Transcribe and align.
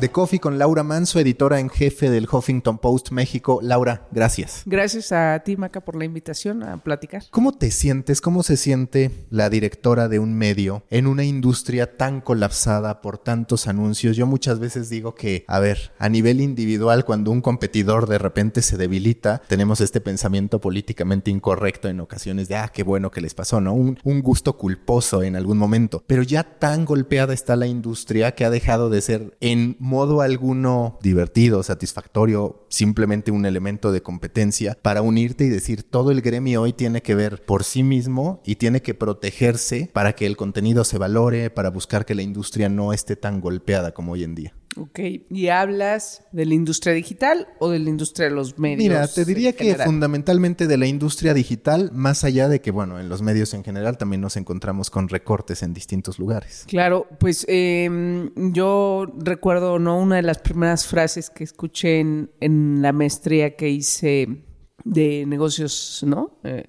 The 0.00 0.10
Coffee 0.10 0.40
con 0.40 0.58
Laura 0.58 0.82
Manso, 0.82 1.20
editora 1.20 1.60
en 1.60 1.70
jefe 1.70 2.10
del 2.10 2.26
Huffington 2.30 2.78
Post 2.78 3.10
México. 3.12 3.60
Laura, 3.62 4.08
gracias. 4.10 4.62
Gracias 4.66 5.12
a 5.12 5.40
ti, 5.44 5.56
Maca, 5.56 5.82
por 5.82 5.94
la 5.94 6.04
invitación 6.04 6.64
a 6.64 6.78
platicar. 6.78 7.22
¿Cómo 7.30 7.52
te 7.52 7.70
sientes, 7.70 8.20
cómo 8.20 8.42
se 8.42 8.56
siente 8.56 9.10
la 9.30 9.50
directora 9.50 10.08
de 10.08 10.18
un 10.18 10.34
medio 10.34 10.82
en 10.90 11.06
una 11.06 11.22
industria 11.22 11.96
tan 11.96 12.20
colapsada 12.20 13.00
por 13.00 13.18
tantos 13.18 13.68
anuncios? 13.68 14.16
Yo 14.16 14.26
muchas 14.26 14.58
veces 14.58 14.90
digo 14.90 15.14
que, 15.14 15.44
a 15.46 15.60
ver, 15.60 15.92
a 15.98 16.08
nivel 16.08 16.40
individual, 16.40 17.04
cuando 17.04 17.30
un 17.30 17.40
competidor 17.40 18.08
de 18.08 18.18
repente 18.18 18.62
se 18.62 18.76
debilita, 18.76 19.42
tenemos 19.46 19.80
este 19.80 20.00
pensamiento 20.00 20.60
políticamente 20.60 21.30
incorrecto 21.30 21.88
en 21.88 22.00
ocasiones 22.00 22.48
de, 22.48 22.56
ah, 22.56 22.70
qué 22.72 22.82
bueno 22.82 23.12
que 23.12 23.20
les 23.20 23.34
pasó, 23.34 23.60
¿no? 23.60 23.74
Un, 23.74 23.98
un 24.02 24.22
gusto 24.22 24.56
culposo 24.58 25.22
en 25.22 25.36
algún 25.36 25.58
momento. 25.58 26.02
Pero 26.06 26.22
ya 26.22 26.42
tan 26.42 26.84
golpeada 26.84 27.32
está 27.32 27.54
la 27.54 27.68
industria 27.68 28.34
que 28.34 28.44
ha 28.44 28.50
dejado 28.50 28.90
de 28.90 29.00
ser 29.00 29.36
en 29.40 29.76
modo 29.84 30.22
alguno 30.22 30.98
divertido, 31.02 31.62
satisfactorio, 31.62 32.64
simplemente 32.70 33.30
un 33.30 33.44
elemento 33.44 33.92
de 33.92 34.02
competencia 34.02 34.78
para 34.80 35.02
unirte 35.02 35.44
y 35.44 35.50
decir 35.50 35.82
todo 35.82 36.10
el 36.10 36.22
gremio 36.22 36.62
hoy 36.62 36.72
tiene 36.72 37.02
que 37.02 37.14
ver 37.14 37.44
por 37.44 37.64
sí 37.64 37.82
mismo 37.82 38.40
y 38.46 38.56
tiene 38.56 38.80
que 38.80 38.94
protegerse 38.94 39.90
para 39.92 40.14
que 40.14 40.24
el 40.24 40.38
contenido 40.38 40.84
se 40.84 40.96
valore, 40.96 41.50
para 41.50 41.68
buscar 41.68 42.06
que 42.06 42.14
la 42.14 42.22
industria 42.22 42.70
no 42.70 42.94
esté 42.94 43.14
tan 43.14 43.42
golpeada 43.42 43.92
como 43.92 44.12
hoy 44.12 44.24
en 44.24 44.34
día. 44.34 44.54
Ok, 44.76 44.98
¿y 45.30 45.48
hablas 45.48 46.24
de 46.32 46.46
la 46.46 46.54
industria 46.54 46.94
digital 46.94 47.46
o 47.60 47.70
de 47.70 47.78
la 47.78 47.90
industria 47.90 48.28
de 48.28 48.34
los 48.34 48.58
medios? 48.58 48.78
Mira, 48.78 49.06
te 49.06 49.24
diría 49.24 49.52
que 49.52 49.74
fundamentalmente 49.76 50.66
de 50.66 50.76
la 50.76 50.86
industria 50.86 51.32
digital, 51.32 51.90
más 51.92 52.24
allá 52.24 52.48
de 52.48 52.60
que, 52.60 52.70
bueno, 52.70 52.98
en 52.98 53.08
los 53.08 53.22
medios 53.22 53.54
en 53.54 53.62
general 53.62 53.98
también 53.98 54.20
nos 54.20 54.36
encontramos 54.36 54.90
con 54.90 55.08
recortes 55.08 55.62
en 55.62 55.74
distintos 55.74 56.18
lugares. 56.18 56.64
Claro, 56.66 57.06
pues 57.20 57.44
eh, 57.48 58.30
yo 58.34 59.06
recuerdo, 59.16 59.78
¿no? 59.78 59.98
Una 59.98 60.16
de 60.16 60.22
las 60.22 60.38
primeras 60.38 60.86
frases 60.86 61.30
que 61.30 61.44
escuché 61.44 62.00
en, 62.00 62.30
en 62.40 62.82
la 62.82 62.92
maestría 62.92 63.54
que 63.54 63.70
hice 63.70 64.44
de 64.84 65.24
negocios, 65.26 66.04
¿no? 66.06 66.40
Eh, 66.42 66.64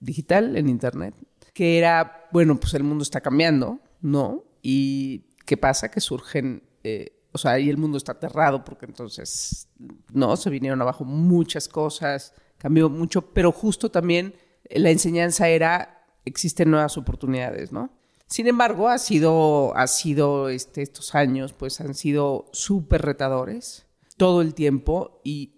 digital, 0.00 0.56
en 0.56 0.68
Internet, 0.68 1.14
que 1.52 1.76
era, 1.76 2.28
bueno, 2.32 2.58
pues 2.58 2.72
el 2.74 2.84
mundo 2.84 3.02
está 3.02 3.20
cambiando, 3.20 3.80
¿no? 4.00 4.44
Y 4.62 5.26
¿qué 5.44 5.58
pasa? 5.58 5.90
Que 5.90 6.00
surgen... 6.00 6.62
Eh, 6.84 7.16
o 7.32 7.38
sea, 7.38 7.52
ahí 7.52 7.68
el 7.70 7.76
mundo 7.76 7.96
está 7.96 8.12
aterrado 8.12 8.64
porque 8.64 8.86
entonces, 8.86 9.68
no, 10.12 10.36
se 10.36 10.50
vinieron 10.50 10.80
abajo 10.82 11.04
muchas 11.04 11.68
cosas, 11.68 12.34
cambió 12.58 12.88
mucho, 12.88 13.32
pero 13.32 13.52
justo 13.52 13.90
también 13.90 14.34
la 14.68 14.90
enseñanza 14.90 15.48
era, 15.48 16.04
existen 16.24 16.70
nuevas 16.70 16.96
oportunidades, 16.96 17.72
¿no? 17.72 17.90
Sin 18.26 18.46
embargo, 18.46 18.88
ha 18.88 18.98
sido, 18.98 19.76
ha 19.76 19.86
sido 19.88 20.48
este, 20.48 20.82
estos 20.82 21.14
años, 21.14 21.52
pues 21.52 21.80
han 21.80 21.94
sido 21.94 22.46
súper 22.52 23.02
retadores 23.02 23.86
todo 24.16 24.40
el 24.42 24.54
tiempo 24.54 25.20
y, 25.24 25.56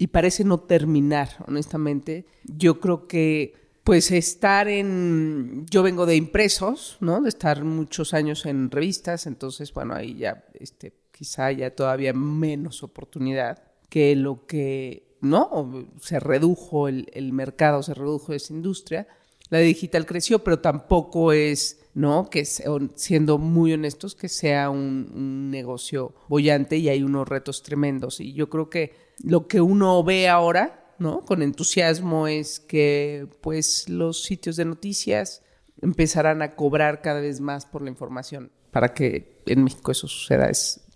y 0.00 0.06
parece 0.06 0.44
no 0.44 0.60
terminar, 0.60 1.44
honestamente. 1.46 2.26
Yo 2.44 2.80
creo 2.80 3.06
que 3.06 3.59
pues 3.84 4.10
estar 4.10 4.68
en, 4.68 5.66
yo 5.70 5.82
vengo 5.82 6.06
de 6.06 6.16
impresos, 6.16 6.96
¿no? 7.00 7.20
De 7.20 7.28
estar 7.28 7.64
muchos 7.64 8.14
años 8.14 8.46
en 8.46 8.70
revistas, 8.70 9.26
entonces, 9.26 9.72
bueno, 9.72 9.94
ahí 9.94 10.16
ya, 10.16 10.44
este, 10.54 10.92
quizá 11.10 11.46
haya 11.46 11.74
todavía 11.74 12.12
menos 12.12 12.82
oportunidad 12.82 13.62
que 13.90 14.14
lo 14.16 14.46
que, 14.46 15.16
¿no? 15.20 15.86
Se 16.00 16.20
redujo 16.20 16.88
el, 16.88 17.32
mercado, 17.32 17.82
se 17.82 17.94
redujo 17.94 18.32
esa 18.32 18.52
industria. 18.52 19.06
La 19.50 19.58
digital 19.58 20.06
creció, 20.06 20.44
pero 20.44 20.60
tampoco 20.60 21.32
es, 21.32 21.80
¿no? 21.92 22.30
Que 22.30 22.44
siendo 22.44 23.38
muy 23.38 23.72
honestos, 23.72 24.14
que 24.14 24.28
sea 24.28 24.70
un, 24.70 25.10
un 25.12 25.50
negocio 25.50 26.14
bollante 26.28 26.76
y 26.76 26.88
hay 26.88 27.02
unos 27.02 27.28
retos 27.28 27.62
tremendos. 27.62 28.20
Y 28.20 28.32
yo 28.32 28.48
creo 28.48 28.70
que 28.70 28.94
lo 29.22 29.46
que 29.48 29.60
uno 29.60 30.02
ve 30.04 30.28
ahora, 30.28 30.79
¿no? 31.00 31.24
Con 31.24 31.42
entusiasmo 31.42 32.28
es 32.28 32.60
que 32.60 33.26
pues 33.40 33.88
los 33.88 34.22
sitios 34.22 34.56
de 34.56 34.64
noticias 34.64 35.42
empezarán 35.82 36.42
a 36.42 36.54
cobrar 36.54 37.02
cada 37.02 37.20
vez 37.20 37.40
más 37.40 37.66
por 37.66 37.82
la 37.82 37.90
información. 37.90 38.52
Para 38.70 38.94
que 38.94 39.42
en 39.46 39.64
México 39.64 39.90
eso 39.90 40.06
suceda 40.06 40.48
es 40.48 40.86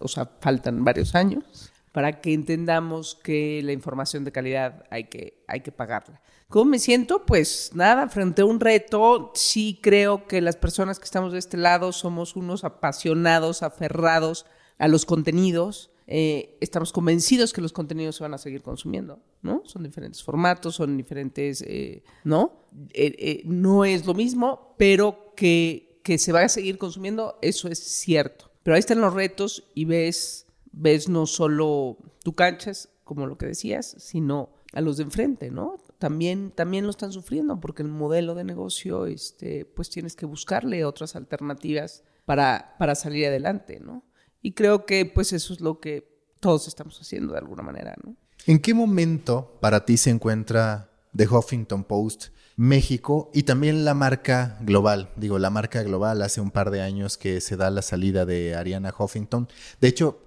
o 0.00 0.08
sea, 0.08 0.30
faltan 0.40 0.82
varios 0.82 1.14
años 1.14 1.70
para 1.92 2.20
que 2.20 2.32
entendamos 2.32 3.16
que 3.16 3.60
la 3.64 3.72
información 3.72 4.24
de 4.24 4.32
calidad 4.32 4.84
hay 4.90 5.04
que, 5.04 5.42
hay 5.48 5.62
que 5.62 5.72
pagarla. 5.72 6.20
¿Cómo 6.48 6.66
me 6.66 6.78
siento? 6.78 7.26
Pues 7.26 7.72
nada, 7.74 8.08
frente 8.08 8.42
a 8.42 8.44
un 8.44 8.60
reto, 8.60 9.32
sí 9.34 9.80
creo 9.82 10.26
que 10.26 10.40
las 10.40 10.56
personas 10.56 10.98
que 10.98 11.06
estamos 11.06 11.32
de 11.32 11.40
este 11.40 11.56
lado 11.56 11.92
somos 11.92 12.36
unos 12.36 12.64
apasionados, 12.64 13.62
aferrados 13.62 14.46
a 14.78 14.88
los 14.88 15.04
contenidos, 15.04 15.90
eh, 16.06 16.56
estamos 16.60 16.92
convencidos 16.92 17.52
que 17.52 17.60
los 17.60 17.72
contenidos 17.72 18.16
se 18.16 18.22
van 18.22 18.32
a 18.32 18.38
seguir 18.38 18.62
consumiendo, 18.62 19.20
¿no? 19.42 19.62
Son 19.66 19.82
diferentes 19.82 20.22
formatos, 20.22 20.76
son 20.76 20.96
diferentes, 20.96 21.62
eh, 21.62 22.02
¿no? 22.24 22.64
Eh, 22.94 23.42
no 23.44 23.84
es 23.84 24.06
lo 24.06 24.14
mismo, 24.14 24.74
pero 24.78 25.34
que, 25.36 26.00
que 26.02 26.16
se 26.16 26.32
va 26.32 26.42
a 26.42 26.48
seguir 26.48 26.78
consumiendo, 26.78 27.38
eso 27.42 27.68
es 27.68 27.78
cierto. 27.78 28.50
Pero 28.62 28.74
ahí 28.74 28.80
están 28.80 29.00
los 29.00 29.12
retos 29.12 29.64
y 29.74 29.84
ves, 29.84 30.46
ves 30.72 31.08
no 31.08 31.26
solo 31.26 31.98
tu 32.22 32.34
canchas, 32.34 32.88
como 33.04 33.26
lo 33.26 33.36
que 33.36 33.46
decías, 33.46 33.96
sino 33.98 34.50
a 34.72 34.80
los 34.80 34.96
de 34.98 35.04
enfrente, 35.04 35.50
¿no? 35.50 35.76
También, 35.98 36.52
también 36.52 36.84
lo 36.84 36.90
están 36.90 37.12
sufriendo 37.12 37.60
porque 37.60 37.82
el 37.82 37.88
modelo 37.88 38.34
de 38.34 38.44
negocio, 38.44 39.06
este, 39.06 39.64
pues 39.64 39.90
tienes 39.90 40.14
que 40.14 40.26
buscarle 40.26 40.84
otras 40.84 41.16
alternativas 41.16 42.04
para, 42.24 42.76
para 42.78 42.94
salir 42.94 43.26
adelante, 43.26 43.80
¿no? 43.80 44.04
Y 44.48 44.52
creo 44.52 44.86
que 44.86 45.04
pues 45.04 45.34
eso 45.34 45.52
es 45.52 45.60
lo 45.60 45.78
que 45.78 46.08
todos 46.40 46.68
estamos 46.68 46.98
haciendo 46.98 47.34
de 47.34 47.38
alguna 47.38 47.62
manera, 47.62 47.94
¿no? 48.02 48.16
¿En 48.46 48.60
qué 48.60 48.72
momento 48.72 49.58
para 49.60 49.84
ti 49.84 49.98
se 49.98 50.08
encuentra 50.08 50.90
The 51.14 51.28
Huffington 51.28 51.84
Post 51.84 52.28
México 52.56 53.30
y 53.34 53.42
también 53.42 53.84
la 53.84 53.92
marca 53.92 54.56
global? 54.62 55.10
Digo, 55.16 55.38
la 55.38 55.50
marca 55.50 55.82
global 55.82 56.22
hace 56.22 56.40
un 56.40 56.50
par 56.50 56.70
de 56.70 56.80
años 56.80 57.18
que 57.18 57.42
se 57.42 57.58
da 57.58 57.68
la 57.68 57.82
salida 57.82 58.24
de 58.24 58.54
Ariana 58.54 58.94
Huffington. 58.98 59.48
De 59.82 59.88
hecho, 59.88 60.18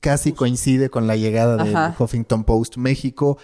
casi 0.00 0.34
coincide 0.34 0.90
con 0.90 1.06
la 1.06 1.16
llegada 1.16 1.64
de 1.64 1.94
Huffington 1.98 2.44
Post 2.44 2.76
México 2.76 3.38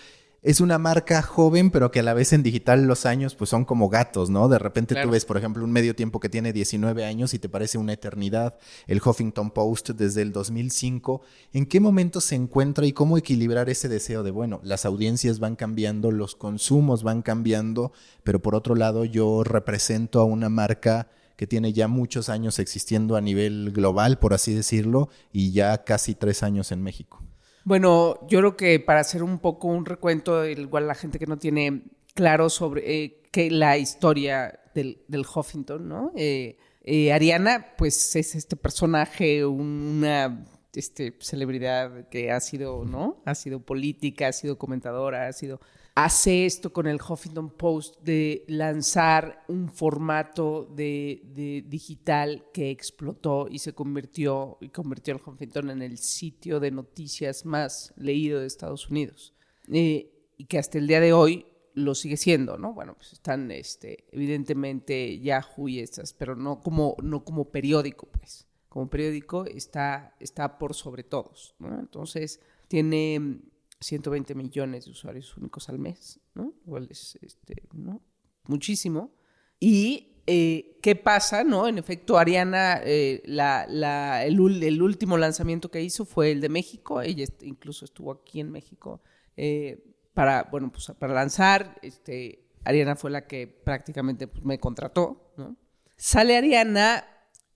es 0.46 0.60
una 0.60 0.78
marca 0.78 1.22
joven, 1.22 1.72
pero 1.72 1.90
que 1.90 1.98
a 1.98 2.02
la 2.04 2.14
vez 2.14 2.32
en 2.32 2.44
digital 2.44 2.84
los 2.84 3.04
años 3.04 3.34
pues 3.34 3.50
son 3.50 3.64
como 3.64 3.88
gatos, 3.88 4.30
¿no? 4.30 4.48
De 4.48 4.60
repente 4.60 4.94
tú 4.94 5.10
ves, 5.10 5.24
por 5.24 5.36
ejemplo, 5.36 5.64
un 5.64 5.72
medio 5.72 5.96
tiempo 5.96 6.20
que 6.20 6.28
tiene 6.28 6.52
19 6.52 7.04
años 7.04 7.34
y 7.34 7.40
te 7.40 7.48
parece 7.48 7.78
una 7.78 7.94
eternidad, 7.94 8.56
el 8.86 9.02
Huffington 9.04 9.50
Post 9.50 9.90
desde 9.90 10.22
el 10.22 10.30
2005. 10.30 11.20
¿En 11.52 11.66
qué 11.66 11.80
momento 11.80 12.20
se 12.20 12.36
encuentra 12.36 12.86
y 12.86 12.92
cómo 12.92 13.18
equilibrar 13.18 13.68
ese 13.68 13.88
deseo 13.88 14.22
de, 14.22 14.30
bueno, 14.30 14.60
las 14.62 14.84
audiencias 14.86 15.40
van 15.40 15.56
cambiando, 15.56 16.12
los 16.12 16.36
consumos 16.36 17.02
van 17.02 17.22
cambiando, 17.22 17.90
pero 18.22 18.40
por 18.40 18.54
otro 18.54 18.76
lado 18.76 19.04
yo 19.04 19.42
represento 19.42 20.20
a 20.20 20.24
una 20.24 20.48
marca 20.48 21.08
que 21.34 21.48
tiene 21.48 21.72
ya 21.72 21.88
muchos 21.88 22.28
años 22.28 22.60
existiendo 22.60 23.16
a 23.16 23.20
nivel 23.20 23.72
global, 23.72 24.20
por 24.20 24.32
así 24.32 24.54
decirlo, 24.54 25.08
y 25.32 25.50
ya 25.50 25.82
casi 25.82 26.14
tres 26.14 26.44
años 26.44 26.70
en 26.70 26.84
México? 26.84 27.20
Bueno, 27.66 28.24
yo 28.28 28.38
creo 28.38 28.56
que 28.56 28.78
para 28.78 29.00
hacer 29.00 29.24
un 29.24 29.40
poco 29.40 29.66
un 29.66 29.86
recuento, 29.86 30.46
igual 30.46 30.86
la 30.86 30.94
gente 30.94 31.18
que 31.18 31.26
no 31.26 31.36
tiene 31.36 31.82
claro 32.14 32.48
sobre 32.48 33.04
eh, 33.04 33.22
que 33.32 33.50
la 33.50 33.76
historia 33.76 34.60
del, 34.72 35.02
del 35.08 35.26
Huffington, 35.26 35.88
¿no? 35.88 36.12
Eh, 36.14 36.58
eh, 36.84 37.12
Ariana, 37.12 37.74
pues 37.76 38.14
es 38.14 38.36
este 38.36 38.54
personaje, 38.54 39.44
una 39.44 40.46
este, 40.74 41.16
celebridad 41.18 42.08
que 42.08 42.30
ha 42.30 42.38
sido, 42.38 42.84
¿no? 42.84 43.20
Ha 43.24 43.34
sido 43.34 43.58
política, 43.58 44.28
ha 44.28 44.32
sido 44.32 44.58
comentadora, 44.58 45.26
ha 45.26 45.32
sido 45.32 45.60
hace 45.96 46.44
esto 46.44 46.74
con 46.74 46.86
el 46.86 47.00
Huffington 47.00 47.48
Post 47.48 48.02
de 48.02 48.44
lanzar 48.48 49.42
un 49.48 49.70
formato 49.70 50.66
de, 50.66 51.64
digital 51.66 52.44
que 52.52 52.70
explotó 52.70 53.48
y 53.50 53.60
se 53.60 53.72
convirtió 53.72 54.58
y 54.60 54.68
convirtió 54.68 55.14
al 55.14 55.22
Huffington 55.24 55.70
en 55.70 55.80
el 55.80 55.96
sitio 55.96 56.60
de 56.60 56.70
noticias 56.70 57.46
más 57.46 57.94
leído 57.96 58.40
de 58.40 58.46
Estados 58.46 58.90
Unidos 58.90 59.32
eh, 59.72 60.12
y 60.36 60.44
que 60.44 60.58
hasta 60.58 60.76
el 60.76 60.86
día 60.86 61.00
de 61.00 61.14
hoy 61.14 61.46
lo 61.72 61.94
sigue 61.94 62.18
siendo, 62.18 62.58
¿no? 62.58 62.74
Bueno, 62.74 62.94
pues 62.94 63.14
están 63.14 63.50
este, 63.50 64.04
evidentemente 64.12 65.18
Yahoo 65.20 65.68
y 65.68 65.80
estas, 65.80 66.12
pero 66.12 66.36
no 66.36 66.60
como, 66.60 66.96
no 67.02 67.24
como 67.24 67.50
periódico, 67.50 68.06
pues. 68.06 68.46
Como 68.68 68.90
periódico 68.90 69.46
está, 69.46 70.14
está 70.20 70.58
por 70.58 70.74
sobre 70.74 71.04
todos. 71.04 71.54
Entonces 71.60 72.40
tiene 72.68 73.40
120 73.86 74.34
millones 74.34 74.84
de 74.84 74.90
usuarios 74.90 75.36
únicos 75.36 75.68
al 75.68 75.78
mes, 75.78 76.20
¿no? 76.34 76.54
Igual 76.66 76.88
es 76.90 77.18
este, 77.22 77.62
¿no? 77.72 78.02
muchísimo. 78.48 79.12
Y 79.58 80.22
eh, 80.26 80.78
¿qué 80.82 80.96
pasa? 80.96 81.44
¿no? 81.44 81.68
En 81.68 81.78
efecto, 81.78 82.18
Ariana, 82.18 82.80
eh, 82.84 83.22
el, 83.24 84.82
último 84.82 85.16
lanzamiento 85.16 85.70
que 85.70 85.82
hizo 85.82 86.04
fue 86.04 86.32
el 86.32 86.40
de 86.40 86.48
México. 86.48 87.00
Ella 87.00 87.26
incluso 87.42 87.84
estuvo 87.84 88.12
aquí 88.12 88.40
en 88.40 88.50
México 88.50 89.00
eh, 89.36 89.84
para, 90.14 90.48
bueno, 90.50 90.70
pues, 90.70 90.92
para 90.98 91.14
lanzar. 91.14 91.78
Este, 91.82 92.48
Ariana 92.64 92.96
fue 92.96 93.10
la 93.10 93.26
que 93.26 93.46
prácticamente 93.46 94.26
pues, 94.26 94.44
me 94.44 94.58
contrató. 94.58 95.32
¿no? 95.36 95.56
Sale 95.96 96.36
Ariana 96.36 97.04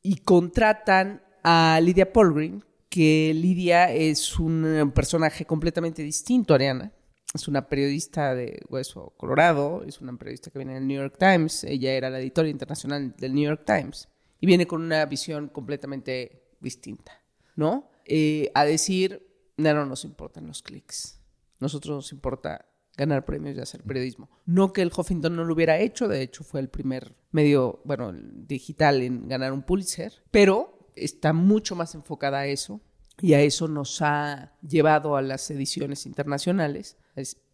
y 0.03 0.17
contratan 0.17 1.23
a 1.43 1.81
Lidia 1.82 2.12
Polgrin, 2.12 2.65
que 2.90 3.32
Lidia 3.34 3.90
es 3.90 4.38
un 4.38 4.92
personaje 4.94 5.46
completamente 5.46 6.02
distinto 6.02 6.52
a 6.52 6.56
Ariana 6.56 6.92
es 7.34 7.46
una 7.46 7.69
periodista 7.69 8.34
de 8.34 8.60
Hueso 8.69 9.14
Colorado, 9.16 9.84
es 9.87 10.00
una 10.00 10.16
periodista 10.16 10.50
que 10.50 10.58
viene 10.58 10.75
del 10.75 10.87
New 10.87 11.00
York 11.00 11.16
Times, 11.19 11.64
ella 11.64 11.92
era 11.92 12.10
la 12.10 12.19
editora 12.19 12.48
internacional 12.48 13.14
del 13.16 13.34
New 13.34 13.44
York 13.44 13.62
Times 13.64 14.08
y 14.40 14.46
viene 14.46 14.66
con 14.66 14.82
una 14.82 15.04
visión 15.06 15.48
completamente 15.48 16.42
distinta, 16.60 17.22
¿no? 17.54 17.90
Eh, 18.04 18.50
a 18.54 18.64
decir, 18.64 19.26
no, 19.56 19.72
no 19.75 19.86
nos 19.86 20.04
importan 20.04 20.46
los 20.46 20.62
clics, 20.62 21.20
nosotros 21.60 21.94
nos 21.94 22.12
importa 22.12 22.66
ganar 22.96 23.25
premios 23.25 23.56
y 23.56 23.60
hacer 23.60 23.82
periodismo. 23.82 24.28
No 24.44 24.72
que 24.72 24.82
el 24.82 24.93
Huffington 24.94 25.34
no 25.34 25.44
lo 25.44 25.54
hubiera 25.54 25.78
hecho, 25.78 26.08
de 26.08 26.22
hecho 26.22 26.43
fue 26.43 26.60
el 26.60 26.69
primer 26.69 27.14
medio, 27.31 27.81
bueno, 27.84 28.12
digital 28.12 29.02
en 29.02 29.28
ganar 29.28 29.52
un 29.52 29.62
Pulitzer, 29.62 30.12
pero 30.31 30.69
está 30.96 31.32
mucho 31.32 31.75
más 31.75 31.94
enfocada 31.94 32.40
a 32.40 32.46
eso 32.46 32.81
y 33.20 33.34
a 33.34 33.40
eso 33.42 33.69
nos 33.69 34.00
ha 34.02 34.52
llevado 34.62 35.16
a 35.16 35.22
las 35.22 35.50
ediciones 35.50 36.06
internacionales, 36.06 36.96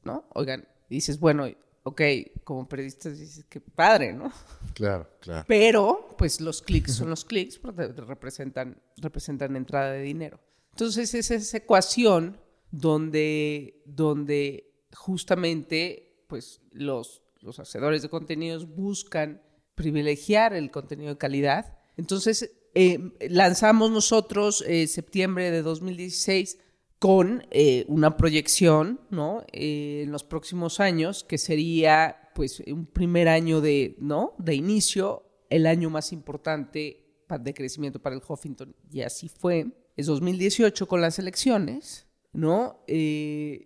¿no? 0.05 0.25
Oigan, 0.35 0.67
dices, 0.89 1.19
bueno, 1.19 1.47
ok, 1.83 2.01
como 2.45 2.69
periodista 2.69 3.11
dices, 3.11 3.45
qué 3.49 3.61
padre, 3.61 4.13
¿no? 4.13 4.33
Claro, 4.75 5.09
claro. 5.21 5.45
Pero, 5.49 6.15
pues 6.19 6.41
los 6.41 6.63
clics 6.63 6.95
son 6.95 7.11
los 7.11 7.25
clics, 7.25 7.59
porque 7.59 7.89
representan, 7.89 8.81
representan 8.97 9.57
entrada 9.57 9.93
de 9.93 10.03
dinero. 10.03 10.41
Entonces 10.73 11.15
es 11.15 11.31
esa 11.31 11.57
ecuación 11.57 12.39
donde, 12.71 13.83
donde 13.87 14.85
justamente, 14.95 16.25
pues 16.29 16.61
los, 16.73 17.23
los 17.41 17.59
hacedores 17.59 18.03
de 18.03 18.09
contenidos 18.09 18.69
buscan 18.69 19.43
privilegiar 19.75 20.55
el 20.55 20.71
contenido 20.71 21.11
de 21.11 21.19
calidad. 21.19 21.79
Entonces, 21.97 22.51
eh, 22.79 23.01
lanzamos 23.31 23.91
nosotros 23.91 24.63
eh, 24.67 24.87
septiembre 24.87 25.51
de 25.51 25.63
2016 25.63 26.59
con 26.99 27.47
eh, 27.51 27.87
una 27.89 28.19
proyección 28.19 29.01
¿no? 29.09 29.43
en 29.51 30.13
los 30.13 30.25
próximos 30.25 30.79
años 30.79 31.25
que 31.25 31.39
sería 31.39 32.31
pues 32.35 32.61
un 32.67 32.85
primer 32.85 33.29
año 33.29 33.63
de, 33.63 33.97
¿no? 33.99 34.35
de 34.37 34.57
inicio, 34.57 35.23
el 35.49 35.67
año 35.67 35.89
más 35.89 36.13
importante 36.13 37.25
de 37.41 37.55
crecimiento 37.55 37.99
para 37.99 38.15
el 38.15 38.21
Huffington 38.29 38.77
y 38.93 39.01
así 39.01 39.31
fue. 39.31 39.69
Es 39.97 40.05
2018 40.05 40.87
con 40.87 41.01
las 41.01 41.19
elecciones, 41.19 42.07
¿no? 42.35 42.85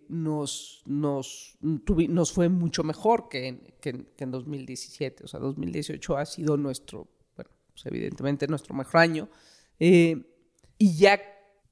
nos, 0.08 0.84
nos, 0.86 1.58
nos 1.60 2.32
fue 2.32 2.48
mucho 2.48 2.84
mejor 2.84 3.28
que 3.28 3.74
que 3.80 4.06
en 4.18 4.30
2017, 4.30 5.24
o 5.24 5.26
sea, 5.26 5.40
2018 5.40 6.16
ha 6.16 6.26
sido 6.26 6.56
nuestro 6.56 7.08
pues, 7.80 7.92
evidentemente 7.92 8.46
nuestro 8.46 8.74
mejor 8.74 9.00
año. 9.00 9.28
Eh, 9.78 10.22
y 10.78 10.96
ya 10.96 11.20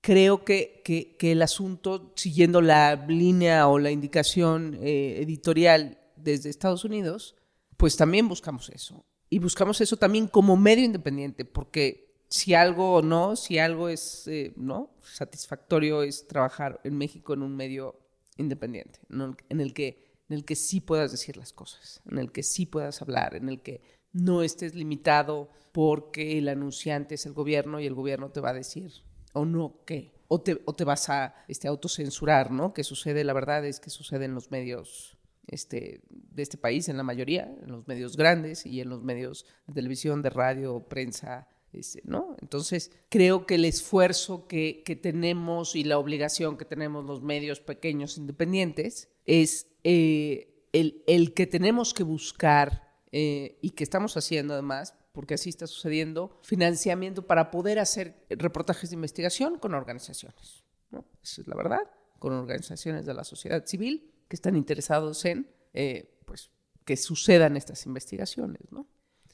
creo 0.00 0.44
que, 0.44 0.82
que, 0.84 1.32
el 1.32 1.42
asunto, 1.42 2.12
siguiendo 2.16 2.60
la 2.60 2.94
línea 2.94 3.68
o 3.68 3.78
la 3.78 3.90
indicación 3.90 4.78
eh, 4.80 5.20
editorial 5.20 5.98
desde 6.16 6.50
Estados 6.50 6.84
Unidos, 6.84 7.36
pues 7.76 7.96
también 7.96 8.28
buscamos 8.28 8.68
eso. 8.70 9.04
Y 9.30 9.38
buscamos 9.38 9.80
eso 9.80 9.96
también 9.96 10.26
como 10.26 10.56
medio 10.56 10.84
independiente, 10.84 11.44
porque 11.44 12.24
si 12.28 12.54
algo 12.54 12.94
o 12.94 13.02
no, 13.02 13.36
si 13.36 13.58
algo 13.58 13.88
es 13.88 14.26
eh, 14.26 14.52
no 14.56 14.90
satisfactorio 15.02 16.02
es 16.02 16.26
trabajar 16.26 16.80
en 16.84 16.96
México 16.96 17.34
en 17.34 17.42
un 17.42 17.56
medio 17.56 17.98
independiente, 18.36 19.00
en 19.10 19.60
el 19.60 19.74
que 19.74 20.08
en 20.28 20.34
el 20.36 20.44
que 20.44 20.56
sí 20.56 20.80
puedas 20.80 21.10
decir 21.10 21.38
las 21.38 21.54
cosas, 21.54 22.02
en 22.10 22.18
el 22.18 22.30
que 22.30 22.42
sí 22.42 22.66
puedas 22.66 23.00
hablar, 23.00 23.34
en 23.34 23.48
el 23.48 23.62
que 23.62 23.97
no 24.18 24.42
estés 24.42 24.74
limitado 24.74 25.50
porque 25.72 26.38
el 26.38 26.48
anunciante 26.48 27.14
es 27.14 27.26
el 27.26 27.32
gobierno 27.32 27.80
y 27.80 27.86
el 27.86 27.94
gobierno 27.94 28.30
te 28.30 28.40
va 28.40 28.50
a 28.50 28.54
decir 28.54 28.92
o 29.32 29.44
no 29.44 29.80
qué. 29.84 30.12
O 30.30 30.42
te, 30.42 30.60
o 30.66 30.74
te 30.74 30.84
vas 30.84 31.08
a 31.08 31.34
este, 31.48 31.68
autocensurar, 31.68 32.50
¿no? 32.50 32.74
Que 32.74 32.84
sucede, 32.84 33.24
la 33.24 33.32
verdad 33.32 33.64
es 33.64 33.80
que 33.80 33.88
sucede 33.88 34.26
en 34.26 34.34
los 34.34 34.50
medios 34.50 35.16
este, 35.46 36.02
de 36.10 36.42
este 36.42 36.58
país, 36.58 36.88
en 36.90 36.98
la 36.98 37.02
mayoría, 37.02 37.50
en 37.62 37.70
los 37.70 37.88
medios 37.88 38.16
grandes 38.16 38.66
y 38.66 38.80
en 38.82 38.90
los 38.90 39.02
medios 39.02 39.46
de 39.66 39.74
televisión, 39.74 40.20
de 40.20 40.28
radio, 40.28 40.80
prensa, 40.86 41.48
este, 41.72 42.02
¿no? 42.04 42.36
Entonces, 42.42 42.90
creo 43.08 43.46
que 43.46 43.54
el 43.54 43.64
esfuerzo 43.64 44.46
que, 44.46 44.82
que, 44.84 44.96
tenemos 44.96 45.74
y 45.74 45.84
la 45.84 45.98
obligación 45.98 46.58
que 46.58 46.66
tenemos 46.66 47.06
los 47.06 47.22
medios 47.22 47.60
pequeños 47.60 48.18
independientes 48.18 49.08
es 49.24 49.68
eh, 49.84 50.66
el, 50.72 51.02
el 51.06 51.32
que 51.32 51.46
tenemos 51.46 51.94
que 51.94 52.02
buscar 52.02 52.87
eh, 53.12 53.58
y 53.62 53.70
que 53.70 53.84
estamos 53.84 54.16
haciendo 54.16 54.54
además, 54.54 54.94
porque 55.12 55.34
así 55.34 55.50
está 55.50 55.66
sucediendo, 55.66 56.38
financiamiento 56.42 57.26
para 57.26 57.50
poder 57.50 57.78
hacer 57.78 58.26
reportajes 58.30 58.90
de 58.90 58.96
investigación 58.96 59.58
con 59.58 59.74
organizaciones. 59.74 60.64
¿no? 60.90 61.04
Esa 61.22 61.42
es 61.42 61.48
la 61.48 61.56
verdad, 61.56 61.90
con 62.18 62.32
organizaciones 62.32 63.06
de 63.06 63.14
la 63.14 63.24
sociedad 63.24 63.64
civil 63.66 64.12
que 64.28 64.36
están 64.36 64.56
interesados 64.56 65.24
en 65.24 65.50
eh, 65.72 66.18
pues, 66.26 66.50
que 66.84 66.96
sucedan 66.96 67.56
estas 67.56 67.86
investigaciones. 67.86 68.70
¿no? 68.70 68.86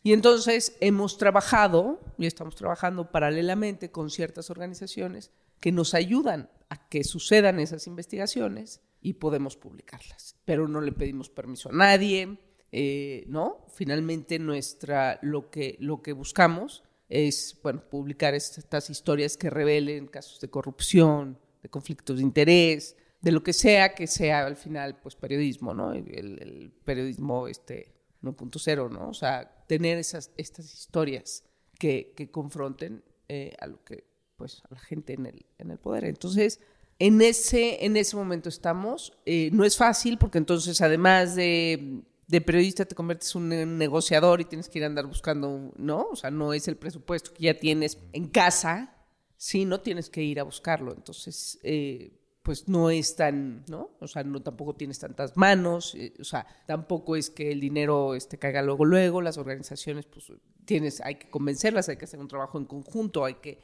Y 0.03 0.13
entonces 0.13 0.77
hemos 0.81 1.19
trabajado 1.19 2.01
y 2.19 2.27
estamos 2.27 2.55
trabajando 2.55 3.11
paralelamente 3.11 3.91
con 3.91 4.11
ciertas 4.11 4.51
organizaciones 4.51 5.33
que 5.61 5.73
nos 5.73 5.95
ayudan 5.95 6.51
a 6.69 6.89
que 6.89 7.05
sucedan 7.05 7.59
esas 7.59 7.87
investigaciones 7.87 8.83
y 9.01 9.15
podemos 9.15 9.57
publicarlas. 9.57 10.37
Pero 10.45 10.69
no 10.69 10.81
le 10.81 10.93
pedimos 10.93 11.31
permiso 11.31 11.71
a 11.71 11.73
nadie, 11.73 12.39
eh, 12.77 13.23
¿no? 13.29 13.65
Finalmente 13.69 14.41
nuestra, 14.41 15.21
lo 15.23 15.49
que, 15.49 15.77
lo 15.79 16.03
que 16.03 16.13
buscamos 16.13 16.83
es, 17.09 17.57
bueno, 17.63 17.89
publicar 17.89 18.35
estas 18.35 18.91
historias 18.91 19.37
que 19.37 19.49
revelen 19.49 20.09
casos 20.09 20.41
de 20.41 20.51
corrupción, 20.51 21.39
de 21.63 21.69
conflictos 21.69 22.17
de 22.17 22.25
interés, 22.25 22.97
de 23.21 23.31
lo 23.31 23.45
que 23.45 23.53
sea 23.53 23.95
que 23.95 24.09
sea 24.09 24.45
al 24.45 24.57
final, 24.57 24.99
pues 25.01 25.15
periodismo, 25.15 25.73
¿no? 25.73 25.93
El, 25.93 26.73
periodismo 26.85 27.47
este 27.47 27.95
1.0, 28.25 28.91
¿no? 28.91 29.11
O 29.11 29.15
sea, 29.15 29.65
tener 29.69 29.99
esas, 29.99 30.33
estas 30.37 30.75
historias 30.75 31.45
que, 31.79 32.13
que 32.17 32.33
confronten 32.33 33.05
eh, 33.29 33.55
a 33.61 33.69
lo 33.69 33.85
que, 33.85 34.03
pues, 34.37 34.63
a 34.69 34.75
la 34.75 34.81
gente 34.81 35.13
en 35.13 35.27
el, 35.27 35.47
en 35.59 35.71
el 35.71 35.79
poder. 35.79 36.07
Entonces, 36.07 36.59
en 36.99 37.23
ese, 37.23 37.85
en 37.85 37.97
ese 37.97 38.17
momento 38.17 38.49
estamos. 38.49 39.17
Eh, 39.27 39.51
no 39.53 39.65
es 39.65 39.77
fácil 39.77 40.19
porque 40.19 40.39
entonces, 40.39 40.81
además 40.81 41.37
de 41.37 42.03
de 42.27 42.41
periodista 42.41 42.85
te 42.85 42.95
conviertes 42.95 43.35
en 43.35 43.43
un 43.43 43.79
negociador 43.79 44.41
y 44.41 44.45
tienes 44.45 44.69
que 44.69 44.79
ir 44.79 44.85
a 44.85 44.87
andar 44.87 45.07
buscando, 45.07 45.73
¿no? 45.77 46.09
O 46.11 46.17
sea, 46.17 46.31
no 46.31 46.53
es 46.53 46.69
el 46.69 46.77
presupuesto 46.77 47.33
que 47.33 47.45
ya 47.45 47.55
tienes 47.55 47.99
en 48.13 48.29
casa, 48.29 48.95
sí, 49.37 49.65
no 49.65 49.81
tienes 49.81 50.09
que 50.09 50.23
ir 50.23 50.41
a 50.41 50.45
buscarlo. 50.45 50.93
Entonces, 50.95 51.59
eh, 51.63 52.19
pues 52.43 52.69
no 52.69 52.91
es 52.91 53.17
tan, 53.17 53.65
¿no? 53.69 53.91
O 54.01 54.07
sea, 54.07 54.23
no 54.23 54.43
tampoco 54.43 54.75
tienes 54.75 54.99
tantas 54.99 55.37
manos, 55.37 55.95
eh, 55.95 56.15
o 56.21 56.25
sea, 56.25 56.47
tampoco 56.67 57.17
es 57.17 57.31
que 57.31 57.51
el 57.51 57.61
dinero 57.61 58.15
este, 58.15 58.39
caiga 58.39 58.63
luego, 58.63 58.85
luego, 58.85 59.23
las 59.23 59.39
organizaciones, 59.39 60.07
pues 60.07 60.33
tienes, 60.65 61.01
hay 61.01 61.17
que 61.17 61.31
convencerlas, 61.31 61.89
hay 61.89 61.97
que 61.97 62.05
hacer 62.05 62.21
un 62.21 62.29
trabajo 62.29 62.59
en 62.59 62.67
conjunto, 62.67 63.25
hay 63.25 63.35
que, 63.35 63.59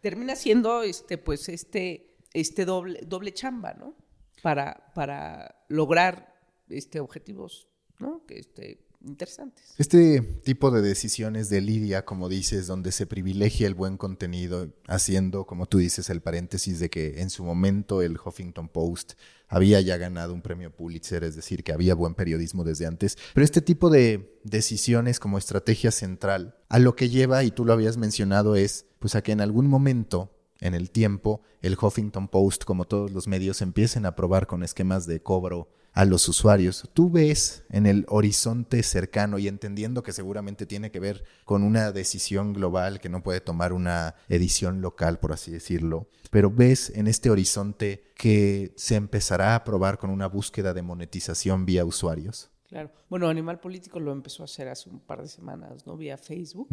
termina 0.00 0.36
siendo, 0.36 0.82
este, 0.82 1.18
pues, 1.18 1.48
este, 1.48 2.18
este 2.32 2.64
doble, 2.64 3.00
doble 3.06 3.32
chamba, 3.32 3.74
¿no? 3.74 3.94
Para, 4.42 4.92
para 4.94 5.64
lograr 5.68 6.34
este, 6.68 7.00
objetivos 7.00 7.68
¿no? 7.98 8.22
Que 8.26 8.38
este, 8.38 8.78
interesantes. 9.04 9.74
Este 9.78 10.20
tipo 10.20 10.70
de 10.70 10.82
decisiones 10.82 11.48
de 11.48 11.60
Lidia, 11.60 12.04
como 12.04 12.28
dices, 12.28 12.66
donde 12.66 12.92
se 12.92 13.06
privilegia 13.06 13.66
el 13.66 13.74
buen 13.74 13.96
contenido, 13.96 14.68
haciendo, 14.86 15.46
como 15.46 15.66
tú 15.66 15.78
dices, 15.78 16.10
el 16.10 16.20
paréntesis 16.20 16.78
de 16.80 16.90
que 16.90 17.20
en 17.20 17.30
su 17.30 17.44
momento 17.44 18.02
el 18.02 18.18
Huffington 18.22 18.68
Post 18.68 19.14
había 19.48 19.80
ya 19.80 19.96
ganado 19.96 20.34
un 20.34 20.42
premio 20.42 20.74
Pulitzer, 20.74 21.24
es 21.24 21.36
decir, 21.36 21.62
que 21.62 21.72
había 21.72 21.94
buen 21.94 22.14
periodismo 22.14 22.64
desde 22.64 22.86
antes. 22.86 23.16
Pero 23.34 23.44
este 23.44 23.62
tipo 23.62 23.90
de 23.90 24.38
decisiones 24.42 25.20
como 25.20 25.38
estrategia 25.38 25.90
central, 25.90 26.56
a 26.68 26.78
lo 26.78 26.96
que 26.96 27.08
lleva, 27.08 27.44
y 27.44 27.50
tú 27.50 27.64
lo 27.64 27.72
habías 27.72 27.96
mencionado, 27.96 28.56
es 28.56 28.86
pues 28.98 29.14
a 29.14 29.22
que 29.22 29.32
en 29.32 29.40
algún 29.40 29.68
momento 29.68 30.32
en 30.60 30.74
el 30.74 30.90
tiempo, 30.90 31.42
el 31.60 31.76
Huffington 31.80 32.28
Post, 32.28 32.64
como 32.64 32.86
todos 32.86 33.10
los 33.12 33.28
medios, 33.28 33.60
empiecen 33.60 34.06
a 34.06 34.16
probar 34.16 34.46
con 34.46 34.62
esquemas 34.62 35.06
de 35.06 35.22
cobro 35.22 35.68
a 35.96 36.04
los 36.04 36.28
usuarios. 36.28 36.88
Tú 36.92 37.10
ves 37.10 37.64
en 37.70 37.86
el 37.86 38.04
horizonte 38.08 38.82
cercano 38.82 39.38
y 39.38 39.48
entendiendo 39.48 40.02
que 40.02 40.12
seguramente 40.12 40.66
tiene 40.66 40.90
que 40.90 41.00
ver 41.00 41.24
con 41.46 41.62
una 41.62 41.90
decisión 41.90 42.52
global 42.52 43.00
que 43.00 43.08
no 43.08 43.22
puede 43.22 43.40
tomar 43.40 43.72
una 43.72 44.14
edición 44.28 44.82
local, 44.82 45.18
por 45.18 45.32
así 45.32 45.50
decirlo, 45.50 46.06
pero 46.30 46.50
ves 46.50 46.92
en 46.94 47.06
este 47.06 47.30
horizonte 47.30 48.04
que 48.14 48.74
se 48.76 48.96
empezará 48.96 49.54
a 49.54 49.64
probar 49.64 49.96
con 49.96 50.10
una 50.10 50.26
búsqueda 50.26 50.74
de 50.74 50.82
monetización 50.82 51.64
vía 51.64 51.86
usuarios. 51.86 52.50
Claro. 52.68 52.90
Bueno, 53.08 53.28
Animal 53.28 53.58
Político 53.58 53.98
lo 53.98 54.12
empezó 54.12 54.42
a 54.42 54.44
hacer 54.44 54.68
hace 54.68 54.90
un 54.90 55.00
par 55.00 55.22
de 55.22 55.28
semanas, 55.28 55.86
¿no? 55.86 55.96
Vía 55.96 56.18
Facebook. 56.18 56.68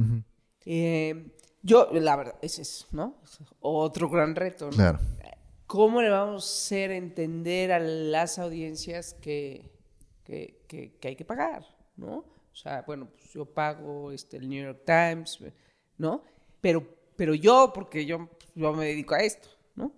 Eh, 0.66 1.32
yo, 1.62 1.88
la 1.94 2.18
verdad, 2.18 2.36
ese 2.42 2.64
es, 2.64 2.88
¿no? 2.92 3.22
Otro 3.62 4.10
gran 4.10 4.36
reto, 4.36 4.66
¿no? 4.66 4.72
Claro. 4.72 5.00
¿Cómo 5.74 6.04
le 6.04 6.10
vamos 6.12 6.44
a 6.44 6.46
hacer 6.46 6.92
entender 6.92 7.72
a 7.72 7.80
las 7.80 8.38
audiencias 8.38 9.16
que, 9.16 9.72
que, 10.24 11.00
hay 11.02 11.16
que 11.16 11.26
pagar, 11.26 11.66
¿no? 11.98 12.18
O 12.18 12.56
sea, 12.56 12.84
bueno, 12.86 13.10
pues 13.12 13.34
yo 13.34 13.44
pago 13.44 14.12
este, 14.12 14.38
el 14.38 14.50
New 14.50 14.64
York 14.66 14.84
Times, 14.86 15.40
¿no? 15.98 16.24
Pero, 16.62 16.88
pero 17.16 17.34
yo, 17.34 17.72
porque 17.74 18.06
yo, 18.06 18.30
yo 18.54 18.72
me 18.74 18.86
dedico 18.86 19.16
a 19.16 19.22
esto, 19.24 19.50
¿no? 19.74 19.92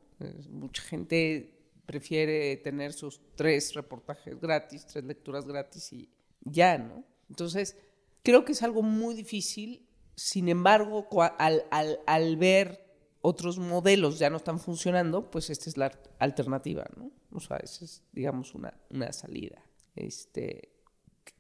Mucha 0.50 0.82
gente 0.82 1.60
prefiere 1.86 2.56
tener 2.56 2.94
sus 2.94 3.20
tres 3.36 3.74
reportajes 3.74 4.40
gratis, 4.40 4.86
tres 4.86 5.04
lecturas 5.04 5.46
gratis 5.46 5.92
y 5.92 6.10
ya, 6.40 6.78
¿no? 6.78 7.04
Entonces, 7.28 7.76
creo 8.24 8.46
que 8.46 8.54
es 8.54 8.64
algo 8.64 8.82
muy 8.82 9.14
difícil, 9.14 9.86
sin 10.16 10.48
embargo, 10.48 11.06
al, 11.38 11.66
al, 11.70 12.00
al 12.08 12.38
ver 12.38 12.85
otros 13.26 13.58
modelos 13.58 14.20
ya 14.20 14.30
no 14.30 14.38
están 14.38 14.60
funcionando, 14.60 15.32
pues 15.32 15.50
esta 15.50 15.70
es 15.70 15.78
la 15.78 15.92
alternativa, 16.20 16.86
¿no? 16.96 17.12
O 17.32 17.40
sea, 17.40 17.58
esa 17.58 17.86
es, 17.86 18.04
digamos, 18.14 18.54
una, 18.54 18.74
una 18.90 19.12
salida 19.12 19.66
este, 19.96 20.72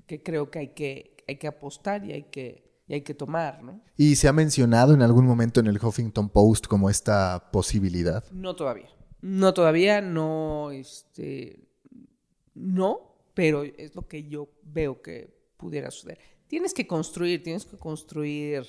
que 0.07 0.23
creo 0.23 0.49
que 0.49 0.59
hay, 0.59 0.67
que 0.69 1.17
hay 1.27 1.37
que 1.37 1.47
apostar 1.47 2.05
y 2.05 2.13
hay 2.13 2.23
que, 2.23 2.81
y 2.87 2.93
hay 2.95 3.01
que 3.01 3.13
tomar, 3.13 3.63
¿no? 3.63 3.81
¿Y 3.97 4.15
se 4.15 4.27
ha 4.27 4.33
mencionado 4.33 4.93
en 4.93 5.01
algún 5.01 5.25
momento 5.25 5.59
en 5.59 5.67
el 5.67 5.83
Huffington 5.83 6.29
Post 6.29 6.67
como 6.67 6.89
esta 6.89 7.51
posibilidad? 7.51 8.23
No 8.31 8.55
todavía. 8.55 8.89
No 9.21 9.53
todavía, 9.53 10.01
no, 10.01 10.71
este, 10.71 11.67
no, 12.53 13.29
pero 13.33 13.63
es 13.63 13.95
lo 13.95 14.07
que 14.07 14.27
yo 14.27 14.49
veo 14.63 15.01
que 15.01 15.35
pudiera 15.57 15.89
suceder. 15.91 16.19
Tienes 16.47 16.73
que 16.73 16.85
construir, 16.85 17.41
tienes 17.41 17.65
que 17.65 17.77
construir, 17.77 18.65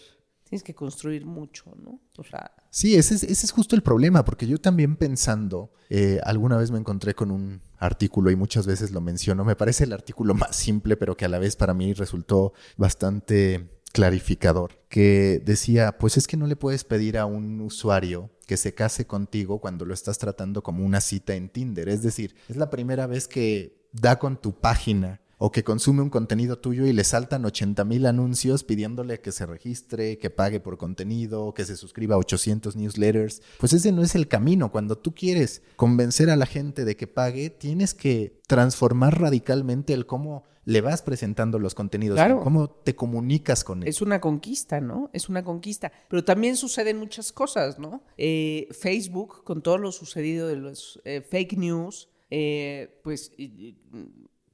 tienes 0.48 0.62
que 0.62 0.74
construir 0.74 1.26
mucho, 1.26 1.74
¿no? 1.76 2.00
O 2.16 2.24
sea... 2.24 2.52
Sí, 2.70 2.94
ese 2.94 3.14
es, 3.14 3.50
justo 3.50 3.74
el 3.74 3.82
problema, 3.82 4.24
porque 4.24 4.46
yo 4.46 4.58
también 4.58 4.96
pensando, 4.96 5.72
eh, 5.90 6.20
alguna 6.24 6.56
vez 6.56 6.70
me 6.70 6.78
encontré 6.78 7.14
con 7.14 7.30
un 7.30 7.62
artículo 7.78 8.30
y 8.30 8.36
muchas 8.36 8.66
veces 8.66 8.92
lo 8.92 9.00
menciono, 9.00 9.44
me 9.44 9.56
parece 9.56 9.84
el 9.84 9.92
artículo 9.92 10.34
más 10.34 10.54
simple, 10.54 10.96
pero 10.96 11.16
que 11.16 11.24
a 11.24 11.28
la 11.28 11.38
vez 11.38 11.56
para 11.56 11.74
mí 11.74 11.92
resultó 11.94 12.52
bastante 12.76 13.68
clarificador, 13.92 14.78
que 14.88 15.42
decía, 15.44 15.98
pues 15.98 16.16
es 16.16 16.26
que 16.26 16.36
no 16.36 16.46
le 16.46 16.54
puedes 16.54 16.84
pedir 16.84 17.18
a 17.18 17.26
un 17.26 17.60
usuario 17.60 18.30
que 18.46 18.56
se 18.56 18.74
case 18.74 19.06
contigo 19.06 19.60
cuando 19.60 19.84
lo 19.84 19.94
estás 19.94 20.18
tratando 20.18 20.62
como 20.62 20.84
una 20.84 21.00
cita 21.00 21.34
en 21.34 21.48
Tinder. 21.48 21.88
Es 21.88 22.02
decir, 22.02 22.36
es 22.48 22.56
la 22.56 22.70
primera 22.70 23.06
vez 23.06 23.26
que 23.26 23.88
da 23.92 24.18
con 24.18 24.40
tu 24.40 24.60
página 24.60 25.20
o 25.38 25.52
que 25.52 25.64
consume 25.64 26.02
un 26.02 26.10
contenido 26.10 26.58
tuyo 26.58 26.86
y 26.86 26.92
le 26.92 27.04
saltan 27.04 27.44
80 27.44 27.84
mil 27.84 28.06
anuncios 28.06 28.64
pidiéndole 28.64 29.20
que 29.20 29.32
se 29.32 29.46
registre, 29.46 30.18
que 30.18 30.30
pague 30.30 30.60
por 30.60 30.78
contenido, 30.78 31.52
que 31.52 31.64
se 31.64 31.76
suscriba 31.76 32.14
a 32.14 32.18
800 32.18 32.76
newsletters. 32.76 33.42
Pues 33.58 33.72
ese 33.72 33.92
no 33.92 34.02
es 34.02 34.14
el 34.14 34.28
camino. 34.28 34.72
Cuando 34.72 34.96
tú 34.96 35.14
quieres 35.14 35.62
convencer 35.76 36.30
a 36.30 36.36
la 36.36 36.46
gente 36.46 36.84
de 36.84 36.96
que 36.96 37.06
pague, 37.06 37.50
tienes 37.50 37.92
que 37.94 38.40
transformar 38.46 39.20
radicalmente 39.20 39.92
el 39.92 40.06
cómo 40.06 40.44
le 40.64 40.80
vas 40.80 41.00
presentando 41.00 41.60
los 41.60 41.74
contenidos, 41.74 42.18
cómo 42.42 42.68
te 42.68 42.96
comunicas 42.96 43.62
con 43.62 43.82
él. 43.82 43.88
Es 43.88 44.02
una 44.02 44.20
conquista, 44.20 44.80
¿no? 44.80 45.10
Es 45.12 45.28
una 45.28 45.44
conquista. 45.44 45.92
Pero 46.08 46.24
también 46.24 46.56
suceden 46.56 46.98
muchas 46.98 47.30
cosas, 47.32 47.78
¿no? 47.78 48.02
Eh, 48.16 48.68
Facebook, 48.72 49.44
con 49.44 49.62
todo 49.62 49.78
lo 49.78 49.92
sucedido 49.92 50.48
de 50.48 50.56
los 50.56 51.00
eh, 51.04 51.20
fake 51.20 51.56
news, 51.56 52.08
eh, 52.30 52.98
pues 53.04 53.30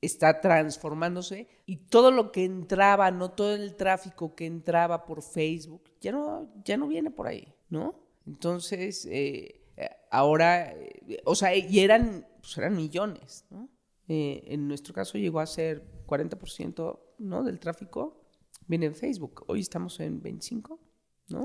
está 0.03 0.41
transformándose 0.41 1.49
y 1.65 1.77
todo 1.77 2.11
lo 2.11 2.31
que 2.33 2.45
entraba, 2.45 3.11
no 3.11 3.31
todo 3.31 3.55
el 3.55 3.77
tráfico 3.77 4.35
que 4.35 4.45
entraba 4.45 5.07
por 5.07 5.23
Facebook, 5.23 5.85
ya 6.01 6.13
no, 6.13 6.53
ya 6.65 6.77
no 6.77 6.87
viene 6.89 7.11
por 7.11 7.29
ahí, 7.29 7.55
¿no? 7.71 7.95
Entonces, 8.27 9.07
eh, 9.11 9.63
ahora, 10.11 10.73
eh, 10.73 11.23
o 11.25 11.35
sea, 11.35 11.57
y 11.57 11.81
eran, 11.81 12.27
pues 12.41 12.59
eran 12.59 12.77
millones, 12.77 13.47
¿no? 13.49 13.69
Eh, 14.09 14.43
en 14.49 14.69
nuestro 14.69 14.93
caso 14.93 15.17
llegó 15.17 15.41
a 15.41 15.47
ser 15.47 16.05
40% 16.07 17.01
¿no? 17.19 17.43
del 17.45 17.59
tráfico 17.59 18.21
viene 18.67 18.87
en 18.87 18.95
Facebook. 18.95 19.45
Hoy 19.47 19.61
estamos 19.61 20.01
en 20.01 20.23
25%. 20.23 20.79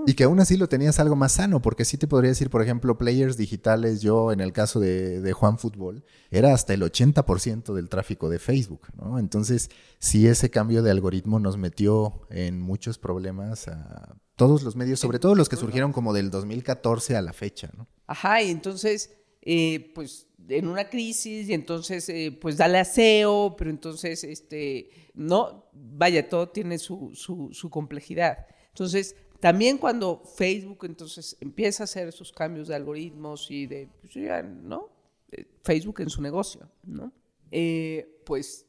Y 0.05 0.13
que 0.15 0.23
aún 0.25 0.39
así 0.39 0.57
lo 0.57 0.67
tenías 0.67 0.99
algo 0.99 1.15
más 1.15 1.33
sano, 1.33 1.61
porque 1.61 1.85
sí 1.85 1.97
te 1.97 2.07
podría 2.07 2.29
decir, 2.29 2.49
por 2.49 2.61
ejemplo, 2.61 2.97
players 2.97 3.37
digitales, 3.37 4.01
yo 4.01 4.31
en 4.31 4.41
el 4.41 4.51
caso 4.51 4.79
de, 4.79 5.31
Juan 5.33 5.57
Fútbol, 5.59 6.03
era 6.31 6.53
hasta 6.53 6.73
el 6.73 6.81
80% 6.81 7.73
del 7.73 7.89
tráfico 7.89 8.29
de 8.29 8.39
Facebook, 8.39 8.87
¿no? 8.95 9.19
Entonces, 9.19 9.69
sí 9.99 10.27
ese 10.27 10.49
cambio 10.49 10.83
de 10.83 10.91
algoritmo 10.91 11.39
nos 11.39 11.57
metió 11.57 12.21
en 12.29 12.59
muchos 12.59 12.97
problemas 12.97 13.67
a 13.67 14.17
todos 14.35 14.63
los 14.63 14.75
medios, 14.75 14.99
sobre 14.99 15.19
todo 15.19 15.35
los 15.35 15.49
que 15.49 15.55
surgieron 15.55 15.93
como 15.93 16.13
del 16.13 16.31
2014 16.31 17.15
a 17.15 17.21
la 17.21 17.33
fecha, 17.33 17.69
¿no? 17.77 17.87
Ajá, 18.07 18.41
y 18.41 18.51
entonces, 18.51 19.11
eh, 19.41 19.91
pues 19.95 20.27
en 20.49 20.67
una 20.67 20.89
crisis 20.89 21.49
y 21.49 21.53
entonces 21.53 22.07
eh, 22.09 22.37
pues 22.39 22.57
dale 22.57 22.79
aseo, 22.79 23.55
pero 23.57 23.69
entonces 23.69 24.23
este 24.23 24.89
no, 25.13 25.69
vaya, 25.73 26.29
todo 26.29 26.49
tiene 26.49 26.77
su, 26.77 27.11
su, 27.13 27.49
su 27.51 27.69
complejidad. 27.69 28.45
Entonces, 28.69 29.15
también 29.39 29.77
cuando 29.77 30.23
Facebook 30.35 30.85
entonces 30.85 31.37
empieza 31.39 31.83
a 31.83 31.85
hacer 31.85 32.07
esos 32.07 32.31
cambios 32.31 32.67
de 32.67 32.75
algoritmos 32.75 33.51
y 33.51 33.67
de, 33.67 33.89
pues 34.01 34.13
ya, 34.13 34.41
¿no? 34.41 34.89
Eh, 35.31 35.45
Facebook 35.63 36.01
en 36.01 36.09
su 36.09 36.21
negocio, 36.21 36.69
¿no? 36.83 37.11
Eh, 37.51 38.21
pues 38.25 38.65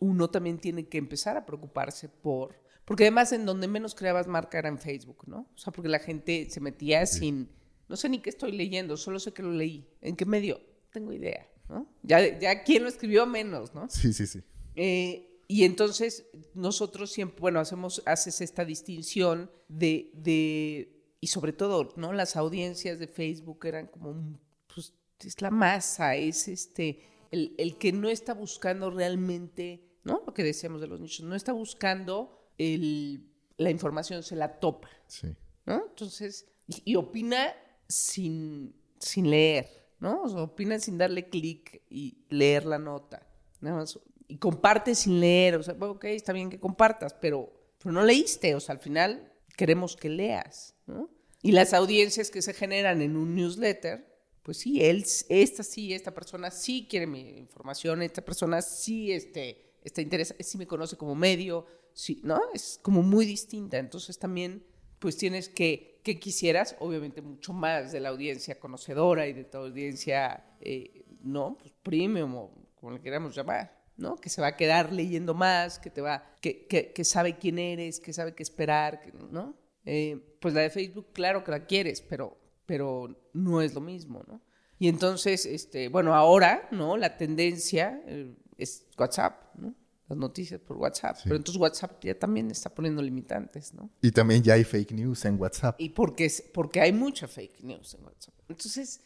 uno 0.00 0.30
también 0.30 0.58
tiene 0.58 0.88
que 0.88 0.98
empezar 0.98 1.36
a 1.36 1.46
preocuparse 1.46 2.08
por, 2.08 2.60
porque 2.84 3.04
además 3.04 3.32
en 3.32 3.46
donde 3.46 3.66
menos 3.66 3.94
creabas 3.94 4.26
marca 4.26 4.58
era 4.58 4.68
en 4.68 4.78
Facebook, 4.78 5.24
¿no? 5.26 5.48
O 5.54 5.58
sea, 5.58 5.72
porque 5.72 5.88
la 5.88 5.98
gente 5.98 6.48
se 6.50 6.60
metía 6.60 7.06
sin, 7.06 7.50
no 7.88 7.96
sé 7.96 8.08
ni 8.08 8.20
qué 8.20 8.30
estoy 8.30 8.52
leyendo, 8.52 8.96
solo 8.96 9.18
sé 9.18 9.32
que 9.32 9.42
lo 9.42 9.52
leí. 9.52 9.88
¿En 10.00 10.16
qué 10.16 10.26
medio? 10.26 10.60
Tengo 10.92 11.12
idea, 11.12 11.48
¿no? 11.68 11.88
Ya, 12.02 12.38
ya 12.38 12.62
quién 12.62 12.82
lo 12.82 12.88
escribió 12.88 13.26
menos, 13.26 13.74
¿no? 13.74 13.88
Sí, 13.88 14.12
sí, 14.12 14.26
sí. 14.26 14.42
Eh, 14.76 15.33
y 15.54 15.62
entonces 15.62 16.26
nosotros 16.52 17.12
siempre, 17.12 17.40
bueno, 17.40 17.60
hacemos, 17.60 18.02
haces 18.06 18.40
esta 18.40 18.64
distinción 18.64 19.52
de, 19.68 20.10
de, 20.14 21.00
y 21.20 21.28
sobre 21.28 21.52
todo, 21.52 21.92
¿no? 21.94 22.12
Las 22.12 22.34
audiencias 22.34 22.98
de 22.98 23.06
Facebook 23.06 23.64
eran 23.64 23.86
como, 23.86 24.36
pues, 24.74 24.94
es 25.20 25.40
la 25.40 25.52
masa, 25.52 26.16
es 26.16 26.48
este, 26.48 27.04
el, 27.30 27.54
el 27.56 27.78
que 27.78 27.92
no 27.92 28.08
está 28.08 28.34
buscando 28.34 28.90
realmente, 28.90 30.00
¿no? 30.02 30.24
Lo 30.26 30.34
que 30.34 30.42
decíamos 30.42 30.80
de 30.80 30.88
los 30.88 30.98
nichos, 30.98 31.24
no 31.24 31.36
está 31.36 31.52
buscando 31.52 32.50
el, 32.58 33.24
la 33.56 33.70
información, 33.70 34.24
se 34.24 34.34
la 34.34 34.58
topa, 34.58 34.90
sí. 35.06 35.36
¿no? 35.66 35.84
Entonces, 35.88 36.48
y, 36.66 36.96
opina 36.96 37.54
sin, 37.86 38.74
sin 38.98 39.30
leer, 39.30 39.68
¿no? 40.00 40.22
O 40.22 40.28
sea, 40.28 40.42
opina 40.42 40.80
sin 40.80 40.98
darle 40.98 41.28
clic 41.28 41.80
y 41.88 42.24
leer 42.28 42.66
la 42.66 42.80
nota. 42.80 43.24
Nada 43.60 43.76
más 43.76 44.00
y 44.34 44.38
compartes 44.38 44.98
sin 44.98 45.20
leer, 45.20 45.54
o 45.54 45.62
sea, 45.62 45.76
ok, 45.78 46.06
está 46.06 46.32
bien 46.32 46.50
que 46.50 46.58
compartas, 46.58 47.14
pero, 47.14 47.52
pero 47.78 47.92
no 47.92 48.02
leíste, 48.02 48.56
o 48.56 48.58
sea, 48.58 48.72
al 48.72 48.80
final 48.80 49.32
queremos 49.56 49.94
que 49.94 50.08
leas, 50.08 50.74
¿no? 50.86 51.08
Y 51.40 51.52
las 51.52 51.72
audiencias 51.72 52.32
que 52.32 52.42
se 52.42 52.52
generan 52.52 53.00
en 53.00 53.16
un 53.16 53.36
newsletter, 53.36 54.04
pues 54.42 54.56
sí, 54.56 54.82
él, 54.82 55.06
esta 55.28 55.62
sí, 55.62 55.94
esta 55.94 56.12
persona 56.12 56.50
sí 56.50 56.88
quiere 56.90 57.06
mi 57.06 57.20
información, 57.38 58.02
esta 58.02 58.24
persona 58.24 58.60
sí 58.60 59.12
este, 59.12 59.76
está 59.84 60.00
interesa, 60.00 60.34
sí 60.40 60.58
me 60.58 60.66
conoce 60.66 60.96
como 60.96 61.14
medio, 61.14 61.66
sí, 61.92 62.20
¿no? 62.24 62.40
Es 62.52 62.80
como 62.82 63.02
muy 63.02 63.26
distinta, 63.26 63.78
entonces 63.78 64.18
también 64.18 64.66
pues 64.98 65.16
tienes 65.16 65.48
que, 65.48 66.00
que 66.02 66.18
quisieras, 66.18 66.74
obviamente 66.80 67.22
mucho 67.22 67.52
más 67.52 67.92
de 67.92 68.00
la 68.00 68.08
audiencia 68.08 68.58
conocedora 68.58 69.28
y 69.28 69.32
de 69.32 69.44
tu 69.44 69.58
audiencia, 69.58 70.56
eh, 70.60 71.04
¿no? 71.22 71.56
Pues 71.56 71.72
premium 71.84 72.34
o 72.34 72.52
como 72.74 72.90
le 72.94 73.00
queramos 73.00 73.32
llamar. 73.36 73.83
¿No? 73.96 74.16
Que 74.16 74.28
se 74.28 74.40
va 74.40 74.48
a 74.48 74.56
quedar 74.56 74.92
leyendo 74.92 75.34
más, 75.34 75.78
que 75.78 75.90
te 75.90 76.00
va, 76.00 76.24
que, 76.40 76.66
que, 76.66 77.04
sabe 77.04 77.38
quién 77.38 77.58
eres, 77.58 78.00
que 78.00 78.12
sabe 78.12 78.34
qué 78.34 78.42
esperar, 78.42 79.00
¿no? 79.30 79.56
Eh, 79.84 80.36
pues 80.40 80.54
la 80.54 80.62
de 80.62 80.70
Facebook, 80.70 81.12
claro 81.12 81.44
que 81.44 81.50
la 81.50 81.66
quieres, 81.66 82.00
pero, 82.02 82.38
pero 82.66 83.28
no 83.32 83.60
es 83.60 83.74
lo 83.74 83.80
mismo, 83.80 84.24
¿no? 84.26 84.40
Y 84.78 84.88
entonces, 84.88 85.46
este, 85.46 85.88
bueno, 85.88 86.14
ahora, 86.14 86.68
¿no? 86.72 86.96
La 86.96 87.16
tendencia 87.16 88.02
eh, 88.06 88.34
es 88.58 88.86
WhatsApp, 88.98 89.54
¿no? 89.56 89.74
Las 90.08 90.18
noticias 90.18 90.60
por 90.60 90.76
WhatsApp. 90.76 91.16
Pero 91.22 91.36
entonces 91.36 91.60
WhatsApp 91.60 92.04
ya 92.04 92.18
también 92.18 92.50
está 92.50 92.68
poniendo 92.74 93.00
limitantes, 93.00 93.72
¿no? 93.72 93.90
Y 94.02 94.10
también 94.10 94.42
ya 94.42 94.54
hay 94.54 94.64
fake 94.64 94.92
news 94.92 95.24
en 95.24 95.40
WhatsApp. 95.40 95.80
Y 95.80 95.90
porque, 95.90 96.30
porque 96.52 96.80
hay 96.80 96.92
mucha 96.92 97.26
fake 97.26 97.62
news 97.62 97.94
en 97.94 98.04
WhatsApp. 98.04 98.34
Entonces, 98.48 99.00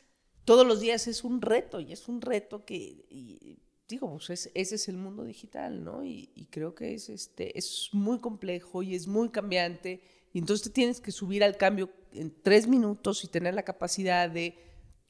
todos 0.44 0.66
los 0.66 0.80
días 0.80 1.06
es 1.06 1.22
un 1.22 1.40
reto 1.40 1.78
y 1.78 1.92
es 1.92 2.08
un 2.08 2.20
reto 2.20 2.64
que 2.64 3.58
digo, 3.88 4.10
pues 4.10 4.50
ese 4.54 4.74
es 4.74 4.88
el 4.88 4.96
mundo 4.96 5.24
digital, 5.24 5.82
¿no? 5.82 6.04
Y, 6.04 6.48
creo 6.50 6.74
que 6.74 6.94
es, 6.94 7.08
este, 7.08 7.56
es 7.58 7.88
muy 7.92 8.18
complejo 8.20 8.82
y 8.82 8.94
es 8.94 9.06
muy 9.06 9.30
cambiante. 9.30 10.02
Y 10.32 10.38
entonces 10.38 10.64
te 10.64 10.70
tienes 10.70 11.00
que 11.00 11.10
subir 11.10 11.42
al 11.42 11.56
cambio 11.56 11.90
en 12.12 12.34
tres 12.42 12.68
minutos 12.68 13.24
y 13.24 13.28
tener 13.28 13.54
la 13.54 13.62
capacidad 13.62 14.28
de 14.28 14.56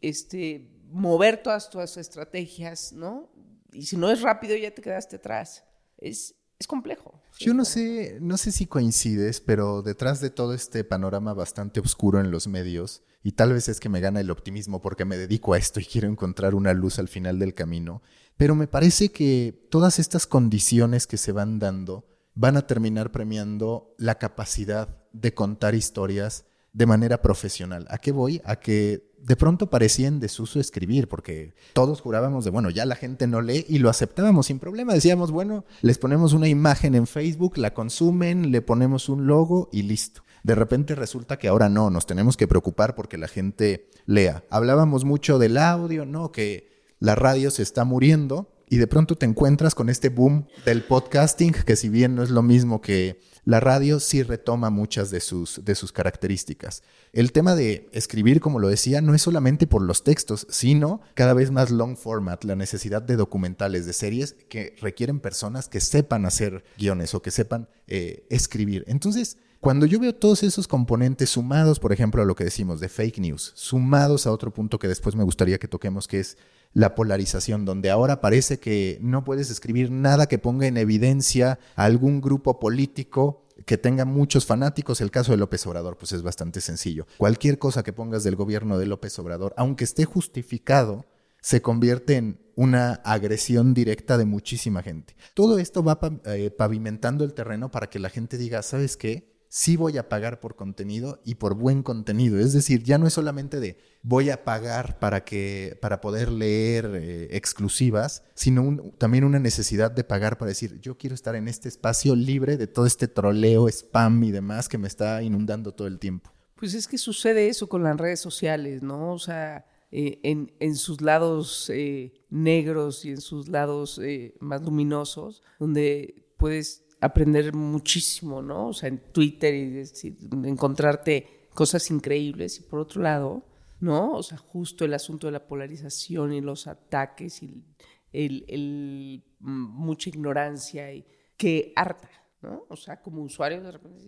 este, 0.01 0.71
mover 0.91 1.43
todas 1.43 1.69
tus 1.69 1.97
estrategias, 1.97 2.93
¿no? 2.93 3.31
Y 3.73 3.87
si 3.87 3.97
no 3.97 4.11
es 4.11 4.23
rápido, 4.23 4.57
ya 4.57 4.73
te 4.73 4.81
quedaste 4.81 5.17
atrás. 5.17 5.65
Es, 5.99 6.37
es 6.59 6.67
complejo. 6.67 7.23
Yo 7.39 7.55
no 7.55 7.65
sé, 7.65 8.19
no 8.21 8.37
sé 8.37 8.51
si 8.51 8.67
coincides, 8.67 9.41
pero 9.41 9.83
detrás 9.83 10.21
de 10.21 10.31
todo 10.31 10.55
este 10.55 10.83
panorama 10.83 11.35
bastante 11.35 11.81
oscuro 11.81 12.21
en 12.21 12.31
los 12.31 12.49
medios, 12.49 13.03
y 13.23 13.33
tal 13.33 13.53
vez 13.53 13.69
es 13.69 13.81
que 13.81 13.89
me 13.89 14.01
gana 14.01 14.21
el 14.21 14.31
optimismo 14.31 14.81
porque 14.81 15.05
me 15.05 15.17
dedico 15.17 15.53
a 15.53 15.59
esto 15.59 15.81
y 15.81 15.85
quiero 15.85 16.09
encontrar 16.09 16.55
una 16.55 16.73
luz 16.73 16.99
al 16.99 17.09
final 17.09 17.39
del 17.39 17.55
camino, 17.55 18.03
pero 18.37 18.55
me 18.55 18.67
parece 18.67 19.11
que 19.11 19.67
todas 19.71 19.99
estas 19.99 20.27
condiciones 20.27 21.07
que 21.07 21.17
se 21.17 21.33
van 21.33 21.59
dando 21.59 22.07
van 22.35 22.57
a 22.57 22.67
terminar 22.67 23.11
premiando 23.11 23.95
la 23.99 24.19
capacidad 24.19 25.03
de 25.13 25.35
contar 25.35 25.75
historias 25.75 26.45
de 26.73 26.87
manera 26.87 27.21
profesional. 27.21 27.87
¿A 27.91 27.99
qué 27.99 28.13
voy? 28.13 28.41
A 28.45 28.57
que 28.57 29.08
de 29.23 29.37
pronto 29.37 29.71
parecía 29.71 30.09
en 30.09 30.21
desuso 30.21 30.61
escribir, 30.61 31.09
porque 31.09 31.55
todos 31.73 32.01
jurábamos 32.01 32.45
de, 32.45 32.51
bueno, 32.51 32.71
ya 32.71 32.87
la 32.87 32.95
gente 32.95 33.27
no 33.27 33.41
lee 33.41 33.65
y 33.69 33.79
lo 33.79 33.91
aceptábamos 33.91 34.47
sin 34.47 34.59
problema. 34.59 34.95
Decíamos, 34.95 35.31
bueno, 35.31 35.65
les 35.83 35.99
ponemos 35.99 36.33
una 36.33 36.49
imagen 36.49 36.95
en 36.95 37.07
Facebook, 37.07 37.59
la 37.59 37.75
consumen, 37.75 38.51
le 38.51 38.63
ponemos 38.63 39.09
un 39.09 39.27
logo 39.27 39.69
y 39.73 39.83
listo. 39.83 40.23
De 40.43 40.55
repente 40.55 40.95
resulta 40.95 41.39
que 41.39 41.49
ahora 41.49 41.69
no, 41.69 41.91
nos 41.91 42.07
tenemos 42.07 42.37
que 42.37 42.49
preocupar 42.49 42.95
porque 42.95 43.19
la 43.19 43.29
gente 43.29 43.91
lea. 44.07 44.45
Hablábamos 44.51 45.05
mucho 45.05 45.39
del 45.39 45.59
audio, 45.59 46.07
¿no? 46.07 46.33
Que 46.33 46.69
la 47.01 47.15
radio 47.15 47.51
se 47.51 47.63
está 47.63 47.85
muriendo 47.85 48.51
y 48.71 48.77
de 48.77 48.87
pronto 48.87 49.17
te 49.17 49.27
encuentras 49.27 49.75
con 49.75 49.89
este 49.89 50.09
boom 50.09 50.47
del 50.65 50.83
podcasting, 50.83 51.53
que 51.53 51.77
si 51.77 51.89
bien 51.89 52.15
no 52.15 52.23
es 52.23 52.31
lo 52.31 52.43
mismo 52.43 52.81
que 52.81 53.21
la 53.45 53.61
radio, 53.61 54.01
sí 54.01 54.23
retoma 54.23 54.71
muchas 54.71 55.11
de 55.11 55.21
sus, 55.21 55.65
de 55.65 55.75
sus 55.75 55.93
características. 55.93 56.83
El 57.13 57.33
tema 57.33 57.55
de 57.55 57.89
escribir, 57.93 58.41
como 58.41 58.59
lo 58.59 58.69
decía, 58.69 59.01
no 59.01 59.15
es 59.15 59.23
solamente 59.23 59.67
por 59.67 59.83
los 59.83 60.05
textos, 60.05 60.47
sino 60.51 61.01
cada 61.15 61.35
vez 61.35 61.51
más 61.51 61.71
long 61.71 61.97
format, 61.97 62.45
la 62.45 62.57
necesidad 62.57 63.03
de 63.03 63.17
documentales, 63.17 63.87
de 63.87 63.93
series 63.93 64.35
que 64.49 64.75
requieren 64.81 65.21
personas 65.21 65.69
que 65.69 65.81
sepan 65.81 66.27
hacer 66.27 66.65
guiones 66.77 67.15
o 67.15 67.23
que 67.23 67.31
sepan 67.31 67.69
eh, 67.87 68.27
escribir. 68.31 68.85
Entonces, 68.87 69.39
cuando 69.61 69.87
yo 69.87 69.99
veo 69.99 70.15
todos 70.15 70.45
esos 70.45 70.69
componentes 70.69 71.31
sumados, 71.31 71.81
por 71.81 71.93
ejemplo, 71.93 72.23
a 72.23 72.25
lo 72.25 72.37
que 72.37 72.45
decimos 72.45 72.79
de 72.79 72.89
fake 72.89 73.19
news, 73.19 73.53
sumados 73.57 74.27
a 74.27 74.33
otro 74.33 74.53
punto 74.53 74.79
que 74.79 74.87
después 74.87 75.17
me 75.17 75.25
gustaría 75.25 75.59
que 75.59 75.67
toquemos, 75.67 76.07
que 76.07 76.21
es 76.21 76.37
la 76.73 76.95
polarización, 76.95 77.65
donde 77.65 77.91
ahora 77.91 78.21
parece 78.21 78.59
que 78.59 78.99
no 79.01 79.25
puedes 79.25 79.51
escribir 79.51 79.91
nada 79.91 80.27
que 80.27 80.39
ponga 80.39 80.67
en 80.67 80.77
evidencia 80.77 81.59
a 81.77 81.85
algún 81.85 82.21
grupo 82.21 82.59
político 82.59 83.47
que 83.67 83.79
tenga 83.79 84.05
muchos 84.05 84.47
fanáticos. 84.47 85.01
El 85.01 85.11
caso 85.11 85.33
de 85.33 85.39
López 85.39 85.67
Obrador, 85.67 85.97
pues 85.97 86.13
es 86.13 86.23
bastante 86.23 86.61
sencillo. 86.61 87.07
Cualquier 87.17 87.59
cosa 87.59 87.83
que 87.83 87.93
pongas 87.93 88.25
del 88.25 88.37
gobierno 88.37 88.79
de 88.79 88.87
López 88.87 89.19
Obrador, 89.19 89.55
aunque 89.57 89.85
esté 89.85 90.05
justificado, 90.05 91.05
se 91.41 91.63
convierte 91.63 92.17
en 92.17 92.41
una 92.57 92.95
agresión 93.05 93.73
directa 93.75 94.19
de 94.19 94.25
muchísima 94.25 94.83
gente. 94.83 95.17
Todo 95.35 95.59
esto 95.59 95.85
va 95.85 95.99
eh, 96.25 96.51
pavimentando 96.51 97.25
el 97.25 97.33
terreno 97.35 97.71
para 97.71 97.89
que 97.89 97.99
la 97.99 98.11
gente 98.11 98.37
diga, 98.37 98.63
¿sabes 98.63 98.97
qué? 98.97 99.38
Sí 99.49 99.77
voy 99.77 99.99
a 99.99 100.09
pagar 100.09 100.41
por 100.41 100.57
contenido 100.57 101.21
y 101.25 101.37
por 101.37 101.55
buen 101.55 101.83
contenido. 101.83 102.39
Es 102.39 102.53
decir, 102.53 102.83
ya 102.83 102.99
no 102.99 103.07
es 103.07 103.15
solamente 103.15 103.61
de 103.61 103.79
voy 104.03 104.31
a 104.31 104.45
pagar 104.45 104.99
para 104.99 105.25
que 105.25 105.79
para 105.81 106.01
poder 106.01 106.31
leer 106.31 106.91
eh, 106.95 107.29
exclusivas, 107.33 108.23
sino 108.35 108.93
también 108.99 109.25
una 109.25 109.39
necesidad 109.39 109.91
de 109.91 110.05
pagar 110.05 110.39
para 110.39 110.51
decir, 110.51 110.81
yo 110.81 110.97
quiero 110.97 111.15
estar 111.15 111.35
en 111.35 111.49
este 111.49 111.69
espacio 111.69 112.15
libre 112.15 112.57
de 112.57 112.67
todo 112.67 112.87
este 112.87 113.09
troleo, 113.09 113.69
spam 113.69 114.23
y 114.25 114.31
demás 114.31 114.69
que 114.69 114.79
me 114.79 114.89
está 114.89 115.23
inundando 115.23 115.73
todo 115.73 115.89
el 115.89 115.99
tiempo. 115.99 116.33
Pues 116.55 116.75
es 116.75 116.89
que 116.89 116.99
sucede 116.99 117.49
eso 117.49 117.69
con 117.69 117.83
las 117.83 117.97
redes 117.97 118.21
sociales, 118.21 118.83
¿no? 118.83 119.13
O 119.13 119.19
sea, 119.19 119.65
eh, 119.91 120.19
en, 120.25 120.53
en, 120.59 120.75
sus 120.75 121.01
lados 121.01 121.71
eh, 121.73 122.13
negros 122.31 123.05
y 123.05 123.11
en 123.11 123.21
sus 123.21 123.49
lados 123.49 124.01
más 124.41 124.63
luminosos, 124.63 125.43
donde 125.59 126.27
puedes 126.37 126.88
aprender 127.01 127.55
muchísimo, 127.55 128.43
¿no? 128.43 128.69
O 128.69 128.73
sea, 128.73 128.89
en 128.89 128.99
Twitter 129.13 129.55
y 129.55 129.71
decir, 129.71 130.17
encontrarte 130.45 131.49
cosas 131.55 131.91
increíbles. 131.91 132.59
Y 132.59 132.63
por 132.63 132.81
otro 132.81 133.03
lado, 133.03 133.45
¿no? 133.81 134.13
O 134.13 134.23
sea, 134.23 134.39
justo 134.39 134.85
el 134.85 134.95
asunto 134.95 135.27
de 135.27 135.33
la 135.33 135.47
polarización 135.47 136.33
y 136.33 136.41
los 136.41 136.67
ataques 136.67 137.43
y 137.43 137.65
el, 138.13 139.25
mm, 139.41 139.51
mucha 139.51 140.09
ignorancia 140.09 140.93
y 140.93 141.07
que 141.37 141.73
harta, 141.77 142.11
¿no? 142.43 142.65
O 142.69 142.77
sea, 142.77 143.01
como 143.01 143.23
usuario 143.23 143.63
de 143.63 143.73
repente, 143.73 144.05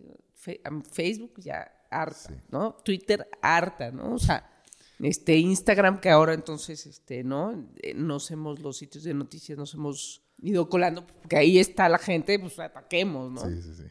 Facebook 0.91 1.41
ya 1.41 1.71
harta, 1.91 2.43
¿no? 2.51 2.77
Twitter 2.85 3.29
harta, 3.41 3.91
¿no? 3.91 4.15
O 4.15 4.19
sea, 4.19 4.49
este 4.99 5.37
Instagram 5.37 6.01
que 6.01 6.11
ahora 6.11 6.35
entonces, 6.35 6.87
este, 6.87 7.23
¿no? 7.23 7.69
Eh, 7.83 7.95
nos 7.95 8.31
hemos, 8.31 8.61
los 8.61 8.79
sitios 8.79 9.05
de 9.05 9.15
noticias 9.15 9.57
nos 9.59 9.75
hemos 9.75 10.23
ido 10.43 10.69
colando, 10.69 11.07
porque 11.07 11.37
ahí 11.37 11.59
está 11.59 11.89
la 11.89 11.99
gente, 11.99 12.39
pues 12.39 12.59
ataquemos, 12.59 13.31
¿no? 13.31 13.41
Sí, 13.49 13.63
sí, 13.63 13.75
sí. 13.75 13.85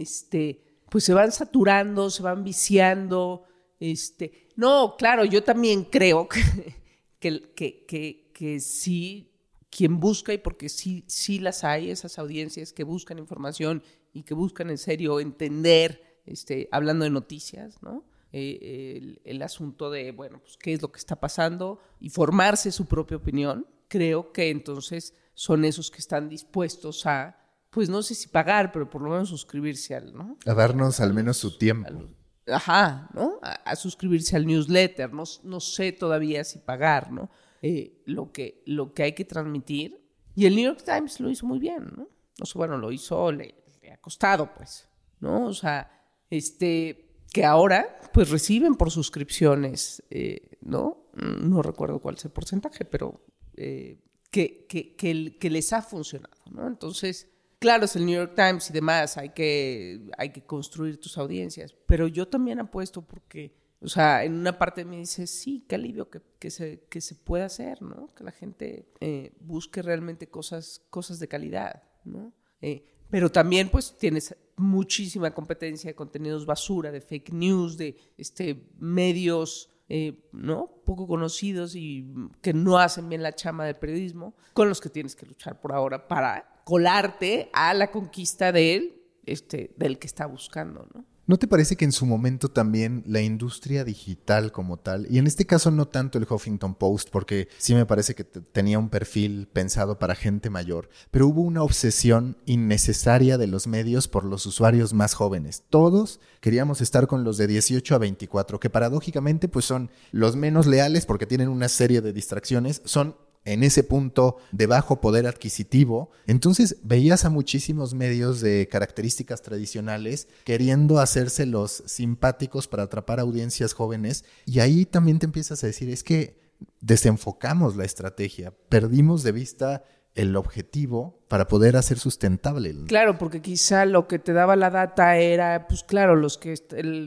Este, 0.00 0.66
pues 0.90 1.04
se 1.04 1.14
van 1.14 1.32
saturando, 1.32 2.10
se 2.10 2.22
van 2.22 2.44
viciando. 2.44 3.44
Este, 3.78 4.48
no, 4.56 4.96
claro, 4.96 5.24
yo 5.24 5.42
también 5.42 5.84
creo 5.84 6.28
que, 7.18 7.52
que, 7.54 7.84
que, 7.86 8.32
que, 8.32 8.60
sí, 8.60 9.32
quien 9.70 10.00
busca, 10.00 10.32
y 10.32 10.38
porque 10.38 10.68
sí, 10.68 11.04
sí 11.06 11.38
las 11.38 11.64
hay, 11.64 11.90
esas 11.90 12.18
audiencias 12.18 12.72
que 12.72 12.84
buscan 12.84 13.18
información 13.18 13.82
y 14.12 14.22
que 14.22 14.34
buscan 14.34 14.70
en 14.70 14.78
serio 14.78 15.20
entender, 15.20 16.20
este, 16.24 16.68
hablando 16.72 17.04
de 17.04 17.10
noticias, 17.10 17.82
¿no? 17.82 18.04
Eh, 18.32 18.96
el, 18.96 19.20
el, 19.24 19.42
asunto 19.42 19.90
de, 19.90 20.10
bueno, 20.10 20.40
pues 20.40 20.56
qué 20.56 20.72
es 20.72 20.82
lo 20.82 20.90
que 20.90 20.98
está 20.98 21.16
pasando 21.16 21.78
y 22.00 22.10
formarse 22.10 22.72
su 22.72 22.86
propia 22.86 23.16
opinión, 23.16 23.66
creo 23.88 24.32
que 24.32 24.50
entonces 24.50 25.14
son 25.34 25.64
esos 25.64 25.90
que 25.90 25.98
están 25.98 26.28
dispuestos 26.28 27.06
a, 27.06 27.36
pues 27.70 27.88
no 27.88 28.02
sé 28.02 28.14
si 28.14 28.28
pagar, 28.28 28.72
pero 28.72 28.88
por 28.88 29.02
lo 29.02 29.10
menos 29.10 29.28
suscribirse 29.28 29.94
al, 29.94 30.14
¿no? 30.14 30.38
A 30.46 30.54
darnos 30.54 31.00
al 31.00 31.12
menos 31.12 31.36
su 31.36 31.58
tiempo. 31.58 32.08
ajá, 32.46 33.10
¿no? 33.12 33.38
A, 33.42 33.76
suscribirse 33.76 34.34
al 34.36 34.46
newsletter, 34.46 35.12
no, 35.12 35.24
no 35.42 35.60
sé 35.60 35.92
todavía 35.92 36.42
si 36.44 36.58
pagar, 36.58 37.12
¿no? 37.12 37.30
Eh, 37.62 38.02
lo, 38.06 38.32
que, 38.32 38.62
lo 38.66 38.94
que 38.94 39.02
hay 39.02 39.12
que 39.12 39.24
transmitir. 39.24 40.02
Y 40.34 40.46
el 40.46 40.54
New 40.54 40.64
York 40.64 40.82
Times 40.84 41.20
lo 41.20 41.30
hizo 41.30 41.46
muy 41.46 41.58
bien, 41.58 41.92
¿no? 41.96 42.08
O 42.40 42.46
sea, 42.46 42.58
bueno, 42.58 42.78
lo 42.78 42.92
hizo, 42.92 43.32
le, 43.32 43.54
ha 43.92 43.96
costado, 43.98 44.54
pues, 44.54 44.88
¿no? 45.20 45.46
O 45.46 45.54
sea, 45.54 45.90
este, 46.30 47.24
que 47.32 47.44
ahora, 47.44 47.98
pues 48.12 48.30
reciben 48.30 48.74
por 48.74 48.90
suscripciones, 48.90 50.02
eh, 50.10 50.58
¿no? 50.60 51.10
No 51.14 51.62
recuerdo 51.62 51.98
cuál 51.98 52.16
es 52.16 52.24
el 52.24 52.30
porcentaje, 52.30 52.84
pero 52.84 53.22
eh, 53.56 53.98
que, 54.30 54.66
que, 54.66 54.94
que, 55.38 55.50
les 55.50 55.72
ha 55.72 55.80
funcionado, 55.80 56.36
¿no? 56.50 56.66
Entonces, 56.66 57.28
claro, 57.58 57.86
es 57.86 57.96
el 57.96 58.04
New 58.04 58.16
York 58.16 58.34
Times 58.34 58.68
y 58.68 58.72
demás, 58.72 59.16
hay 59.16 59.30
que, 59.30 60.10
hay 60.18 60.30
que 60.30 60.44
construir 60.44 61.00
tus 61.00 61.16
audiencias, 61.16 61.74
pero 61.86 62.06
yo 62.06 62.28
también 62.28 62.60
apuesto 62.60 63.00
porque, 63.02 63.56
o 63.80 63.88
sea, 63.88 64.24
en 64.24 64.34
una 64.34 64.58
parte 64.58 64.84
me 64.84 64.98
dice, 64.98 65.26
sí, 65.26 65.64
qué 65.66 65.76
alivio 65.76 66.10
que, 66.10 66.20
que, 66.38 66.50
se, 66.50 66.84
que 66.90 67.00
se 67.00 67.14
puede 67.14 67.44
hacer, 67.44 67.80
¿no? 67.80 68.12
Que 68.14 68.24
la 68.24 68.32
gente 68.32 68.92
eh, 69.00 69.32
busque 69.40 69.80
realmente 69.80 70.28
cosas, 70.28 70.82
cosas 70.90 71.18
de 71.18 71.28
calidad, 71.28 71.82
¿no? 72.04 72.34
Eh, 72.60 72.84
pero 73.08 73.30
también, 73.30 73.70
pues, 73.70 73.96
tienes 73.96 74.34
muchísima 74.56 75.32
competencia 75.32 75.88
de 75.90 75.94
contenidos 75.94 76.44
basura, 76.44 76.90
de 76.90 77.00
fake 77.00 77.32
news, 77.32 77.76
de 77.76 77.96
este, 78.16 78.68
medios 78.78 79.70
eh, 79.88 80.28
¿no? 80.32 80.70
poco 80.84 81.06
conocidos 81.06 81.74
y 81.74 82.06
que 82.40 82.52
no 82.52 82.78
hacen 82.78 83.08
bien 83.08 83.22
la 83.22 83.34
chama 83.34 83.64
del 83.64 83.76
periodismo, 83.76 84.34
con 84.52 84.68
los 84.68 84.80
que 84.80 84.88
tienes 84.88 85.14
que 85.14 85.26
luchar 85.26 85.60
por 85.60 85.72
ahora 85.72 86.08
para 86.08 86.62
colarte 86.64 87.50
a 87.52 87.72
la 87.74 87.90
conquista 87.90 88.52
de 88.52 88.74
él, 88.74 89.02
este, 89.24 89.74
del 89.76 89.98
que 89.98 90.06
está 90.06 90.26
buscando, 90.26 90.88
¿no? 90.94 91.04
¿No 91.28 91.38
te 91.38 91.48
parece 91.48 91.74
que 91.74 91.84
en 91.84 91.90
su 91.90 92.06
momento 92.06 92.48
también 92.52 93.02
la 93.04 93.20
industria 93.20 93.82
digital 93.82 94.52
como 94.52 94.76
tal, 94.76 95.08
y 95.10 95.18
en 95.18 95.26
este 95.26 95.44
caso 95.44 95.72
no 95.72 95.88
tanto 95.88 96.18
el 96.18 96.26
Huffington 96.30 96.76
Post, 96.76 97.08
porque 97.10 97.48
sí 97.58 97.74
me 97.74 97.84
parece 97.84 98.14
que 98.14 98.22
tenía 98.22 98.78
un 98.78 98.90
perfil 98.90 99.48
pensado 99.52 99.98
para 99.98 100.14
gente 100.14 100.50
mayor, 100.50 100.88
pero 101.10 101.26
hubo 101.26 101.42
una 101.42 101.64
obsesión 101.64 102.36
innecesaria 102.46 103.38
de 103.38 103.48
los 103.48 103.66
medios 103.66 104.06
por 104.06 104.24
los 104.24 104.46
usuarios 104.46 104.94
más 104.94 105.14
jóvenes. 105.14 105.64
Todos 105.68 106.20
queríamos 106.40 106.80
estar 106.80 107.08
con 107.08 107.24
los 107.24 107.38
de 107.38 107.48
18 107.48 107.96
a 107.96 107.98
24, 107.98 108.60
que 108.60 108.70
paradójicamente 108.70 109.48
pues 109.48 109.64
son 109.64 109.90
los 110.12 110.36
menos 110.36 110.66
leales 110.68 111.06
porque 111.06 111.26
tienen 111.26 111.48
una 111.48 111.68
serie 111.68 112.02
de 112.02 112.12
distracciones, 112.12 112.82
son 112.84 113.16
en 113.46 113.62
ese 113.62 113.82
punto 113.82 114.36
de 114.52 114.66
bajo 114.66 115.00
poder 115.00 115.26
adquisitivo, 115.26 116.10
entonces 116.26 116.76
veías 116.82 117.24
a 117.24 117.30
muchísimos 117.30 117.94
medios 117.94 118.40
de 118.40 118.68
características 118.68 119.40
tradicionales 119.40 120.28
queriendo 120.44 120.98
hacerse 120.98 121.46
los 121.46 121.82
simpáticos 121.86 122.68
para 122.68 122.82
atrapar 122.82 123.20
audiencias 123.20 123.72
jóvenes 123.72 124.24
y 124.44 124.60
ahí 124.60 124.84
también 124.84 125.18
te 125.18 125.26
empiezas 125.26 125.64
a 125.64 125.68
decir, 125.68 125.88
es 125.88 126.04
que 126.04 126.38
desenfocamos 126.80 127.76
la 127.76 127.84
estrategia, 127.84 128.52
perdimos 128.68 129.22
de 129.22 129.32
vista 129.32 129.84
el 130.16 130.34
objetivo 130.34 131.20
para 131.28 131.46
poder 131.46 131.76
hacer 131.76 131.98
sustentable. 131.98 132.74
Claro, 132.86 133.18
porque 133.18 133.42
quizá 133.42 133.84
lo 133.84 134.08
que 134.08 134.18
te 134.18 134.32
daba 134.32 134.56
la 134.56 134.70
data 134.70 135.18
era, 135.18 135.66
pues 135.68 135.84
claro, 135.84 136.16
los 136.16 136.38
que 136.38 136.56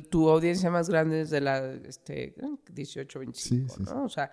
tu 0.09 0.29
audiencia 0.29 0.69
más 0.69 0.89
grande 0.89 1.21
es 1.21 1.31
de 1.31 1.41
la 1.41 1.73
este, 1.87 2.35
18, 2.71 3.19
25, 3.19 3.77
¿no? 3.79 4.03
O 4.03 4.09
sea, 4.09 4.31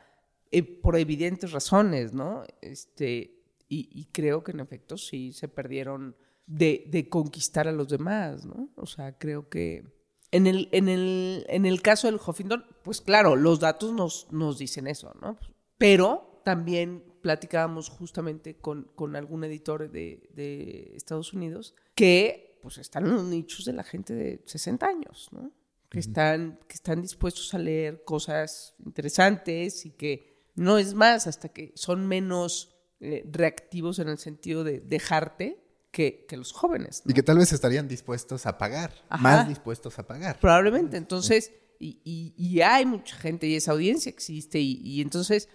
eh, 0.59 0.63
por 0.63 0.97
evidentes 0.97 1.53
razones, 1.53 2.13
¿no? 2.13 2.45
Este, 2.61 3.37
y, 3.69 4.07
creo 4.13 4.45
que 4.45 4.53
en 4.53 4.61
efecto 4.61 4.97
sí 4.97 5.33
se 5.33 5.49
perdieron 5.49 6.17
de, 6.47 6.85
de 6.89 7.09
conquistar 7.09 7.67
a 7.67 7.73
los 7.73 7.89
demás, 7.89 8.45
¿no? 8.45 8.71
O 8.77 8.87
sea, 8.87 9.19
creo 9.19 9.49
que 9.49 9.85
en 10.31 10.47
el, 10.47 10.69
en 10.73 10.89
el, 10.89 11.45
en 11.49 11.67
el 11.67 11.83
caso 11.83 12.07
del 12.07 12.21
Huffington, 12.25 12.65
pues 12.83 13.01
claro, 13.01 13.37
los 13.37 13.61
datos 13.61 13.93
nos, 13.93 14.29
nos 14.31 14.59
dicen 14.59 14.87
eso, 14.87 15.15
¿no? 15.21 15.39
Pero 15.79 16.41
también 16.45 17.05
platicábamos 17.23 17.89
justamente 17.89 18.57
con, 18.57 18.85
con 18.95 19.17
algún 19.17 19.45
editor 19.45 19.91
de, 19.91 20.29
de, 20.35 20.93
Estados 20.95 21.33
Unidos 21.33 21.75
que 21.95 22.59
pues 22.63 22.79
están 22.79 23.09
los 23.09 23.25
nichos 23.25 23.65
de 23.65 23.73
la 23.73 23.83
gente 23.83 24.15
de 24.15 24.43
60 24.45 24.87
años, 24.87 25.29
¿no? 25.33 25.53
Que, 25.89 25.99
están, 26.01 26.59
que 26.69 26.75
están 26.75 27.03
dispuestos 27.03 27.53
a 27.55 27.59
leer 27.59 28.05
cosas 28.05 28.75
interesantes 28.85 29.87
y 29.87 29.91
que 29.91 30.36
no 30.57 30.79
es 30.79 30.95
más 30.95 31.27
hasta 31.27 31.49
que 31.51 31.73
son 31.77 32.07
menos 32.07 32.77
eh, 33.01 33.25
reactivos 33.31 33.99
en 33.99 34.09
el 34.09 34.19
sentido 34.19 34.65
de 34.65 34.81
dejarte 34.81 35.63
que, 35.91 36.27
que 36.29 36.37
los 36.37 36.53
jóvenes. 36.53 37.03
Y 37.07 37.13
que 37.13 37.23
tal 37.23 37.39
vez 37.39 37.53
estarían 37.53 37.89
dispuestos 37.89 38.47
a 38.47 38.59
pagar, 38.59 38.93
más 39.21 39.49
dispuestos 39.49 39.99
a 39.99 40.07
pagar. 40.07 40.39
Probablemente, 40.41 40.97
entonces, 40.97 41.53
y, 41.79 42.01
y, 42.05 42.35
y, 42.37 42.61
hay 42.63 42.85
mucha 42.87 43.17
gente 43.17 43.47
y 43.47 43.55
esa 43.55 43.73
audiencia 43.73 44.11
existe 44.11 44.59
y, 44.59 44.81
y 44.83 45.03
entonces 45.03 45.49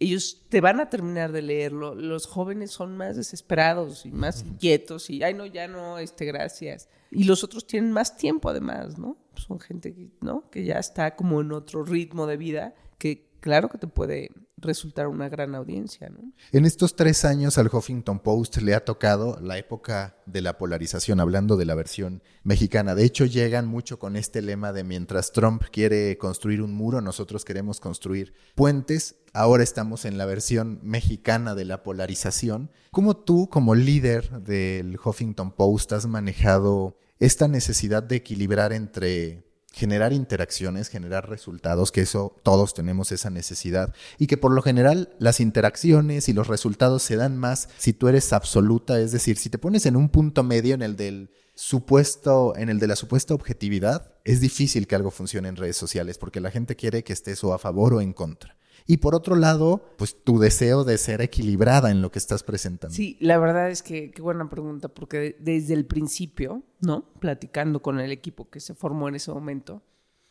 ellos 0.00 0.46
te 0.48 0.60
van 0.60 0.80
a 0.80 0.90
terminar 0.90 1.32
de 1.32 1.42
leerlo. 1.42 1.94
Los 1.94 2.26
jóvenes 2.26 2.70
son 2.70 2.96
más 2.96 3.16
desesperados 3.16 4.06
y 4.06 4.10
más 4.10 4.42
inquietos 4.42 5.10
y, 5.10 5.22
ay, 5.22 5.34
no, 5.34 5.46
ya 5.46 5.66
no, 5.68 5.98
este, 5.98 6.24
gracias. 6.24 6.88
Y 7.10 7.24
los 7.24 7.42
otros 7.42 7.66
tienen 7.66 7.92
más 7.92 8.16
tiempo 8.16 8.50
además, 8.50 8.98
¿no? 8.98 9.16
Son 9.34 9.58
gente 9.60 9.94
que, 9.94 10.10
¿no? 10.20 10.50
que 10.50 10.64
ya 10.64 10.78
está 10.78 11.16
como 11.16 11.40
en 11.40 11.52
otro 11.52 11.84
ritmo 11.84 12.26
de 12.26 12.36
vida 12.36 12.74
que 12.98 13.30
claro 13.40 13.68
que 13.68 13.78
te 13.78 13.86
puede 13.86 14.30
resultar 14.60 15.06
una 15.06 15.28
gran 15.28 15.54
audiencia. 15.54 16.08
¿no? 16.08 16.32
En 16.52 16.64
estos 16.64 16.96
tres 16.96 17.24
años 17.24 17.58
al 17.58 17.70
Huffington 17.72 18.20
Post 18.20 18.58
le 18.58 18.74
ha 18.74 18.84
tocado 18.84 19.38
la 19.40 19.58
época 19.58 20.16
de 20.26 20.42
la 20.42 20.58
polarización, 20.58 21.20
hablando 21.20 21.56
de 21.56 21.64
la 21.64 21.74
versión 21.74 22.22
mexicana. 22.42 22.94
De 22.94 23.04
hecho, 23.04 23.24
llegan 23.24 23.66
mucho 23.66 23.98
con 23.98 24.16
este 24.16 24.42
lema 24.42 24.72
de 24.72 24.84
mientras 24.84 25.32
Trump 25.32 25.62
quiere 25.70 26.18
construir 26.18 26.62
un 26.62 26.74
muro, 26.74 27.00
nosotros 27.00 27.44
queremos 27.44 27.80
construir 27.80 28.34
puentes. 28.54 29.16
Ahora 29.32 29.62
estamos 29.62 30.04
en 30.04 30.18
la 30.18 30.26
versión 30.26 30.80
mexicana 30.82 31.54
de 31.54 31.64
la 31.64 31.82
polarización. 31.82 32.70
¿Cómo 32.90 33.16
tú, 33.16 33.48
como 33.48 33.74
líder 33.74 34.42
del 34.42 34.98
Huffington 35.02 35.52
Post, 35.52 35.92
has 35.92 36.06
manejado 36.06 36.98
esta 37.18 37.48
necesidad 37.48 38.02
de 38.02 38.16
equilibrar 38.16 38.72
entre 38.72 39.47
generar 39.72 40.12
interacciones, 40.12 40.88
generar 40.88 41.28
resultados, 41.28 41.92
que 41.92 42.00
eso 42.00 42.34
todos 42.42 42.74
tenemos 42.74 43.12
esa 43.12 43.30
necesidad 43.30 43.94
y 44.18 44.26
que 44.26 44.36
por 44.36 44.52
lo 44.52 44.62
general 44.62 45.10
las 45.18 45.40
interacciones 45.40 46.28
y 46.28 46.32
los 46.32 46.48
resultados 46.48 47.02
se 47.02 47.16
dan 47.16 47.36
más 47.36 47.68
si 47.78 47.92
tú 47.92 48.08
eres 48.08 48.32
absoluta, 48.32 48.98
es 49.00 49.12
decir, 49.12 49.36
si 49.36 49.50
te 49.50 49.58
pones 49.58 49.86
en 49.86 49.96
un 49.96 50.08
punto 50.08 50.42
medio 50.42 50.74
en 50.74 50.82
el 50.82 50.96
del 50.96 51.30
supuesto, 51.54 52.54
en 52.56 52.68
el 52.68 52.78
de 52.78 52.86
la 52.86 52.96
supuesta 52.96 53.34
objetividad, 53.34 54.12
es 54.24 54.40
difícil 54.40 54.86
que 54.86 54.94
algo 54.94 55.10
funcione 55.10 55.48
en 55.48 55.56
redes 55.56 55.76
sociales 55.76 56.18
porque 56.18 56.40
la 56.40 56.50
gente 56.50 56.76
quiere 56.76 57.04
que 57.04 57.12
estés 57.12 57.42
o 57.44 57.52
a 57.52 57.58
favor 57.58 57.94
o 57.94 58.00
en 58.00 58.12
contra. 58.12 58.57
Y 58.90 58.96
por 58.96 59.14
otro 59.14 59.36
lado, 59.36 59.82
pues 59.98 60.24
tu 60.24 60.38
deseo 60.38 60.82
de 60.82 60.96
ser 60.96 61.20
equilibrada 61.20 61.90
en 61.90 62.00
lo 62.00 62.10
que 62.10 62.18
estás 62.18 62.42
presentando. 62.42 62.96
Sí, 62.96 63.18
la 63.20 63.36
verdad 63.36 63.68
es 63.68 63.82
que 63.82 64.10
qué 64.10 64.22
buena 64.22 64.48
pregunta, 64.48 64.88
porque 64.88 65.36
desde 65.40 65.74
el 65.74 65.84
principio, 65.84 66.62
¿no? 66.80 67.04
Platicando 67.20 67.82
con 67.82 68.00
el 68.00 68.10
equipo 68.10 68.48
que 68.48 68.60
se 68.60 68.74
formó 68.74 69.06
en 69.06 69.16
ese 69.16 69.30
momento, 69.30 69.82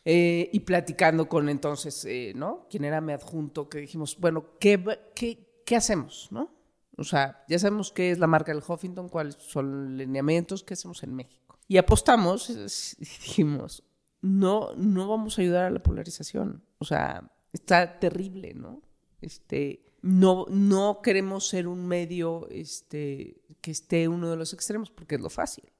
eh, 0.06 0.50
y 0.52 0.62
platicando 0.62 1.30
con 1.30 1.50
entonces, 1.50 2.04
eh, 2.06 2.34
¿no? 2.36 2.66
Quien 2.68 2.84
era 2.84 3.00
mi 3.00 3.14
adjunto, 3.14 3.70
que 3.70 3.78
dijimos, 3.78 4.18
bueno, 4.20 4.46
¿qué, 4.60 4.84
qué, 5.14 5.62
qué 5.64 5.76
hacemos, 5.76 6.30
¿no? 6.32 6.50
O 6.98 7.04
sea, 7.04 7.46
ya 7.48 7.60
sabemos 7.60 7.92
qué 7.92 8.10
es 8.10 8.18
la 8.18 8.26
marca 8.26 8.52
del 8.52 8.64
Huffington, 8.68 9.08
cuáles 9.08 9.36
son 9.36 9.90
los 9.90 10.00
lineamientos, 10.00 10.64
qué 10.64 10.74
hacemos 10.74 11.04
en 11.04 11.14
México. 11.14 11.60
Y 11.68 11.78
apostamos 11.78 12.50
y 12.98 13.06
dijimos, 13.06 13.84
no, 14.20 14.74
no 14.76 15.08
vamos 15.08 15.38
a 15.38 15.44
ayudar 15.44 15.66
a 15.66 15.70
la 15.70 15.84
polarización. 15.84 16.64
O 16.80 16.86
sea, 16.86 17.30
está 17.54 18.00
terrible, 18.00 18.54
¿no? 18.54 18.82
Este, 19.22 19.88
no, 20.02 20.46
no 20.50 21.02
queremos 21.02 21.48
ser 21.48 21.68
un 21.68 21.88
medio 21.88 22.48
este, 22.50 23.42
que 23.62 23.72
esté 23.72 24.08
uno 24.08 24.30
de 24.30 24.38
los 24.38 24.54
extremos 24.54 24.92
porque 24.92 25.16
es 25.16 25.22
lo 25.22 25.30
fácil. 25.30 25.72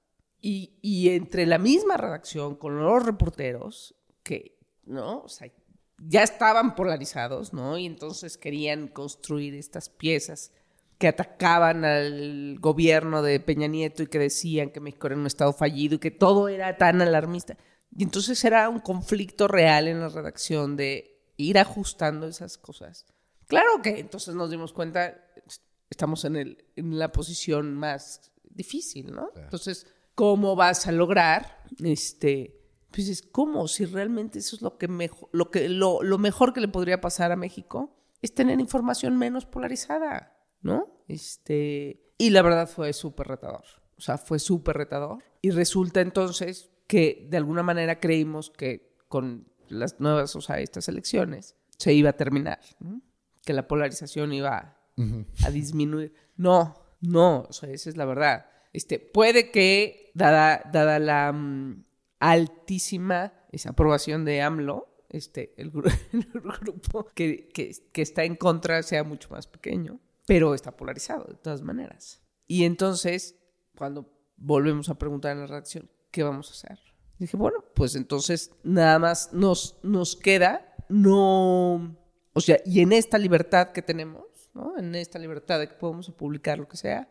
Y, 0.42 0.78
y 0.82 1.10
entre 1.10 1.46
la 1.46 1.58
misma 1.58 1.98
redacción, 1.98 2.56
con 2.56 2.78
los 2.78 3.06
reporteros, 3.06 3.96
que, 4.24 4.58
¿no? 4.86 5.22
O 5.22 5.30
sea, 5.30 5.52
ya 5.98 6.24
estaban 6.24 6.76
polarizados, 6.76 7.54
¿no? 7.54 7.78
Y 7.78 7.86
entonces 7.86 8.38
querían 8.38 8.88
construir 8.88 9.56
estas 9.56 9.90
piezas 9.90 10.52
que 10.98 11.08
atacaban 11.08 11.86
al 11.86 12.58
gobierno 12.60 13.22
de 13.22 13.40
Peña 13.40 13.68
Nieto 13.68 14.04
y 14.04 14.08
que 14.08 14.20
decían 14.20 14.72
que 14.72 14.80
México 14.80 15.08
era 15.08 15.16
un 15.16 15.28
estado 15.28 15.54
fallido 15.54 15.96
y 15.96 16.00
que 16.00 16.12
todo 16.12 16.50
era 16.50 16.78
tan 16.78 17.02
alarmista. 17.02 17.58
Y 17.96 18.04
entonces 18.04 18.44
era 18.44 18.70
un 18.70 18.80
conflicto 18.80 19.48
real 19.48 19.88
en 19.88 20.00
la 20.00 20.10
redacción 20.10 20.76
de 20.76 21.17
ir 21.38 21.58
ajustando 21.58 22.28
esas 22.28 22.58
cosas. 22.58 23.06
Claro 23.48 23.82
que 23.82 24.00
entonces 24.00 24.36
nos 24.36 24.52
dimos 24.52 24.74
cuenta, 24.74 25.16
estamos 25.90 26.26
en, 26.26 26.36
el, 26.36 26.66
en 26.76 27.00
la 27.00 27.12
posición 27.12 27.74
más 27.76 28.32
difícil, 28.44 29.12
¿no? 29.12 29.30
Entonces, 29.36 29.88
¿cómo 30.16 30.56
vas 30.56 30.88
a 30.88 30.92
lograr 30.92 31.64
este 31.80 32.54
pues 32.92 33.10
es 33.10 33.22
cómo 33.22 33.68
si 33.68 33.86
realmente 33.86 34.40
eso 34.40 34.56
es 34.56 34.62
lo 34.62 34.78
que 34.78 34.88
mejor 34.88 35.30
lo 35.32 35.52
que 35.52 35.70
lo, 35.70 36.02
lo, 36.02 36.18
mejor 36.18 36.54
que 36.54 36.62
le 36.62 36.68
podría 36.68 37.02
pasar 37.02 37.32
a 37.32 37.36
México 37.36 37.96
es 38.22 38.34
tener 38.34 38.60
información 38.60 39.18
menos 39.18 39.46
polarizada, 39.46 40.36
¿no? 40.62 41.04
Este, 41.08 42.14
y 42.18 42.32
la 42.32 42.42
verdad 42.42 42.68
fue 42.68 42.94
súper 42.94 43.28
retador. 43.28 43.64
O 43.98 44.02
sea, 44.02 44.18
fue 44.18 44.40
súper 44.40 44.78
retador 44.78 45.24
y 45.42 45.52
resulta 45.52 46.02
entonces 46.02 46.72
que 46.88 47.28
de 47.30 47.38
alguna 47.38 47.64
manera 47.64 48.00
creímos 48.00 48.50
que 48.50 48.96
con 49.08 49.48
las 49.70 50.00
nuevas, 50.00 50.36
o 50.36 50.42
sea, 50.42 50.60
estas 50.60 50.88
elecciones, 50.88 51.56
se 51.78 51.94
iba 51.94 52.12
a 52.12 52.14
terminar, 52.14 52.60
que 53.46 53.54
la 53.54 53.68
polarización 53.68 54.34
iba 54.34 54.78
a, 55.44 55.52
disminuir. 55.52 56.14
No, 56.36 56.76
no, 57.02 57.42
o 57.50 57.54
sea, 57.54 57.70
esa 57.70 57.90
es 57.90 57.98
la 57.98 58.06
verdad. 58.06 58.48
Este, 58.74 59.00
puede 59.00 59.52
que, 59.52 60.12
dada, 60.14 60.62
dada 60.72 61.00
la 61.00 61.32
mm, 61.32 61.86
altísima 62.20 63.34
esa 63.52 63.70
aprobación 63.70 64.26
de 64.26 64.42
AMLO, 64.42 65.06
este, 65.10 65.54
el, 65.62 65.72
grupo 65.72 67.08
que, 67.16 67.48
que, 67.50 67.72
que 67.92 68.02
está 68.02 68.24
en 68.24 68.36
contra 68.36 68.84
sea 68.84 69.04
mucho 69.04 69.30
más 69.30 69.48
pequeño, 69.48 70.00
pero 70.26 70.54
está 70.54 70.76
polarizado 70.76 71.26
de 71.26 71.36
todas 71.36 71.62
maneras. 71.62 72.22
Y 72.46 72.66
entonces, 72.66 73.36
cuando 73.78 74.10
volvemos 74.36 74.90
a 74.90 74.98
preguntar 74.98 75.34
en 75.34 75.42
la 75.42 75.48
reacción, 75.48 75.90
¿qué 76.12 76.24
vamos 76.24 76.50
a 76.50 76.54
hacer? 76.54 76.87
Dije, 77.20 77.38
bueno, 77.38 77.64
pues 77.74 77.96
entonces 77.96 78.52
nada 78.64 79.00
más 79.00 79.34
nos, 79.34 79.78
nos 79.84 80.16
queda 80.16 80.76
no, 80.90 81.98
o 82.34 82.42
sea, 82.42 82.60
y 82.66 82.82
en 82.82 82.94
esta 82.94 83.18
libertad 83.18 83.72
que 83.72 83.82
tenemos, 83.82 84.26
¿no? 84.54 84.78
En 84.78 84.96
esta 84.96 85.20
libertad 85.20 85.60
de 85.60 85.68
que 85.68 85.76
podemos 85.76 86.10
publicar 86.12 86.60
lo 86.60 86.68
que 86.68 86.78
sea, 86.78 87.10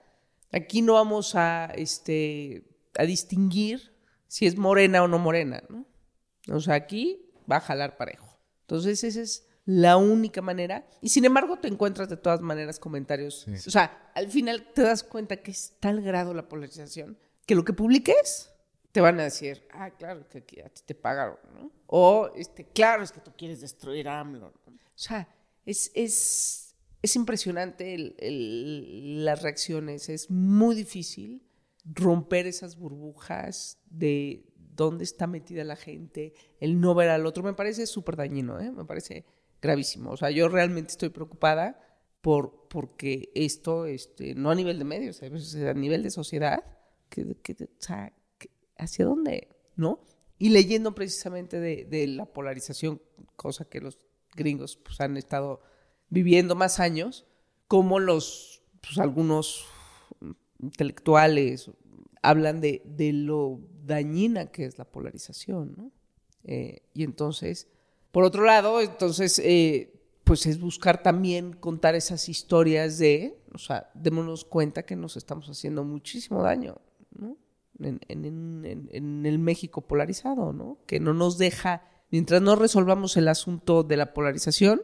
aquí 0.53 0.83
no 0.83 0.95
vamos 0.95 1.35
a, 1.35 1.67
este, 1.75 2.65
a 2.97 3.05
distinguir 3.05 3.95
si 4.29 4.47
es 4.47 4.57
morena 4.57 5.03
o 5.03 5.09
no 5.09 5.19
morena, 5.19 5.63
¿no? 5.69 5.87
O 6.55 6.61
sea, 6.61 6.75
aquí 6.75 7.31
va 7.51 7.57
a 7.57 7.61
jalar 7.61 7.97
parejo. 7.97 8.39
Entonces 8.63 9.05
esa 9.05 9.21
es 9.21 9.47
la 9.65 9.97
única 9.97 10.41
manera. 10.43 10.89
Y 11.03 11.09
sin 11.11 11.25
embargo 11.25 11.59
te 11.59 11.69
encuentras 11.69 12.09
de 12.09 12.17
todas 12.17 12.41
maneras 12.41 12.79
comentarios. 12.79 13.47
O 13.67 13.71
sea, 13.71 14.11
al 14.15 14.29
final 14.29 14.73
te 14.75 14.83
das 14.83 15.03
cuenta 15.03 15.37
que 15.39 15.51
es 15.51 15.77
tal 15.81 16.01
grado 16.03 16.35
la 16.35 16.49
polarización 16.49 17.19
que 17.47 17.55
lo 17.55 17.65
que 17.65 17.73
publiques 17.73 18.51
te 18.97 19.03
van 19.03 19.21
a 19.21 19.25
decir, 19.25 19.63
ah, 19.73 19.91
claro, 19.91 20.25
que 20.27 20.63
a 20.63 20.71
ti 20.71 20.81
te 20.87 20.95
pagaron, 20.95 21.37
¿no? 21.53 21.71
O, 21.87 22.31
este, 22.35 22.65
claro, 22.65 23.03
es 23.03 23.13
que 23.13 23.21
tú 23.21 23.31
quieres 23.37 23.61
destruir 23.61 24.09
a 24.09 24.21
AMLO. 24.21 24.47
O 24.47 24.73
sea, 24.95 25.29
es, 25.67 25.93
es, 25.95 26.75
es 27.03 27.15
impresionante 27.15 28.15
las 28.19 29.43
reacciones, 29.43 30.09
es 30.09 30.31
muy 30.31 30.75
difícil 30.75 31.43
romper 31.85 32.47
esas 32.47 32.79
burbujas 32.79 33.79
de 33.85 34.47
dónde 34.57 35.05
está 35.05 35.27
metida 35.27 35.63
la 35.63 35.77
gente, 35.77 36.33
el 36.59 36.81
no 36.81 36.95
ver 36.95 37.11
al 37.11 37.27
otro, 37.27 37.43
me 37.43 37.53
parece 37.53 37.87
súper 37.87 38.17
dañino, 38.17 38.59
¿eh? 38.59 38.73
me 38.73 38.87
parece 38.87 39.27
gravísimo. 39.61 40.13
O 40.13 40.17
sea, 40.17 40.31
yo 40.31 40.49
realmente 40.49 40.93
estoy 40.93 41.11
preocupada 41.11 41.79
por, 42.23 42.67
porque 42.69 43.31
esto, 43.35 43.85
este, 43.85 44.35
no 44.35 44.51
a 44.51 44.55
nivel 44.55 44.79
de 44.79 44.87
medios, 44.87 45.23
a 45.23 45.75
nivel 45.75 46.03
de 46.03 46.11
sociedad, 46.11 46.65
que, 47.11 47.37
que 47.43 47.53
o 47.63 47.69
sea, 47.79 48.16
¿hacia 48.79 49.05
dónde? 49.05 49.49
¿No? 49.77 50.01
Y 50.39 50.51
leyendo 50.51 50.95
precisamente 50.95 51.61
de, 51.61 52.07
la 52.09 52.27
polarización, 52.27 53.01
cosa 53.37 53.65
que 53.65 53.81
los 53.81 53.99
gringos 54.35 54.77
pues, 54.77 55.01
han 55.01 55.17
estado 55.17 55.61
viviendo 56.11 56.55
más 56.55 56.79
años, 56.79 57.27
como 57.69 57.99
los, 57.99 58.63
pues, 58.83 58.99
algunos 58.99 59.65
intelectuales 60.59 61.71
hablan 62.23 62.61
de, 62.61 62.83
de, 62.85 63.13
lo 63.13 63.61
dañina 63.85 64.51
que 64.51 64.65
es 64.65 64.79
la 64.79 64.85
polarización, 64.85 65.75
¿no? 65.77 65.93
Eh, 66.45 66.83
y 66.95 67.03
entonces, 67.03 67.69
por 68.13 68.25
otro 68.25 68.45
lado, 68.45 68.81
entonces, 68.81 69.39
eh, 69.41 69.93
pues 70.25 70.47
es 70.47 70.61
buscar 70.61 71.03
también 71.03 71.53
contar 71.53 71.95
esas 71.95 72.29
historias 72.29 72.99
de, 72.99 73.39
o 73.53 73.59
sea, 73.59 73.91
démonos 73.95 74.45
cuenta 74.45 74.85
que 74.85 74.97
nos 74.97 75.17
estamos 75.17 75.49
haciendo 75.49 75.85
muchísimo 75.85 76.43
daño, 76.43 76.77
En, 77.79 78.01
en, 78.09 78.89
en, 78.91 79.27
el 79.27 79.39
México 79.39 79.87
polarizado, 79.87 80.53
¿no? 80.53 80.79
Que 80.87 80.99
no 80.99 81.13
nos 81.13 81.37
deja, 81.37 81.83
mientras 82.11 82.41
no 82.41 82.57
resolvamos 82.57 83.17
el 83.17 83.29
asunto 83.29 83.83
de 83.83 83.97
la 83.99 84.15
polarización, 84.15 84.83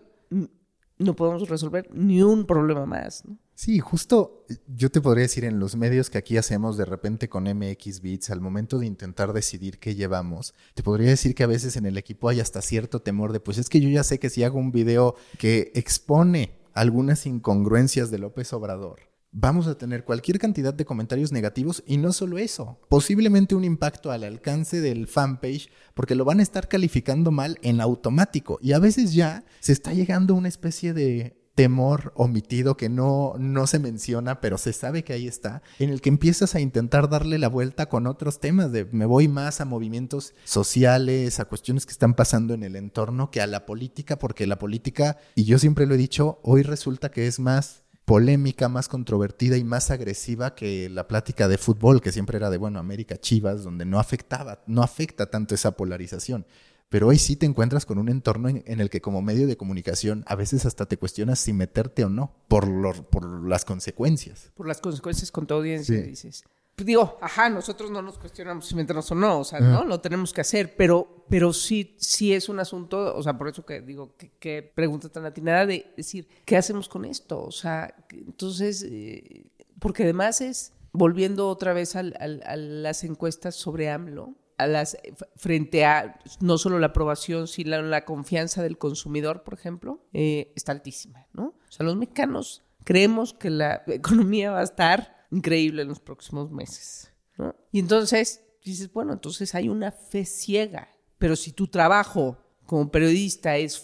no 0.98 1.16
podemos 1.16 1.48
resolver 1.48 1.88
ni 1.92 2.22
un 2.22 2.46
problema 2.46 2.86
más, 2.86 3.24
¿no? 3.24 3.38
Sí, 3.54 3.78
justo 3.80 4.44
eh, 4.48 4.56
yo 4.66 4.90
te 4.90 5.00
podría 5.00 5.22
decir 5.22 5.44
en 5.44 5.58
los 5.58 5.76
medios 5.76 6.10
que 6.10 6.18
aquí 6.18 6.36
hacemos 6.36 6.76
de 6.76 6.84
repente 6.84 7.28
con 7.28 7.44
MX 7.44 8.00
Beats, 8.00 8.30
al 8.30 8.40
momento 8.40 8.78
de 8.78 8.86
intentar 8.86 9.32
decidir 9.32 9.78
qué 9.78 9.94
llevamos, 9.94 10.54
te 10.74 10.82
podría 10.82 11.10
decir 11.10 11.34
que 11.34 11.44
a 11.44 11.48
veces 11.48 11.76
en 11.76 11.86
el 11.86 11.98
equipo 11.98 12.28
hay 12.28 12.40
hasta 12.40 12.62
cierto 12.62 13.02
temor 13.02 13.32
de, 13.32 13.40
pues 13.40 13.58
es 13.58 13.68
que 13.68 13.80
yo 13.80 13.88
ya 13.88 14.04
sé 14.04 14.18
que 14.18 14.30
si 14.30 14.42
hago 14.42 14.58
un 14.58 14.72
video 14.72 15.14
que 15.38 15.70
expone 15.74 16.58
algunas 16.72 17.26
incongruencias 17.26 18.10
de 18.10 18.18
López 18.18 18.52
Obrador, 18.52 19.11
vamos 19.32 19.66
a 19.66 19.76
tener 19.76 20.04
cualquier 20.04 20.38
cantidad 20.38 20.74
de 20.74 20.84
comentarios 20.84 21.32
negativos 21.32 21.82
y 21.86 21.96
no 21.96 22.12
solo 22.12 22.38
eso, 22.38 22.78
posiblemente 22.88 23.54
un 23.54 23.64
impacto 23.64 24.10
al 24.10 24.24
alcance 24.24 24.80
del 24.80 25.06
fanpage 25.06 25.70
porque 25.94 26.14
lo 26.14 26.24
van 26.24 26.40
a 26.40 26.42
estar 26.42 26.68
calificando 26.68 27.30
mal 27.30 27.58
en 27.62 27.80
automático 27.80 28.58
y 28.62 28.72
a 28.72 28.78
veces 28.78 29.14
ya 29.14 29.44
se 29.60 29.72
está 29.72 29.92
llegando 29.94 30.34
a 30.34 30.36
una 30.36 30.48
especie 30.48 30.92
de 30.92 31.42
temor 31.54 32.12
omitido 32.16 32.76
que 32.76 32.88
no, 32.88 33.34
no 33.38 33.66
se 33.66 33.78
menciona, 33.78 34.40
pero 34.40 34.56
se 34.56 34.72
sabe 34.72 35.04
que 35.04 35.12
ahí 35.12 35.26
está, 35.26 35.62
en 35.78 35.90
el 35.90 36.00
que 36.00 36.08
empiezas 36.08 36.54
a 36.54 36.60
intentar 36.60 37.08
darle 37.10 37.38
la 37.38 37.48
vuelta 37.48 37.90
con 37.90 38.06
otros 38.06 38.40
temas, 38.40 38.72
de 38.72 38.86
me 38.86 39.04
voy 39.04 39.28
más 39.28 39.60
a 39.60 39.66
movimientos 39.66 40.34
sociales, 40.44 41.40
a 41.40 41.44
cuestiones 41.44 41.84
que 41.84 41.92
están 41.92 42.14
pasando 42.14 42.54
en 42.54 42.62
el 42.62 42.74
entorno 42.74 43.30
que 43.30 43.42
a 43.42 43.46
la 43.46 43.66
política, 43.66 44.18
porque 44.18 44.46
la 44.46 44.58
política, 44.58 45.18
y 45.34 45.44
yo 45.44 45.58
siempre 45.58 45.86
lo 45.86 45.94
he 45.94 45.98
dicho, 45.98 46.40
hoy 46.42 46.62
resulta 46.62 47.10
que 47.10 47.26
es 47.26 47.38
más 47.38 47.82
polémica, 48.12 48.68
más 48.68 48.88
controvertida 48.88 49.56
y 49.56 49.64
más 49.64 49.90
agresiva 49.90 50.54
que 50.54 50.90
la 50.90 51.08
plática 51.08 51.48
de 51.48 51.56
fútbol, 51.56 52.02
que 52.02 52.12
siempre 52.12 52.36
era 52.36 52.50
de, 52.50 52.58
bueno, 52.58 52.78
América 52.78 53.16
Chivas, 53.16 53.64
donde 53.64 53.86
no 53.86 53.98
afectaba, 53.98 54.62
no 54.66 54.82
afecta 54.82 55.30
tanto 55.30 55.54
esa 55.54 55.78
polarización. 55.78 56.44
Pero 56.90 57.08
hoy 57.08 57.18
sí 57.18 57.36
te 57.36 57.46
encuentras 57.46 57.86
con 57.86 57.96
un 57.96 58.10
entorno 58.10 58.50
en, 58.50 58.80
el 58.82 58.90
que 58.90 59.00
como 59.00 59.22
medio 59.22 59.46
de 59.46 59.56
comunicación 59.56 60.24
a 60.26 60.34
veces 60.34 60.66
hasta 60.66 60.84
te 60.84 60.98
cuestionas 60.98 61.38
si 61.38 61.54
meterte 61.54 62.04
o 62.04 62.10
no 62.10 62.34
por, 62.48 62.66
por 63.06 63.48
las 63.48 63.64
consecuencias. 63.64 64.50
Por 64.56 64.68
las 64.68 64.82
consecuencias 64.82 65.32
con 65.32 65.46
tu 65.46 65.54
audiencia, 65.54 66.02
dices. 66.02 66.44
Pues 66.74 66.86
digo, 66.86 67.18
ajá, 67.20 67.50
nosotros 67.50 67.90
no 67.90 68.00
nos 68.00 68.18
cuestionamos 68.18 68.66
si 68.66 68.74
meternos 68.74 69.10
o 69.10 69.14
no, 69.14 69.40
o 69.40 69.44
sea, 69.44 69.60
¿no? 69.60 69.84
Lo 69.84 70.00
tenemos 70.00 70.32
que 70.32 70.40
hacer, 70.40 70.74
pero, 70.74 71.24
pero 71.28 71.52
sí, 71.52 71.96
sí 71.98 72.32
es 72.32 72.48
un 72.48 72.60
asunto, 72.60 73.14
o 73.14 73.22
sea, 73.22 73.36
por 73.36 73.48
eso 73.48 73.66
que 73.66 73.82
digo, 73.82 74.14
qué 74.38 74.72
pregunta 74.74 75.10
tan 75.10 75.26
atinada 75.26 75.66
de 75.66 75.92
decir, 75.96 76.26
¿qué 76.46 76.56
hacemos 76.56 76.88
con 76.88 77.04
esto? 77.04 77.42
O 77.42 77.52
sea, 77.52 77.94
entonces, 78.10 78.86
eh, 78.88 79.50
porque 79.80 80.04
además 80.04 80.40
es, 80.40 80.72
volviendo 80.92 81.48
otra 81.48 81.74
vez 81.74 81.94
a 81.94 82.02
las 82.02 83.04
encuestas 83.04 83.54
sobre 83.54 83.90
AMLO, 83.90 84.34
las, 84.66 84.96
frente 85.36 85.84
a 85.84 86.18
no 86.40 86.58
solo 86.58 86.78
la 86.78 86.88
aprobación, 86.88 87.48
sino 87.48 87.82
la, 87.82 88.04
confianza 88.04 88.62
del 88.62 88.78
consumidor, 88.78 89.42
por 89.42 89.54
ejemplo, 89.54 90.00
eh, 90.12 90.52
está 90.56 90.72
altísima, 90.72 91.26
¿no? 91.32 91.54
O 91.68 91.72
sea, 91.72 91.84
los 91.84 91.96
mexicanos 91.96 92.62
creemos 92.84 93.34
que 93.34 93.50
la 93.50 93.82
economía 93.86 94.50
va 94.52 94.60
a 94.60 94.64
estar 94.64 95.21
increíble 95.32 95.82
en 95.82 95.88
los 95.88 95.98
próximos 95.98 96.50
meses, 96.52 97.12
¿no? 97.36 97.56
Y 97.72 97.80
entonces 97.80 98.42
dices, 98.64 98.92
bueno, 98.92 99.12
entonces 99.12 99.54
hay 99.56 99.68
una 99.68 99.90
fe 99.90 100.24
ciega, 100.24 100.88
pero 101.18 101.34
si 101.34 101.52
tu 101.52 101.66
trabajo 101.66 102.38
como 102.66 102.90
periodista 102.90 103.56
es 103.56 103.82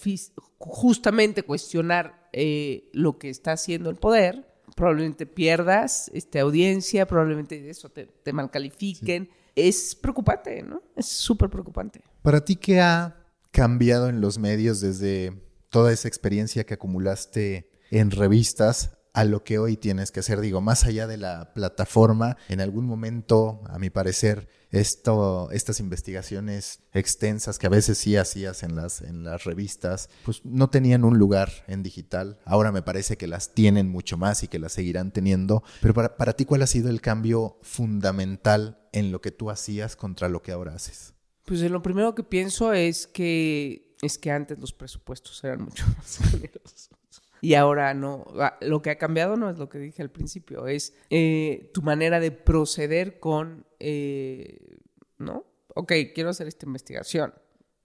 justamente 0.59 1.43
cuestionar 1.43 2.29
eh, 2.33 2.89
lo 2.93 3.19
que 3.19 3.31
está 3.31 3.53
haciendo 3.53 3.91
el 3.91 3.97
poder, 3.97 4.47
probablemente 4.77 5.27
pierdas 5.27 6.11
este, 6.15 6.39
audiencia, 6.39 7.07
probablemente 7.07 7.69
eso 7.69 7.89
te, 7.89 8.07
te 8.07 8.33
malcalifiquen 8.33 9.29
es 9.67 9.95
preocupante, 9.95 10.63
¿no? 10.63 10.83
Es 10.95 11.07
súper 11.07 11.51
preocupante. 11.51 12.03
Para 12.23 12.45
ti, 12.45 12.57
¿qué 12.57 12.81
ha 12.81 13.17
cambiado 13.51 14.09
en 14.09 14.21
los 14.21 14.39
medios 14.39 14.81
desde 14.81 15.43
toda 15.71 15.93
esa 15.93 16.09
experiencia 16.09 16.65
que 16.65 16.75
acumulaste 16.75 17.71
en 17.91 18.11
revistas 18.11 18.98
a 19.19 19.25
lo 19.25 19.43
que 19.43 19.59
hoy 19.59 19.77
tienes 19.77 20.13
que 20.13 20.21
hacer. 20.21 20.41
Digo, 20.41 20.61
más 20.61 20.85
allá 20.85 21.09
de 21.09 21.17
la 21.17 21.53
plataforma, 21.53 22.37
en 22.49 22.61
algún 22.61 22.87
momento, 22.87 23.61
a 23.69 23.81
mi 23.81 23.91
parecer, 23.91 24.49
esto, 24.71 25.51
estas 25.51 25.81
investigaciones 25.81 26.83
extensas 26.93 27.59
que 27.59 27.67
a 27.67 27.71
veces 27.71 27.99
sí 27.99 28.15
hacías 28.15 28.63
en 28.63 28.77
las, 28.77 29.01
en 29.01 29.25
las 29.25 29.43
revistas, 29.43 30.09
pues 30.25 30.45
no 30.45 30.71
tenían 30.71 31.05
un 31.05 31.19
lugar 31.19 31.51
en 31.67 31.83
digital. 31.83 32.39
Ahora 32.45 32.71
me 32.71 32.83
parece 32.83 33.17
que 33.17 33.27
las 33.27 33.55
tienen 33.55 33.89
mucho 33.89 34.17
más 34.17 34.45
y 34.45 34.49
que 34.49 34.61
las 34.61 34.71
seguirán 34.71 35.11
teniendo. 35.11 35.65
Pero 35.81 35.95
para, 35.95 36.17
para 36.17 36.35
ti, 36.35 36.45
¿cuál 36.45 36.63
ha 36.63 36.69
sido 36.69 36.89
el 36.89 37.01
cambio 37.01 37.59
fundamental 37.63 38.87
en 38.93 39.11
lo 39.11 39.21
que 39.21 39.33
tú 39.33 39.51
hacías 39.51 39.97
contra 39.97 40.29
lo 40.29 40.43
que 40.43 40.53
ahora 40.53 40.77
haces? 40.77 41.15
Pues 41.45 41.61
lo 41.63 41.83
primero 41.83 42.15
que 42.15 42.23
pienso 42.23 42.73
es 42.73 43.09
que 43.09 43.97
es 44.01 44.17
que 44.17 44.31
antes 44.31 44.61
los 44.61 44.73
presupuestos 44.73 45.43
eran 45.43 45.63
mucho 45.63 45.85
más 45.97 46.19
generosos. 46.31 46.91
Y 47.41 47.55
ahora 47.55 47.95
no, 47.95 48.25
ah, 48.39 48.59
lo 48.61 48.83
que 48.83 48.91
ha 48.91 48.99
cambiado 48.99 49.37
no 49.37 49.51
es 49.51 49.59
lo 49.59 49.69
que 49.69 49.79
dije 49.79 50.03
al 50.03 50.11
principio, 50.11 50.67
es 50.67 50.95
eh, 51.11 51.71
tu 51.73 51.83
manera 51.83 52.21
de 52.21 52.31
proceder 52.31 53.21
con, 53.21 53.67
eh, 53.79 54.79
¿no? 55.19 55.47
Ok, 55.75 55.93
quiero 56.15 56.31
hacer 56.31 56.49
esta 56.49 56.67
investigación. 56.67 57.33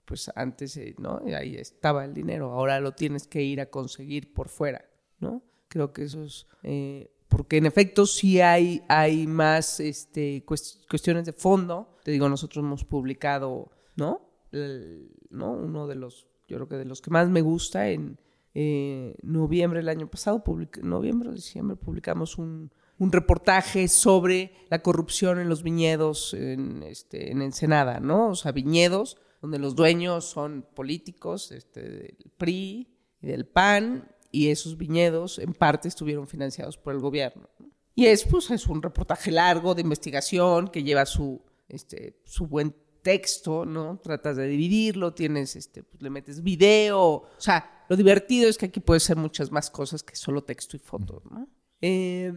Pues 0.04 0.30
antes, 0.34 0.76
eh, 0.76 0.94
¿no? 0.98 1.22
Ahí 1.36 1.56
estaba 1.56 2.04
el 2.04 2.12
dinero, 2.12 2.52
ahora 2.52 2.80
lo 2.80 2.92
tienes 2.92 3.26
que 3.26 3.42
ir 3.42 3.60
a 3.60 3.66
conseguir 3.66 4.34
por 4.34 4.48
fuera, 4.48 4.84
¿no? 5.20 5.42
Creo 5.68 5.92
que 5.92 6.04
eso 6.04 6.24
es, 6.24 6.46
porque 7.28 7.56
en 7.56 7.66
efecto 7.66 8.06
sí 8.06 8.40
hay, 8.40 8.84
hay 8.88 9.26
más 9.26 9.80
este, 9.80 10.44
cuestiones 10.44 11.24
de 11.24 11.32
fondo. 11.32 11.96
Te 12.04 12.12
digo, 12.12 12.28
nosotros 12.28 12.62
hemos 12.62 12.84
publicado, 12.84 13.70
¿no? 13.96 14.20
¿no? 15.30 15.52
Uno 15.52 15.86
de 15.86 15.96
los, 15.96 16.28
yo 16.46 16.58
creo 16.58 16.68
que 16.68 16.76
de 16.76 16.84
los 16.84 17.00
que 17.00 17.10
más 17.10 17.28
me 17.28 17.40
gusta 17.40 17.88
en 17.90 18.18
eh, 18.54 19.16
noviembre 19.22 19.80
del 19.80 19.88
año 19.88 20.08
pasado, 20.08 20.42
noviembre 20.82 21.28
o 21.28 21.32
diciembre, 21.32 21.76
publicamos 21.76 22.38
un, 22.38 22.70
reportaje 22.98 23.88
sobre 23.88 24.52
la 24.70 24.80
corrupción 24.80 25.38
en 25.38 25.48
los 25.48 25.62
viñedos 25.62 26.32
en, 26.32 26.82
este, 26.84 27.32
en 27.32 27.42
Ensenada, 27.42 28.00
¿no? 28.00 28.28
O 28.28 28.34
sea, 28.34 28.52
viñedos 28.52 29.18
donde 29.42 29.58
los 29.58 29.74
dueños 29.74 30.24
son 30.24 30.66
políticos 30.74 31.52
este, 31.52 31.82
del 31.82 32.16
PRI 32.38 32.88
y 33.20 33.26
del 33.26 33.44
PAN, 33.44 34.08
y 34.30 34.48
esos 34.48 34.76
viñedos 34.76 35.38
en 35.38 35.52
parte 35.52 35.86
estuvieron 35.86 36.26
financiados 36.26 36.76
por 36.76 36.94
el 36.94 37.00
gobierno. 37.00 37.48
Y 37.94 38.06
es, 38.06 38.24
pues, 38.24 38.50
es 38.50 38.66
un 38.66 38.82
reportaje 38.82 39.30
largo 39.30 39.74
de 39.74 39.82
investigación 39.82 40.68
que 40.68 40.82
lleva 40.82 41.06
su, 41.06 41.40
este, 41.68 42.20
su 42.24 42.46
buen 42.46 42.74
texto, 43.04 43.64
¿no? 43.66 44.00
Tratas 44.02 44.36
de 44.36 44.48
dividirlo, 44.48 45.12
tienes, 45.12 45.54
este, 45.54 45.84
pues 45.84 46.02
le 46.02 46.10
metes 46.10 46.42
video, 46.42 47.00
o 47.00 47.28
sea, 47.38 47.84
lo 47.88 47.96
divertido 47.96 48.48
es 48.48 48.56
que 48.56 48.66
aquí 48.66 48.80
puede 48.80 48.98
ser 48.98 49.16
muchas 49.16 49.52
más 49.52 49.70
cosas 49.70 50.02
que 50.02 50.16
solo 50.16 50.42
texto 50.42 50.76
y 50.76 50.80
fotos, 50.80 51.22
¿no? 51.30 51.46
Eh, 51.82 52.32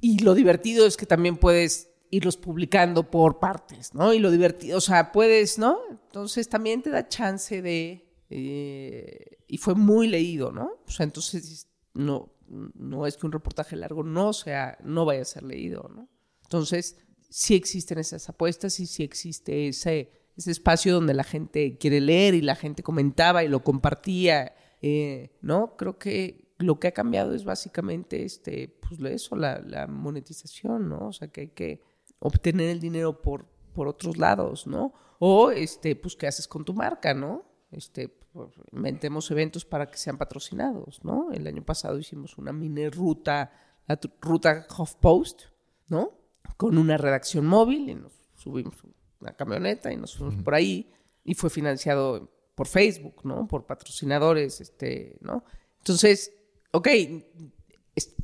y, 0.00 0.18
lo 0.24 0.34
divertido 0.34 0.86
es 0.86 0.96
que 0.96 1.04
también 1.04 1.36
puedes 1.36 1.90
irlos 2.10 2.38
publicando 2.38 3.10
por 3.10 3.38
partes, 3.38 3.94
¿no? 3.94 4.14
Y 4.14 4.18
lo 4.18 4.30
divertido, 4.30 4.78
o 4.78 4.80
sea, 4.80 5.12
puedes, 5.12 5.58
¿no? 5.58 5.78
Entonces 5.90 6.48
también 6.48 6.82
te 6.82 6.90
da 6.90 7.06
chance 7.06 7.60
de... 7.60 8.02
Eh, 8.30 9.38
y 9.46 9.58
fue 9.58 9.74
muy 9.74 10.08
leído, 10.08 10.50
¿no? 10.50 10.80
O 10.86 10.90
sea, 10.90 11.04
entonces 11.04 11.68
no, 11.92 12.32
no 12.48 13.06
es 13.06 13.16
que 13.16 13.26
un 13.26 13.32
reportaje 13.32 13.76
largo 13.76 14.02
no 14.02 14.32
sea, 14.32 14.78
no 14.82 15.04
vaya 15.04 15.22
a 15.22 15.26
ser 15.26 15.42
leído, 15.42 15.88
¿no? 15.94 16.08
Entonces, 16.42 16.96
sí 17.30 17.54
existen 17.54 17.98
esas 17.98 18.28
apuestas 18.28 18.80
y 18.80 18.86
sí 18.86 19.02
existe 19.02 19.68
ese 19.68 20.10
ese 20.36 20.50
espacio 20.50 20.94
donde 20.94 21.14
la 21.14 21.24
gente 21.24 21.78
quiere 21.78 22.00
leer 22.00 22.34
y 22.34 22.42
la 22.42 22.56
gente 22.56 22.82
comentaba 22.82 23.42
y 23.42 23.48
lo 23.48 23.64
compartía, 23.64 24.54
eh, 24.82 25.30
¿no? 25.40 25.76
Creo 25.76 25.98
que 25.98 26.52
lo 26.58 26.78
que 26.78 26.88
ha 26.88 26.92
cambiado 26.92 27.34
es 27.34 27.44
básicamente 27.44 28.24
este, 28.24 28.68
pues 28.80 29.00
eso, 29.12 29.36
la, 29.36 29.86
monetización, 29.88 30.88
¿no? 30.88 31.08
O 31.08 31.12
sea, 31.12 31.28
que 31.28 31.40
hay 31.42 31.48
que 31.48 31.82
obtener 32.18 32.68
el 32.68 32.80
dinero 32.80 33.20
por, 33.22 33.46
por 33.74 33.88
otros 33.88 34.18
lados, 34.18 34.66
¿no? 34.66 34.92
O, 35.18 35.50
este, 35.50 35.96
pues, 35.96 36.16
¿qué 36.16 36.26
haces 36.26 36.46
con 36.46 36.64
tu 36.64 36.74
marca, 36.74 37.14
no? 37.14 37.44
Este, 37.70 38.08
pues, 38.08 38.50
inventemos 38.72 39.30
eventos 39.30 39.64
para 39.64 39.90
que 39.90 39.96
sean 39.96 40.18
patrocinados, 40.18 41.02
¿no? 41.02 41.32
El 41.32 41.46
año 41.46 41.64
pasado 41.64 41.98
hicimos 41.98 42.36
una 42.36 42.52
mini 42.52 42.88
ruta, 42.88 43.50
la 43.86 43.98
ruta 44.20 44.66
HuffPost, 44.76 45.44
¿no? 45.88 46.25
Con 46.56 46.78
una 46.78 46.96
redacción 46.96 47.46
móvil 47.46 47.88
y 47.90 47.94
nos 47.94 48.12
subimos 48.34 48.74
una 49.20 49.32
camioneta 49.34 49.92
y 49.92 49.96
nos 49.96 50.16
fuimos 50.16 50.36
por 50.42 50.54
ahí 50.54 50.92
y 51.24 51.34
fue 51.34 51.50
financiado 51.50 52.30
por 52.54 52.66
Facebook, 52.66 53.24
¿no? 53.24 53.46
Por 53.46 53.66
patrocinadores, 53.66 54.60
este, 54.60 55.16
¿no? 55.20 55.44
Entonces, 55.78 56.32
ok, 56.72 56.88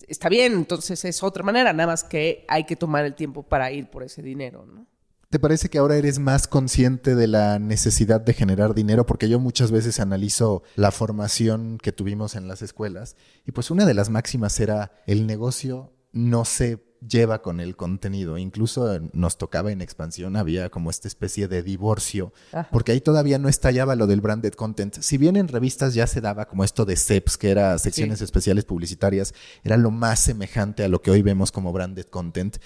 está 0.06 0.28
bien, 0.28 0.52
entonces 0.52 1.04
es 1.04 1.22
otra 1.22 1.42
manera, 1.42 1.72
nada 1.72 1.88
más 1.88 2.04
que 2.04 2.44
hay 2.48 2.64
que 2.64 2.76
tomar 2.76 3.04
el 3.04 3.14
tiempo 3.14 3.42
para 3.42 3.70
ir 3.72 3.90
por 3.90 4.02
ese 4.02 4.22
dinero, 4.22 4.66
¿no? 4.66 4.86
¿Te 5.32 5.38
parece 5.38 5.70
que 5.70 5.78
ahora 5.78 5.96
eres 5.96 6.18
más 6.18 6.46
consciente 6.46 7.14
de 7.14 7.26
la 7.26 7.58
necesidad 7.58 8.20
de 8.20 8.34
generar 8.34 8.74
dinero? 8.74 9.06
Porque 9.06 9.30
yo 9.30 9.40
muchas 9.40 9.70
veces 9.70 9.98
analizo 9.98 10.62
la 10.76 10.90
formación 10.90 11.78
que 11.78 11.90
tuvimos 11.90 12.36
en 12.36 12.48
las 12.48 12.60
escuelas 12.60 13.16
y 13.46 13.52
pues 13.52 13.70
una 13.70 13.86
de 13.86 13.94
las 13.94 14.10
máximas 14.10 14.60
era 14.60 14.92
el 15.06 15.26
negocio 15.26 15.90
no 16.12 16.44
se 16.44 16.80
lleva 17.06 17.42
con 17.42 17.60
el 17.60 17.76
contenido. 17.76 18.38
Incluso 18.38 19.00
nos 19.12 19.38
tocaba 19.38 19.72
en 19.72 19.80
expansión, 19.80 20.36
había 20.36 20.70
como 20.70 20.90
esta 20.90 21.08
especie 21.08 21.48
de 21.48 21.62
divorcio, 21.62 22.32
porque 22.70 22.92
ahí 22.92 23.00
todavía 23.00 23.38
no 23.38 23.48
estallaba 23.48 23.96
lo 23.96 24.06
del 24.06 24.20
branded 24.20 24.52
content. 24.54 24.96
Si 25.00 25.18
bien 25.18 25.36
en 25.36 25.48
revistas 25.48 25.94
ya 25.94 26.06
se 26.06 26.20
daba 26.20 26.46
como 26.46 26.64
esto 26.64 26.84
de 26.84 26.96
SEPs, 26.96 27.36
que 27.36 27.50
era 27.50 27.76
secciones 27.78 28.20
especiales 28.20 28.64
publicitarias, 28.64 29.34
era 29.64 29.76
lo 29.76 29.90
más 29.90 30.20
semejante 30.20 30.84
a 30.84 30.88
lo 30.88 31.02
que 31.02 31.10
hoy 31.10 31.22
vemos 31.22 31.50
como 31.52 31.72
branded 31.72 32.06
content. 32.06 32.58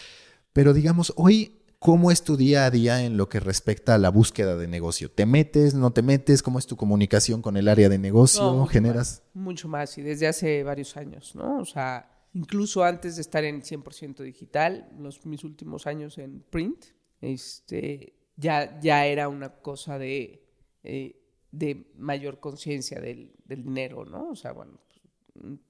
Pero 0.52 0.72
digamos, 0.72 1.12
hoy 1.16 1.52
¿Cómo 1.78 2.10
es 2.10 2.22
tu 2.22 2.38
día 2.38 2.64
a 2.64 2.70
día 2.70 3.04
en 3.04 3.18
lo 3.18 3.28
que 3.28 3.38
respecta 3.38 3.94
a 3.94 3.98
la 3.98 4.08
búsqueda 4.08 4.56
de 4.56 4.66
negocio? 4.66 5.10
¿Te 5.10 5.26
metes, 5.26 5.74
no 5.74 5.92
te 5.92 6.00
metes? 6.00 6.42
¿Cómo 6.42 6.58
es 6.58 6.66
tu 6.66 6.76
comunicación 6.76 7.42
con 7.42 7.58
el 7.58 7.68
área 7.68 7.90
de 7.90 7.98
negocio? 7.98 8.50
mucho 8.50 8.72
¿Generas? 8.72 9.22
Más, 9.34 9.44
mucho 9.44 9.68
más 9.68 9.98
y 9.98 10.02
desde 10.02 10.26
hace 10.26 10.64
varios 10.64 10.96
años, 10.96 11.34
¿no? 11.36 11.58
O 11.60 11.66
sea, 11.66 12.15
incluso 12.36 12.84
antes 12.84 13.16
de 13.16 13.22
estar 13.22 13.44
en 13.44 13.62
100% 13.62 14.22
digital, 14.22 14.90
los, 14.98 15.24
mis 15.24 15.42
últimos 15.42 15.86
años 15.86 16.18
en 16.18 16.42
print, 16.42 16.84
este, 17.22 18.12
ya, 18.36 18.78
ya 18.78 19.06
era 19.06 19.28
una 19.28 19.54
cosa 19.62 19.98
de, 19.98 20.44
eh, 20.84 21.18
de 21.50 21.90
mayor 21.96 22.38
conciencia 22.38 23.00
del, 23.00 23.32
dinero, 23.46 24.04
¿no? 24.04 24.28
O 24.28 24.36
sea, 24.36 24.52
bueno, 24.52 24.78
pues, 24.86 25.00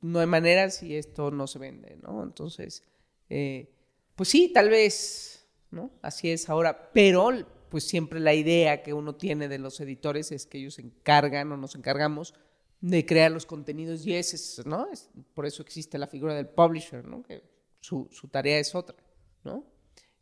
no 0.00 0.18
hay 0.18 0.26
manera 0.26 0.68
si 0.70 0.96
esto 0.96 1.30
no 1.30 1.46
se 1.46 1.60
vende, 1.60 1.98
¿no? 2.02 2.24
Entonces, 2.24 2.82
eh, 3.30 3.72
pues 4.16 4.28
sí, 4.28 4.50
tal 4.52 4.68
vez, 4.68 5.46
¿no? 5.70 5.92
Así 6.02 6.30
es 6.32 6.48
ahora, 6.48 6.90
pero 6.92 7.30
pues 7.68 7.84
siempre 7.84 8.18
la 8.18 8.34
idea 8.34 8.82
que 8.82 8.92
uno 8.92 9.14
tiene 9.14 9.46
de 9.46 9.58
los 9.58 9.78
editores 9.78 10.32
es 10.32 10.46
que 10.46 10.58
ellos 10.58 10.74
se 10.74 10.82
encargan 10.82 11.52
o 11.52 11.56
nos 11.56 11.76
encargamos 11.76 12.34
de 12.80 13.06
crear 13.06 13.30
los 13.30 13.46
contenidos 13.46 14.06
y 14.06 14.14
ese 14.14 14.62
¿no? 14.68 14.90
Es, 14.90 15.10
por 15.34 15.46
eso 15.46 15.62
existe 15.62 15.98
la 15.98 16.06
figura 16.06 16.34
del 16.34 16.48
publisher, 16.48 17.04
¿no? 17.04 17.22
Que 17.22 17.42
su, 17.80 18.08
su 18.10 18.28
tarea 18.28 18.58
es 18.58 18.74
otra, 18.74 18.96
¿no? 19.44 19.64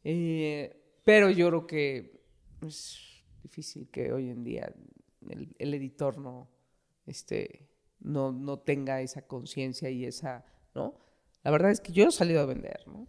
Eh, 0.03 1.01
pero 1.05 1.31
yo 1.31 1.49
creo 1.49 1.67
que 1.67 2.25
es 2.67 2.99
difícil 3.43 3.88
que 3.90 4.12
hoy 4.12 4.31
en 4.31 4.45
día 4.45 4.73
el, 5.29 5.55
el 5.59 5.75
editor 5.75 6.19
no, 6.19 6.49
este, 7.07 7.69
no, 8.01 8.33
no 8.33 8.59
tenga 8.59 9.01
esa 9.01 9.27
conciencia 9.27 9.90
y 9.90 10.05
esa, 10.05 10.45
¿no? 10.75 10.99
La 11.43 11.51
verdad 11.51 11.71
es 11.71 11.81
que 11.81 11.93
yo 11.93 12.09
he 12.09 12.12
salido 12.12 12.40
a 12.40 12.47
vender, 12.47 12.81
¿no? 12.87 13.09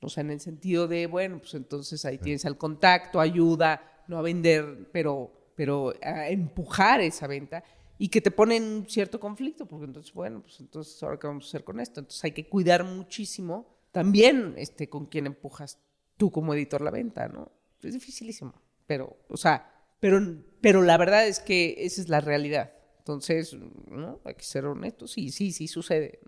O 0.00 0.08
sea, 0.08 0.22
en 0.22 0.30
el 0.30 0.40
sentido 0.40 0.86
de, 0.86 1.06
bueno, 1.06 1.38
pues 1.38 1.54
entonces 1.54 2.04
ahí 2.04 2.18
tienes 2.18 2.44
al 2.44 2.58
contacto, 2.58 3.20
ayuda, 3.20 4.04
no 4.06 4.18
a 4.18 4.22
vender, 4.22 4.90
pero, 4.92 5.52
pero 5.54 5.94
a 6.02 6.28
empujar 6.28 7.00
esa 7.00 7.26
venta 7.26 7.64
y 7.98 8.08
que 8.08 8.20
te 8.20 8.30
pone 8.30 8.56
en 8.56 8.86
cierto 8.88 9.20
conflicto, 9.20 9.66
porque 9.66 9.86
entonces, 9.86 10.12
bueno, 10.12 10.42
pues 10.42 10.58
entonces, 10.60 11.02
¿ahora 11.02 11.18
qué 11.18 11.26
vamos 11.26 11.44
a 11.44 11.48
hacer 11.48 11.64
con 11.64 11.80
esto? 11.80 12.00
Entonces 12.00 12.24
hay 12.24 12.32
que 12.32 12.48
cuidar 12.48 12.84
muchísimo 12.84 13.66
también 13.92 14.54
este, 14.56 14.88
con 14.88 15.06
quién 15.06 15.26
empujas 15.26 15.78
tú 16.16 16.30
como 16.30 16.54
editor 16.54 16.80
la 16.80 16.90
venta, 16.90 17.28
¿no? 17.28 17.52
Es 17.82 17.92
dificilísimo, 17.92 18.54
pero, 18.86 19.16
o 19.28 19.36
sea, 19.36 19.70
pero, 20.00 20.20
pero 20.60 20.82
la 20.82 20.96
verdad 20.96 21.26
es 21.26 21.38
que 21.38 21.76
esa 21.78 22.00
es 22.00 22.08
la 22.08 22.20
realidad. 22.20 22.72
Entonces, 22.98 23.54
¿no? 23.90 24.20
Hay 24.24 24.34
que 24.34 24.44
ser 24.44 24.64
honestos. 24.64 25.12
Sí, 25.12 25.30
sí, 25.30 25.52
sí 25.52 25.68
sucede. 25.68 26.20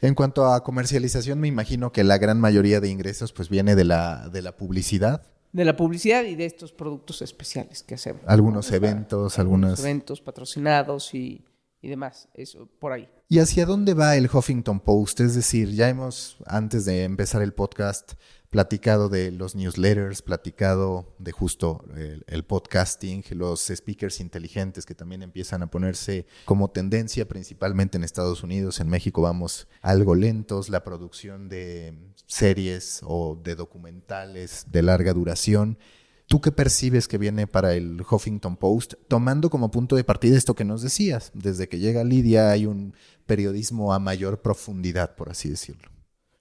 En 0.00 0.14
cuanto 0.14 0.46
a 0.46 0.64
comercialización, 0.64 1.38
me 1.38 1.48
imagino 1.48 1.92
que 1.92 2.04
la 2.04 2.18
gran 2.18 2.40
mayoría 2.40 2.80
de 2.80 2.88
ingresos 2.88 3.32
pues 3.32 3.48
viene 3.48 3.76
de 3.76 3.84
la, 3.84 4.28
de 4.30 4.42
la 4.42 4.56
publicidad 4.56 5.22
de 5.52 5.64
la 5.64 5.76
publicidad 5.76 6.24
y 6.24 6.34
de 6.34 6.46
estos 6.46 6.72
productos 6.72 7.22
especiales 7.22 7.82
que 7.82 7.94
hacemos. 7.94 8.22
Algunos 8.26 8.72
eventos, 8.72 9.38
algunos 9.38 9.80
eventos 9.80 10.20
patrocinados 10.20 11.14
y, 11.14 11.44
y, 11.80 11.88
demás, 11.88 12.28
eso 12.34 12.68
por 12.78 12.92
ahí. 12.92 13.08
¿Y 13.28 13.38
hacia 13.38 13.66
dónde 13.66 13.94
va 13.94 14.16
el 14.16 14.30
Huffington 14.32 14.80
Post? 14.80 15.20
Es 15.20 15.34
decir, 15.34 15.70
ya 15.72 15.88
hemos, 15.88 16.38
antes 16.46 16.84
de 16.86 17.04
empezar 17.04 17.42
el 17.42 17.52
podcast, 17.52 18.14
platicado 18.52 19.08
de 19.08 19.30
los 19.30 19.54
newsletters, 19.54 20.20
platicado 20.20 21.14
de 21.18 21.32
justo 21.32 21.82
el, 22.26 22.44
podcasting, 22.44 23.24
los 23.30 23.72
speakers 23.74 24.20
inteligentes 24.20 24.84
que 24.84 24.94
también 24.94 25.22
empiezan 25.22 25.62
a 25.62 25.70
ponerse 25.70 26.26
como 26.44 26.68
tendencia, 26.68 27.26
principalmente 27.26 27.96
en 27.96 28.04
Estados 28.04 28.42
Unidos. 28.42 28.78
En 28.80 28.90
México 28.90 29.22
vamos 29.22 29.68
algo 29.80 30.14
lentos, 30.14 30.68
la 30.68 30.84
producción 30.84 31.48
de 31.48 31.94
series 32.26 33.00
o 33.04 33.40
de 33.42 33.54
documentales 33.54 34.66
de 34.70 34.82
larga 34.82 35.14
duración. 35.14 35.78
¿Tú 36.26 36.42
qué 36.42 36.52
percibes 36.52 37.08
que 37.08 37.16
viene 37.16 37.46
para 37.46 37.72
el 37.72 38.02
Huffington 38.02 38.58
Post, 38.58 38.94
tomando 39.08 39.48
como 39.48 39.70
punto 39.70 39.96
de 39.96 40.04
partida 40.04 40.36
esto 40.36 40.54
que 40.54 40.66
nos 40.66 40.82
decías? 40.82 41.30
Desde 41.32 41.70
que 41.70 41.78
llega 41.78 42.04
Lidia 42.04 42.50
hay 42.50 42.66
un 42.66 42.94
periodismo 43.24 43.94
a 43.94 43.98
mayor 43.98 44.42
profundidad, 44.42 45.14
por 45.16 45.30
así 45.30 45.48
decirlo. 45.48 45.90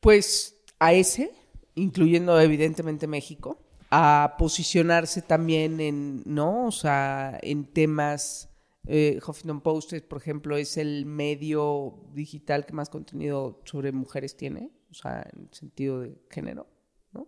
Pues 0.02 0.58
a 0.78 0.92
ese 0.92 1.32
incluyendo 1.76 2.40
evidentemente 2.40 3.08
México, 3.08 3.60
a 3.90 4.36
posicionarse 4.38 5.22
también 5.22 5.80
en, 5.80 6.24
¿no? 6.26 6.68
O 6.68 6.72
sea, 6.72 7.38
en 7.42 7.66
temas, 7.66 8.50
eh, 8.88 9.20
Huffington 9.26 9.62
Post, 9.62 9.94
por 10.08 10.20
ejemplo, 10.20 10.56
es 10.56 10.78
el 10.78 11.06
medio 11.06 12.10
digital 12.14 12.66
que 12.66 12.74
más 12.74 12.90
contenido 12.90 13.62
sobre 13.66 13.92
mujeres 13.92 14.38
tiene, 14.38 14.72
o 14.90 14.94
sea, 14.94 15.28
en 15.34 15.54
sentido 15.54 16.00
de 16.00 16.18
género, 16.30 16.68
¿no? 17.12 17.28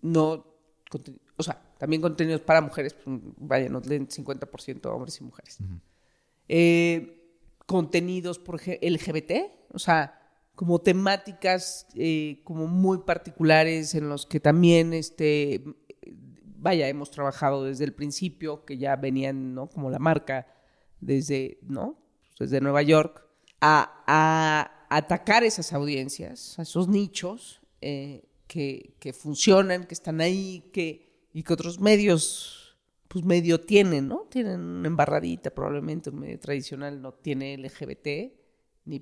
No, 0.00 0.46
o 1.36 1.42
sea, 1.42 1.62
también 1.78 2.00
contenidos 2.00 2.40
para 2.40 2.60
mujeres, 2.60 2.94
pues, 2.94 3.20
vaya, 3.36 3.68
nos 3.68 3.86
leen 3.86 4.08
50% 4.08 4.86
hombres 4.86 5.20
y 5.20 5.24
mujeres. 5.24 5.58
Eh, 6.48 7.20
contenidos 7.66 8.38
por 8.38 8.60
LGBT, 8.60 9.32
o 9.72 9.78
sea, 9.78 10.23
como 10.54 10.80
temáticas 10.80 11.86
eh, 11.94 12.40
como 12.44 12.66
muy 12.66 12.98
particulares 12.98 13.94
en 13.94 14.08
los 14.08 14.26
que 14.26 14.40
también, 14.40 14.92
este, 14.92 15.62
vaya, 16.58 16.88
hemos 16.88 17.10
trabajado 17.10 17.64
desde 17.64 17.84
el 17.84 17.92
principio, 17.92 18.64
que 18.64 18.78
ya 18.78 18.96
venían, 18.96 19.54
¿no? 19.54 19.68
Como 19.68 19.90
la 19.90 19.98
marca 19.98 20.46
desde, 21.00 21.58
¿no? 21.62 21.98
Desde 22.38 22.60
Nueva 22.60 22.82
York, 22.82 23.26
a, 23.60 24.70
atacar 24.90 25.42
esas 25.42 25.72
audiencias, 25.72 26.58
a 26.58 26.62
esos 26.62 26.86
nichos 26.88 27.60
eh, 27.80 28.22
que, 28.46 28.94
que, 29.00 29.12
funcionan, 29.12 29.84
que 29.84 29.94
están 29.94 30.20
ahí, 30.20 30.70
que, 30.72 31.28
y 31.32 31.42
que 31.42 31.52
otros 31.52 31.80
medios, 31.80 32.76
pues 33.08 33.24
medio 33.24 33.60
tienen, 33.60 34.06
¿no? 34.06 34.28
Tienen 34.30 34.60
una 34.60 34.86
embarradita 34.86 35.50
probablemente, 35.50 36.10
un 36.10 36.20
medio 36.20 36.38
tradicional 36.38 37.02
no 37.02 37.12
tiene 37.12 37.58
LGBT, 37.58 38.32
ni 38.84 39.00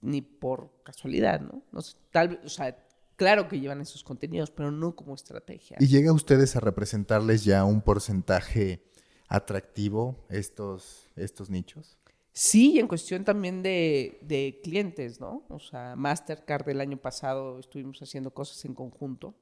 ni 0.00 0.22
por 0.22 0.82
casualidad, 0.84 1.40
¿no? 1.40 1.62
no 1.72 1.80
tal, 2.10 2.40
o 2.44 2.48
sea, 2.48 2.76
claro 3.16 3.48
que 3.48 3.60
llevan 3.60 3.80
esos 3.80 4.04
contenidos, 4.04 4.50
pero 4.50 4.70
no 4.70 4.94
como 4.94 5.14
estrategia. 5.14 5.76
¿Y 5.80 5.88
llega 5.88 6.10
a 6.10 6.14
ustedes 6.14 6.56
a 6.56 6.60
representarles 6.60 7.44
ya 7.44 7.64
un 7.64 7.82
porcentaje 7.82 8.84
atractivo 9.28 10.24
estos, 10.30 11.10
estos 11.16 11.50
nichos? 11.50 11.98
Sí, 12.32 12.78
en 12.78 12.86
cuestión 12.86 13.24
también 13.24 13.62
de, 13.64 14.20
de, 14.22 14.60
clientes, 14.62 15.20
¿no? 15.20 15.44
O 15.48 15.58
sea, 15.58 15.96
Mastercard 15.96 16.68
el 16.68 16.80
año 16.80 16.96
pasado 16.96 17.58
estuvimos 17.58 18.00
haciendo 18.00 18.32
cosas 18.32 18.64
en 18.64 18.74
conjunto. 18.74 19.34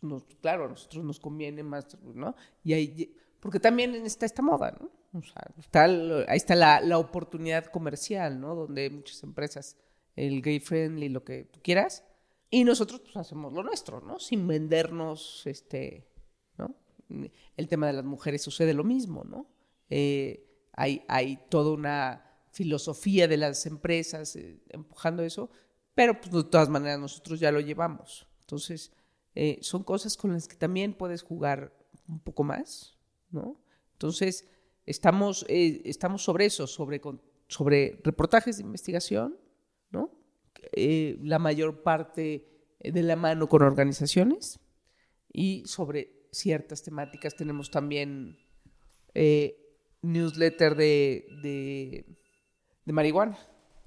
Pues 0.00 0.24
claro, 0.40 0.64
a 0.64 0.68
nosotros 0.68 1.04
nos 1.04 1.20
conviene 1.20 1.62
más, 1.62 1.86
¿no? 2.02 2.34
Y 2.64 2.72
ahí, 2.72 3.16
porque 3.38 3.60
también 3.60 3.94
está 3.94 4.26
esta 4.26 4.42
moda, 4.42 4.76
¿no? 4.80 4.90
O 5.16 5.22
sea, 5.22 5.42
está, 5.56 5.84
ahí 5.84 6.36
está 6.36 6.56
la, 6.56 6.80
la 6.80 6.98
oportunidad 6.98 7.66
comercial, 7.66 8.40
¿no? 8.40 8.56
Donde 8.56 8.90
muchas 8.90 9.22
empresas 9.22 9.76
el 10.16 10.42
gay 10.42 10.60
friendly, 10.60 11.08
lo 11.08 11.24
que 11.24 11.44
tú 11.44 11.60
quieras. 11.62 12.04
Y 12.50 12.64
nosotros 12.64 13.00
pues 13.00 13.16
hacemos 13.16 13.52
lo 13.52 13.62
nuestro, 13.62 14.00
¿no? 14.02 14.18
Sin 14.18 14.46
vendernos, 14.46 15.42
este, 15.46 16.06
¿no? 16.58 16.76
El 17.56 17.68
tema 17.68 17.86
de 17.86 17.94
las 17.94 18.04
mujeres 18.04 18.42
sucede 18.42 18.74
lo 18.74 18.84
mismo, 18.84 19.24
¿no? 19.24 19.48
Eh, 19.88 20.68
hay, 20.74 21.02
hay 21.08 21.38
toda 21.48 21.72
una 21.72 22.24
filosofía 22.50 23.28
de 23.28 23.38
las 23.38 23.64
empresas 23.66 24.36
eh, 24.36 24.62
empujando 24.68 25.22
eso, 25.22 25.50
pero 25.94 26.20
pues 26.20 26.32
de 26.32 26.44
todas 26.44 26.68
maneras 26.68 26.98
nosotros 26.98 27.40
ya 27.40 27.50
lo 27.52 27.60
llevamos. 27.60 28.26
Entonces, 28.40 28.92
eh, 29.34 29.58
son 29.62 29.82
cosas 29.82 30.16
con 30.16 30.32
las 30.32 30.46
que 30.46 30.56
también 30.56 30.94
puedes 30.94 31.22
jugar 31.22 31.74
un 32.06 32.20
poco 32.20 32.44
más, 32.44 32.98
¿no? 33.30 33.62
Entonces, 33.92 34.46
estamos, 34.84 35.46
estamos 35.48 36.22
sobre 36.22 36.46
eso, 36.46 36.66
sobre, 36.66 37.00
sobre 37.48 37.98
reportajes 38.02 38.58
de 38.58 38.64
investigación. 38.64 39.38
Eh, 40.72 41.18
la 41.22 41.38
mayor 41.38 41.82
parte 41.82 42.46
de 42.80 43.02
la 43.02 43.16
mano 43.16 43.48
con 43.48 43.62
organizaciones 43.62 44.60
y 45.32 45.64
sobre 45.66 46.28
ciertas 46.30 46.82
temáticas 46.82 47.36
tenemos 47.36 47.70
también 47.70 48.38
eh, 49.14 49.62
newsletter 50.02 50.74
de, 50.74 51.26
de, 52.84 52.92
marihuana, 52.92 53.38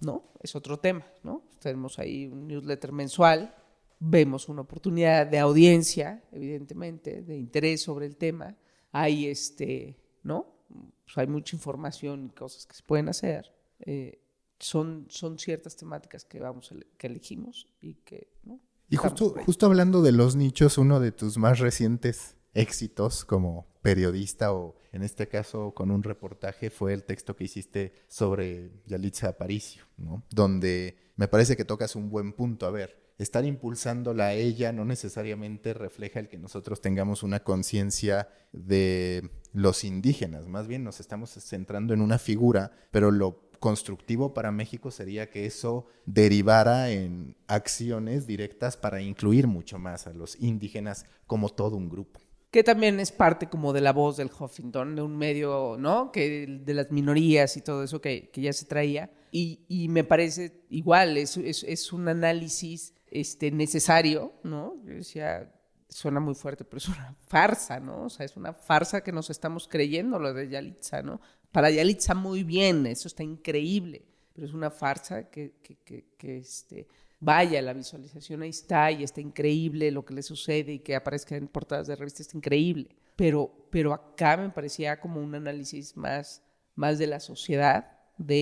¿no? 0.01 0.31
Es 0.41 0.55
otro 0.55 0.79
tema, 0.79 1.05
¿no? 1.23 1.43
Tenemos 1.59 1.99
ahí 1.99 2.27
un 2.27 2.47
newsletter 2.47 2.91
mensual, 2.91 3.55
vemos 3.99 4.47
una 4.47 4.61
oportunidad 4.61 5.27
de 5.27 5.39
audiencia, 5.39 6.23
evidentemente, 6.31 7.21
de 7.21 7.35
interés 7.35 7.81
sobre 7.81 8.05
el 8.05 8.15
tema, 8.15 8.55
hay 8.91 9.27
este, 9.27 9.97
¿no? 10.23 10.55
Pues 11.03 11.17
hay 11.17 11.27
mucha 11.27 11.55
información 11.55 12.25
y 12.25 12.29
cosas 12.29 12.65
que 12.65 12.75
se 12.75 12.83
pueden 12.83 13.09
hacer. 13.09 13.51
Eh, 13.79 14.21
son, 14.59 15.07
son 15.09 15.39
ciertas 15.39 15.75
temáticas 15.75 16.25
que, 16.25 16.39
vamos, 16.39 16.73
que 16.97 17.07
elegimos 17.07 17.67
y 17.81 17.95
que... 17.95 18.31
¿no? 18.43 18.59
Y 18.89 18.97
justo, 18.97 19.35
justo 19.45 19.65
hablando 19.65 20.01
de 20.01 20.11
los 20.11 20.35
nichos, 20.35 20.77
uno 20.77 20.99
de 20.99 21.11
tus 21.11 21.37
más 21.37 21.59
recientes 21.59 22.35
éxitos 22.53 23.25
como 23.25 23.67
periodista 23.81 24.53
o 24.53 24.75
en 24.91 25.03
este 25.03 25.27
caso 25.27 25.73
con 25.73 25.91
un 25.91 26.03
reportaje 26.03 26.69
fue 26.69 26.93
el 26.93 27.03
texto 27.03 27.35
que 27.35 27.43
hiciste 27.43 27.93
sobre 28.07 28.71
Yalitza 28.85 29.29
Aparicio, 29.29 29.83
¿no? 29.97 30.23
Donde 30.29 30.97
me 31.15 31.27
parece 31.27 31.57
que 31.57 31.65
tocas 31.65 31.95
un 31.95 32.09
buen 32.09 32.33
punto. 32.33 32.65
A 32.65 32.71
ver, 32.71 33.05
estar 33.17 33.45
impulsándola 33.45 34.27
a 34.27 34.33
ella 34.33 34.71
no 34.71 34.85
necesariamente 34.85 35.73
refleja 35.73 36.19
el 36.19 36.29
que 36.29 36.37
nosotros 36.37 36.81
tengamos 36.81 37.23
una 37.23 37.43
conciencia 37.43 38.29
de 38.51 39.29
los 39.53 39.83
indígenas, 39.83 40.47
más 40.47 40.67
bien 40.67 40.83
nos 40.83 40.99
estamos 40.99 41.29
centrando 41.31 41.93
en 41.93 42.01
una 42.01 42.19
figura, 42.19 42.71
pero 42.91 43.11
lo 43.11 43.44
constructivo 43.59 44.33
para 44.33 44.51
México 44.51 44.91
sería 44.91 45.29
que 45.29 45.45
eso 45.45 45.85
derivara 46.05 46.91
en 46.91 47.35
acciones 47.47 48.27
directas 48.27 48.77
para 48.77 49.01
incluir 49.01 49.47
mucho 49.47 49.79
más 49.79 50.07
a 50.07 50.13
los 50.13 50.39
indígenas 50.39 51.05
como 51.27 51.49
todo 51.49 51.75
un 51.75 51.89
grupo 51.89 52.19
que 52.55 52.63
también 52.63 53.01
es 53.01 53.11
parte 53.11 53.49
como 53.49 53.73
de 53.73 53.81
la 53.81 53.91
voz 53.91 54.15
del 54.15 54.31
Huffington, 54.31 54.95
de 54.95 55.01
un 55.01 55.17
medio, 55.17 55.75
¿no? 55.77 56.09
Que 56.13 56.47
de 56.47 56.73
las 56.73 56.89
minorías 56.89 57.57
y 57.57 57.61
todo 57.61 57.83
eso 57.83 57.99
que, 57.99 58.31
ya 58.33 58.53
se 58.53 58.63
traía. 58.63 59.11
Y, 59.29 59.87
me 59.89 60.05
parece 60.05 60.63
igual, 60.69 61.17
es, 61.17 61.35
es, 61.35 61.91
un 61.91 62.07
análisis 62.07 62.93
este, 63.07 63.51
necesario, 63.51 64.31
¿no? 64.43 64.77
Yo 64.85 64.93
decía, 64.93 65.53
suena 65.89 66.21
muy 66.21 66.33
fuerte, 66.33 66.63
pero 66.63 66.77
es 66.77 66.87
una 66.87 67.13
farsa, 67.27 67.81
¿no? 67.81 68.03
O 68.03 68.09
sea, 68.09 68.25
es 68.25 68.37
una 68.37 68.53
farsa 68.53 69.01
que 69.01 69.11
nos 69.11 69.29
estamos 69.29 69.67
creyendo 69.67 70.17
lo 70.17 70.33
de 70.33 70.47
Yalitza, 70.47 71.01
¿no? 71.01 71.19
Para 71.55 71.71
Yalitza 71.71 72.13
muy 72.13 72.43
bien, 72.43 72.85
eso 72.85 73.07
está 73.07 73.23
increíble, 73.23 74.03
pero 74.33 74.45
es 74.45 74.53
una 74.53 74.69
farsa 74.69 75.29
que, 75.29 75.53
que, 75.63 75.77
que, 75.85 76.05
que 76.17 76.39
este, 76.39 76.85
vaya, 77.17 77.61
la 77.61 77.71
visualización 77.71 78.41
ahí 78.41 78.49
está 78.49 78.91
y 78.91 79.05
está 79.05 79.21
increíble 79.21 79.89
lo 79.89 80.03
que 80.03 80.15
le 80.15 80.21
sucede 80.21 80.73
y 80.73 80.79
que 80.79 80.97
aparezca 80.97 81.37
en 81.37 81.47
portadas 81.47 81.87
de 81.87 81.95
revistas, 81.95 82.27
está 82.27 82.37
increíble. 82.37 82.89
Pero, 83.15 83.69
pero 83.71 83.93
acá 83.93 84.35
me 84.35 84.49
parecía 84.49 84.99
como 84.99 85.21
un 85.21 85.33
análisis 85.33 85.95
más, 85.95 86.43
más 86.75 86.99
de 86.99 87.07
la 87.07 87.21
sociedad, 87.21 87.99
de, 88.17 88.41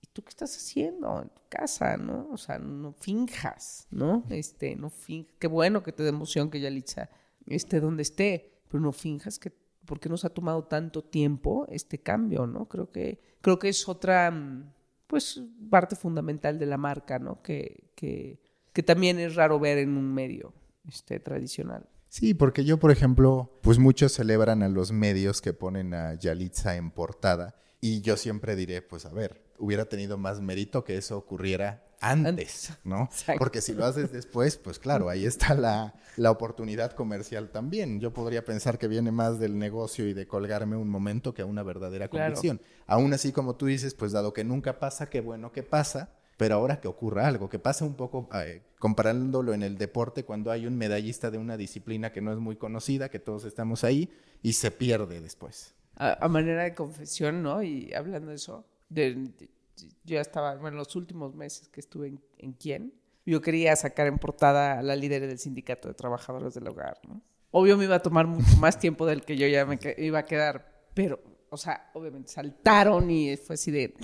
¿y 0.00 0.06
tú 0.12 0.22
qué 0.22 0.28
estás 0.28 0.56
haciendo 0.56 1.20
en 1.20 1.30
tu 1.30 1.42
casa, 1.48 1.96
no? 1.96 2.28
O 2.30 2.36
sea, 2.36 2.60
no 2.60 2.92
finjas, 2.92 3.88
¿no? 3.90 4.22
Este, 4.30 4.76
no 4.76 4.90
finjas, 4.90 5.34
qué 5.40 5.48
bueno 5.48 5.82
que 5.82 5.90
te 5.90 6.04
dé 6.04 6.10
emoción 6.10 6.52
que 6.52 6.60
Yalitza 6.60 7.10
esté 7.46 7.80
donde 7.80 8.02
esté, 8.02 8.62
pero 8.68 8.80
no 8.80 8.92
finjas 8.92 9.40
que, 9.40 9.52
¿por 9.88 9.98
qué 9.98 10.10
nos 10.10 10.26
ha 10.26 10.28
tomado 10.28 10.64
tanto 10.64 11.02
tiempo 11.02 11.66
este 11.70 11.98
cambio, 11.98 12.46
no? 12.46 12.66
Creo 12.68 12.92
que, 12.92 13.20
creo 13.40 13.58
que 13.58 13.70
es 13.70 13.88
otra 13.88 14.30
mm, 14.30 14.70
pues 15.06 15.42
parte 15.70 15.96
fundamental 15.96 16.58
de 16.58 16.66
la 16.66 16.76
marca, 16.76 17.18
¿no? 17.18 17.42
Que, 17.42 17.90
que, 17.96 18.38
que 18.74 18.82
también 18.82 19.18
es 19.18 19.34
raro 19.34 19.58
ver 19.58 19.78
en 19.78 19.96
un 19.96 20.12
medio 20.12 20.52
este, 20.86 21.18
tradicional. 21.18 21.88
Sí, 22.08 22.34
porque 22.34 22.64
yo, 22.64 22.78
por 22.78 22.90
ejemplo, 22.90 23.58
pues 23.62 23.78
muchos 23.78 24.12
celebran 24.12 24.62
a 24.62 24.68
los 24.68 24.92
medios 24.92 25.40
que 25.40 25.54
ponen 25.54 25.94
a 25.94 26.14
Yalitza 26.14 26.76
en 26.76 26.90
portada 26.90 27.54
y 27.80 28.00
yo 28.00 28.16
siempre 28.16 28.56
diré, 28.56 28.82
pues 28.82 29.06
a 29.06 29.10
ver, 29.10 29.40
hubiera 29.58 29.86
tenido 29.86 30.18
más 30.18 30.40
mérito 30.40 30.84
que 30.84 30.96
eso 30.96 31.16
ocurriera 31.16 31.84
antes, 32.00 32.72
¿no? 32.84 33.08
Porque 33.38 33.60
si 33.60 33.74
lo 33.74 33.84
haces 33.84 34.12
después, 34.12 34.56
pues 34.56 34.78
claro, 34.78 35.08
ahí 35.08 35.26
está 35.26 35.54
la, 35.54 35.94
la, 36.16 36.30
oportunidad 36.30 36.92
comercial 36.92 37.50
también. 37.50 38.00
Yo 38.00 38.12
podría 38.12 38.44
pensar 38.44 38.78
que 38.78 38.88
viene 38.88 39.10
más 39.10 39.38
del 39.38 39.58
negocio 39.58 40.06
y 40.06 40.14
de 40.14 40.26
colgarme 40.26 40.76
un 40.76 40.88
momento 40.88 41.34
que 41.34 41.42
a 41.42 41.46
una 41.46 41.62
verdadera 41.62 42.08
convicción. 42.08 42.60
Aún 42.86 43.12
así, 43.12 43.32
como 43.32 43.56
tú 43.56 43.66
dices, 43.66 43.94
pues 43.94 44.12
dado 44.12 44.32
que 44.32 44.44
nunca 44.44 44.78
pasa, 44.78 45.10
qué 45.10 45.20
bueno 45.20 45.50
que 45.50 45.62
pasa, 45.62 46.10
pero 46.36 46.54
ahora 46.54 46.80
que 46.80 46.88
ocurra 46.88 47.26
algo, 47.26 47.48
que 47.48 47.58
pasa 47.58 47.84
un 47.84 47.94
poco 47.94 48.28
eh, 48.34 48.62
comparándolo 48.78 49.52
en 49.52 49.64
el 49.64 49.76
deporte 49.76 50.24
cuando 50.24 50.52
hay 50.52 50.66
un 50.66 50.76
medallista 50.76 51.30
de 51.30 51.38
una 51.38 51.56
disciplina 51.56 52.12
que 52.12 52.20
no 52.20 52.32
es 52.32 52.38
muy 52.38 52.56
conocida, 52.56 53.08
que 53.08 53.18
todos 53.18 53.44
estamos 53.44 53.82
ahí 53.82 54.08
y 54.40 54.52
se 54.52 54.70
pierde 54.70 55.20
después. 55.20 55.74
A, 56.00 56.28
manera 56.28 56.62
de 56.62 56.74
confesión, 56.74 57.42
¿no? 57.42 57.62
Y 57.62 57.92
hablando 57.92 58.30
de 58.30 58.36
eso, 58.36 58.64
de 58.88 59.30
yo 59.76 59.86
ya 60.04 60.20
estaba, 60.20 60.54
bueno, 60.56 60.76
los 60.76 60.94
últimos 60.96 61.34
meses 61.34 61.68
que 61.68 61.80
estuve 61.80 62.08
en, 62.08 62.20
en 62.38 62.52
Quién, 62.52 62.94
yo 63.26 63.42
quería 63.42 63.76
sacar 63.76 64.06
en 64.06 64.18
portada 64.18 64.78
a 64.78 64.82
la 64.82 64.96
líder 64.96 65.26
del 65.26 65.38
sindicato 65.38 65.88
de 65.88 65.94
trabajadores 65.94 66.54
del 66.54 66.68
hogar, 66.68 66.98
¿no? 67.06 67.20
Obvio 67.50 67.76
me 67.76 67.84
iba 67.84 67.96
a 67.96 68.02
tomar 68.02 68.26
mucho 68.26 68.56
más 68.58 68.78
tiempo 68.78 69.06
del 69.06 69.24
que 69.24 69.36
yo 69.36 69.46
ya 69.46 69.64
me 69.64 69.78
iba 69.98 70.18
a 70.18 70.24
quedar, 70.24 70.88
pero, 70.94 71.20
o 71.50 71.56
sea, 71.56 71.90
obviamente 71.94 72.30
saltaron 72.30 73.10
y 73.10 73.36
fue 73.36 73.54
así 73.54 73.70
de. 73.70 73.94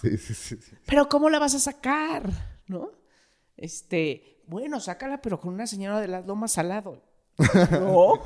Sí, 0.00 0.16
sí, 0.18 0.34
sí, 0.34 0.76
Pero 0.86 1.08
¿cómo 1.08 1.30
la 1.30 1.38
vas 1.38 1.54
a 1.54 1.58
sacar? 1.58 2.30
¿No? 2.66 2.90
Este, 3.56 4.42
bueno, 4.46 4.80
sácala, 4.80 5.22
pero 5.22 5.40
con 5.40 5.54
una 5.54 5.66
señora 5.66 6.00
de 6.00 6.08
las 6.08 6.26
lomas 6.26 6.58
al 6.58 6.68
lado. 6.68 7.02
¿No? 7.70 8.22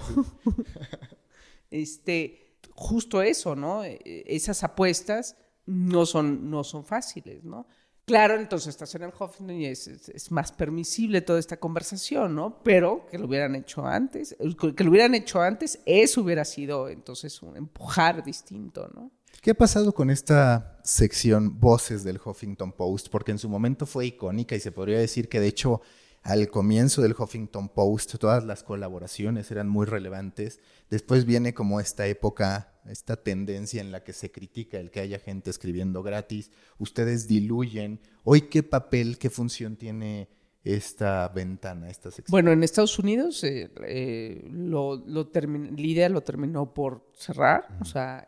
este, 1.71 2.50
justo 2.81 3.20
eso, 3.20 3.55
¿no? 3.55 3.85
E, 3.85 4.01
esas 4.26 4.64
apuestas 4.64 5.37
no 5.66 6.07
son, 6.07 6.51
no 6.51 6.64
son 6.64 6.85
fáciles, 6.85 7.45
¿no? 7.45 7.66
Claro, 8.07 8.35
entonces 8.35 8.68
estás 8.68 8.93
en 8.95 9.03
el 9.03 9.11
Huffington 9.11 9.51
y 9.61 9.66
es, 9.66 9.87
es, 9.87 10.33
más 10.33 10.51
permisible 10.51 11.20
toda 11.20 11.39
esta 11.39 11.59
conversación, 11.59 12.35
¿no? 12.35 12.61
Pero 12.64 13.07
que 13.09 13.18
lo 13.18 13.26
hubieran 13.26 13.55
hecho 13.55 13.87
antes, 13.87 14.35
que 14.76 14.85
lo 14.85 14.91
hubieran 14.91 15.14
hecho 15.14 15.41
antes, 15.41 15.78
eso 15.85 16.22
hubiera 16.22 16.45
sido 16.45 16.89
entonces 16.89 17.41
un 17.43 17.57
empujar 17.57 18.24
distinto, 18.24 18.91
¿no? 18.95 19.12
¿Qué 19.43 19.53
ha 19.53 19.55
pasado 19.55 19.93
con 19.93 20.11
esta 20.11 20.81
sección 20.83 21.61
Voces 21.61 22.03
del 22.03 22.18
Huffington 22.22 22.72
Post? 22.72 23.09
Porque 23.11 23.31
en 23.31 23.39
su 23.39 23.49
momento 23.49 23.87
fue 23.87 24.07
icónica 24.07 24.57
y 24.57 24.61
se 24.61 24.72
podría 24.72 24.99
decir 24.99 25.28
que 25.28 25.39
de 25.39 25.49
hecho 25.49 25.81
al 26.23 26.49
comienzo 26.49 27.01
del 27.01 27.14
Huffington 27.18 27.71
Post 27.71 28.16
todas 28.16 28.45
las 28.45 28.62
colaboraciones 28.62 29.51
eran 29.51 29.68
muy 29.68 29.87
relevantes. 29.87 30.61
Después 30.91 31.25
viene 31.25 31.55
como 31.55 31.81
esta 31.81 32.07
época, 32.07 32.75
esta 32.87 33.16
tendencia 33.16 33.81
en 33.81 33.91
la 33.91 34.05
que 34.05 34.12
se 34.12 34.31
critica 34.31 34.79
el 34.79 34.91
que 34.91 35.01
haya 35.01 35.18
gente 35.18 35.51
escribiendo 35.51 36.03
gratis. 36.03 36.51
Ustedes 36.79 37.27
diluyen. 37.27 38.01
Hoy, 38.25 38.43
¿qué 38.43 38.62
papel, 38.62 39.18
qué 39.18 39.31
función 39.31 39.77
tiene 39.77 40.29
esta 40.62 41.29
ventana, 41.29 41.89
esta 41.89 42.11
sección? 42.11 42.33
Bueno, 42.33 42.53
en 42.53 42.62
Estados 42.64 42.99
Unidos 42.99 43.43
eh, 43.45 43.71
eh, 43.87 44.47
lo, 44.51 44.97
lo 44.97 45.31
Lidia 45.75 46.09
lo 46.11 46.21
terminó 46.21 46.75
por 46.75 47.11
cerrar. 47.14 47.66
O 47.81 47.87
sea, 47.87 48.27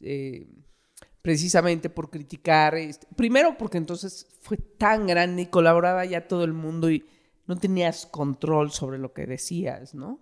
eh, 0.00 0.46
precisamente 1.20 1.90
por 1.90 2.10
criticar. 2.10 2.74
Este, 2.74 3.06
primero 3.16 3.56
porque 3.58 3.78
entonces 3.78 4.26
fue 4.40 4.56
tan 4.56 5.06
grande 5.06 5.42
y 5.42 5.46
colaboraba 5.46 6.04
ya 6.04 6.26
todo 6.26 6.44
el 6.44 6.54
mundo 6.54 6.90
y 6.90 7.04
no 7.46 7.56
tenías 7.56 8.06
control 8.06 8.70
sobre 8.70 8.98
lo 8.98 9.12
que 9.12 9.26
decías, 9.26 9.94
¿no? 9.94 10.20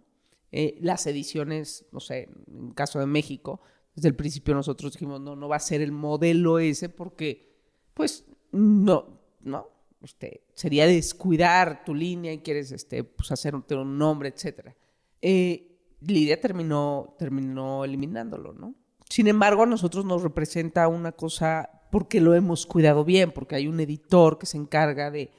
Eh, 0.51 0.77
las 0.81 1.07
ediciones, 1.07 1.87
no 1.93 2.01
sé, 2.01 2.29
en 2.47 2.73
caso 2.73 2.99
de 2.99 3.07
México, 3.07 3.61
desde 3.95 4.09
el 4.09 4.16
principio 4.16 4.55
nosotros 4.55 4.93
dijimos, 4.93 5.20
no, 5.20 5.37
no 5.37 5.49
va 5.49 5.57
a 5.57 5.61
ser 5.61 5.81
el 5.81 5.93
modelo 5.93 6.59
ese 6.59 6.89
porque, 6.89 7.57
pues, 7.95 8.25
no, 8.51 9.20
no, 9.41 9.68
este, 10.03 10.45
sería 10.55 10.87
descuidar 10.87 11.85
tu 11.85 11.95
línea 11.95 12.33
y 12.33 12.39
quieres, 12.39 12.73
este, 12.73 13.05
pues, 13.05 13.33
hacer 13.33 13.55
un, 13.55 13.64
un 13.70 13.99
nombre, 13.99 14.29
etcétera. 14.29 14.77
Eh, 15.20 15.68
Lidia 16.01 16.41
terminó, 16.41 17.14
terminó 17.18 17.85
eliminándolo, 17.85 18.53
¿no? 18.53 18.75
Sin 19.09 19.29
embargo, 19.29 19.62
a 19.62 19.66
nosotros 19.66 20.05
nos 20.05 20.23
representa 20.23 20.89
una 20.89 21.12
cosa 21.12 21.83
porque 21.91 22.20
lo 22.20 22.35
hemos 22.35 22.66
cuidado 22.66 23.05
bien, 23.05 23.31
porque 23.31 23.55
hay 23.55 23.68
un 23.68 23.79
editor 23.79 24.39
que 24.39 24.47
se 24.47 24.57
encarga 24.57 25.11
de 25.11 25.31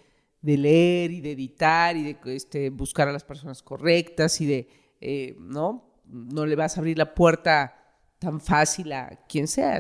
de 0.44 0.58
leer 0.58 1.12
y 1.12 1.22
de 1.22 1.32
editar 1.32 1.96
y 1.96 2.04
de 2.04 2.18
este, 2.36 2.70
buscar 2.70 3.08
a 3.08 3.14
las 3.14 3.24
personas 3.24 3.64
correctas 3.64 4.40
y 4.42 4.46
de, 4.46 4.68
eh, 5.00 5.36
¿no? 5.40 6.02
No 6.06 6.46
le 6.46 6.56
vas 6.56 6.76
a 6.78 6.82
abrir 6.82 6.98
la 6.98 7.16
puerta 7.16 7.74
tan 8.20 8.42
fácil 8.42 8.92
a 8.92 9.22
quien 9.28 9.48
sea, 9.48 9.80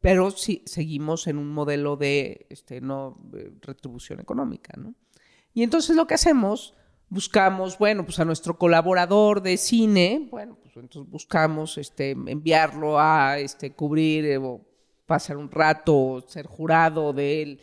pero 0.00 0.30
sí 0.30 0.62
seguimos 0.66 1.26
en 1.26 1.36
un 1.36 1.48
modelo 1.48 1.96
de, 1.96 2.46
este, 2.48 2.80
no, 2.80 3.20
retribución 3.60 4.20
económica, 4.20 4.72
¿no? 4.78 4.94
Y 5.52 5.64
entonces 5.64 5.96
lo 5.96 6.06
que 6.06 6.14
hacemos, 6.14 6.74
buscamos, 7.08 7.76
bueno, 7.76 8.04
pues 8.04 8.20
a 8.20 8.24
nuestro 8.24 8.56
colaborador 8.56 9.42
de 9.42 9.56
cine, 9.56 10.28
bueno, 10.30 10.58
pues 10.62 10.76
entonces 10.76 11.10
buscamos 11.10 11.76
este, 11.76 12.12
enviarlo 12.12 13.00
a 13.00 13.38
este, 13.40 13.72
cubrir 13.72 14.26
eh, 14.26 14.38
o 14.38 14.64
pasar 15.06 15.38
un 15.38 15.50
rato, 15.50 16.24
ser 16.28 16.46
jurado 16.46 17.12
de 17.12 17.42
él, 17.42 17.60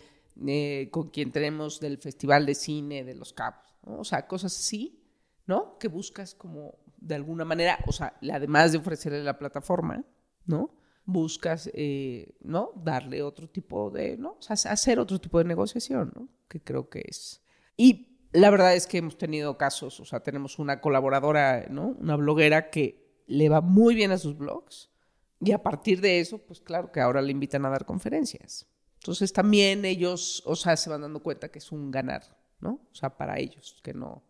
eh, 0.48 0.90
con 0.92 1.10
quien 1.10 1.32
tenemos 1.32 1.80
del 1.80 1.98
Festival 1.98 2.46
de 2.46 2.56
Cine 2.56 3.04
de 3.04 3.16
Los 3.16 3.34
Cabos, 3.34 3.78
O 3.82 4.04
sea, 4.04 4.28
cosas 4.28 4.58
así, 4.58 5.02
¿no? 5.46 5.78
Que 5.78 5.88
buscas 5.88 6.36
como 6.36 6.80
de 6.98 7.16
alguna 7.16 7.46
manera, 7.46 7.80
o 7.88 7.92
sea, 7.92 8.18
además 8.34 8.72
de 8.72 8.80
ofrecerle 8.80 9.24
la 9.24 9.38
plataforma, 9.38 10.04
¿no? 10.46 10.76
Buscas, 11.06 11.70
eh, 11.74 12.36
¿no? 12.42 12.72
Darle 12.76 13.22
otro 13.22 13.48
tipo 13.50 13.92
de, 13.92 14.18
¿no? 14.18 14.38
O 14.40 14.42
sea, 14.42 14.56
hacer 14.72 15.00
otro 15.00 15.20
tipo 15.20 15.38
de 15.38 15.46
negociación, 15.46 16.12
¿no? 16.16 16.30
Que 16.48 16.62
creo 16.62 16.90
que 16.90 17.04
es. 17.08 17.44
Y 17.78 18.18
la 18.34 18.50
verdad 18.50 18.76
es 18.76 18.88
que 18.88 18.98
hemos 18.98 19.18
tenido 19.18 19.58
casos, 19.58 20.00
o 20.00 20.06
sea, 20.06 20.22
tenemos 20.22 20.60
una 20.60 20.82
colaboradora, 20.82 21.68
¿no? 21.70 21.96
Una 22.00 22.16
bloguera 22.16 22.70
que 22.70 23.24
le 23.28 23.50
va 23.50 23.62
muy 23.62 23.96
bien 23.96 24.12
a 24.12 24.18
sus 24.18 24.38
blogs. 24.38 24.92
Y 25.40 25.52
a 25.52 25.62
partir 25.62 26.02
de 26.02 26.20
eso, 26.20 26.40
pues 26.40 26.60
claro 26.60 26.92
que 26.92 27.02
ahora 27.02 27.22
le 27.22 27.32
invitan 27.32 27.66
a 27.66 27.70
dar 27.70 27.86
conferencias. 27.86 28.68
Entonces 29.06 29.32
también 29.32 29.86
ellos, 29.86 30.42
o 30.48 30.56
sea, 30.56 30.76
se 30.76 30.90
van 30.90 31.02
dando 31.02 31.22
cuenta 31.22 31.50
que 31.50 31.60
es 31.60 31.72
un 31.72 31.92
ganar, 31.92 32.24
¿no? 32.60 32.82
O 32.92 32.96
sea, 32.96 33.16
para 33.16 33.38
ellos, 33.38 33.80
que 33.84 33.94
no. 33.94 34.24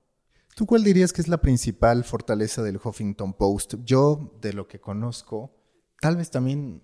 ¿Tú 0.53 0.65
cuál 0.65 0.83
dirías 0.83 1.13
que 1.13 1.21
es 1.21 1.29
la 1.29 1.39
principal 1.39 2.03
fortaleza 2.03 2.61
del 2.61 2.75
Huffington 2.83 3.31
Post? 3.35 3.75
Yo, 3.85 4.37
de 4.41 4.51
lo 4.51 4.67
que 4.67 4.81
conozco, 4.81 5.55
tal 6.01 6.17
vez 6.17 6.29
también 6.29 6.83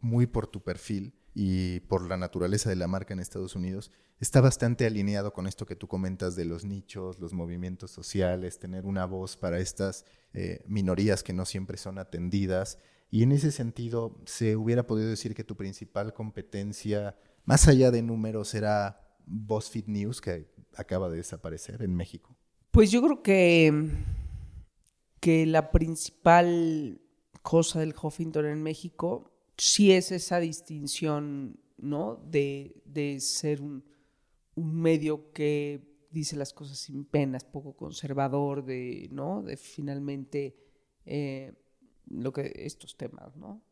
muy 0.00 0.26
por 0.26 0.48
tu 0.48 0.64
perfil 0.64 1.14
y 1.32 1.78
por 1.80 2.08
la 2.08 2.16
naturaleza 2.16 2.70
de 2.70 2.74
la 2.74 2.88
marca 2.88 3.14
en 3.14 3.20
Estados 3.20 3.54
Unidos, 3.54 3.92
está 4.18 4.40
bastante 4.40 4.84
alineado 4.84 5.32
con 5.32 5.46
esto 5.46 5.64
que 5.64 5.76
tú 5.76 5.86
comentas 5.86 6.34
de 6.34 6.44
los 6.44 6.64
nichos, 6.64 7.20
los 7.20 7.34
movimientos 7.34 7.92
sociales, 7.92 8.58
tener 8.58 8.84
una 8.84 9.04
voz 9.04 9.36
para 9.36 9.60
estas 9.60 10.04
eh, 10.32 10.64
minorías 10.66 11.22
que 11.22 11.32
no 11.32 11.44
siempre 11.44 11.76
son 11.76 12.00
atendidas. 12.00 12.80
Y 13.12 13.22
en 13.22 13.30
ese 13.30 13.52
sentido, 13.52 14.20
se 14.26 14.56
hubiera 14.56 14.88
podido 14.88 15.08
decir 15.08 15.36
que 15.36 15.44
tu 15.44 15.56
principal 15.56 16.12
competencia, 16.12 17.16
más 17.48 17.66
allá 17.66 17.90
de 17.90 18.02
números, 18.02 18.54
era 18.54 19.00
BuzzFeed 19.24 19.86
News, 19.86 20.20
que 20.20 20.50
acaba 20.76 21.08
de 21.08 21.16
desaparecer 21.16 21.80
en 21.80 21.94
México. 21.94 22.36
Pues 22.70 22.90
yo 22.90 23.00
creo 23.00 23.22
que, 23.22 23.90
que 25.18 25.46
la 25.46 25.70
principal 25.70 27.00
cosa 27.40 27.80
del 27.80 27.94
Huffington 27.94 28.44
en 28.44 28.62
México 28.62 29.32
sí 29.56 29.92
es 29.92 30.12
esa 30.12 30.40
distinción, 30.40 31.58
¿no? 31.78 32.16
De, 32.16 32.82
de 32.84 33.18
ser 33.18 33.62
un, 33.62 33.82
un, 34.54 34.82
medio 34.82 35.32
que 35.32 36.06
dice 36.10 36.36
las 36.36 36.52
cosas 36.52 36.76
sin 36.76 37.06
penas, 37.06 37.46
poco 37.46 37.74
conservador, 37.74 38.62
de, 38.62 39.08
¿no? 39.10 39.42
De 39.42 39.56
finalmente 39.56 40.54
eh, 41.06 41.54
lo 42.10 42.30
que 42.30 42.52
estos 42.56 42.98
temas, 42.98 43.34
¿no? 43.36 43.62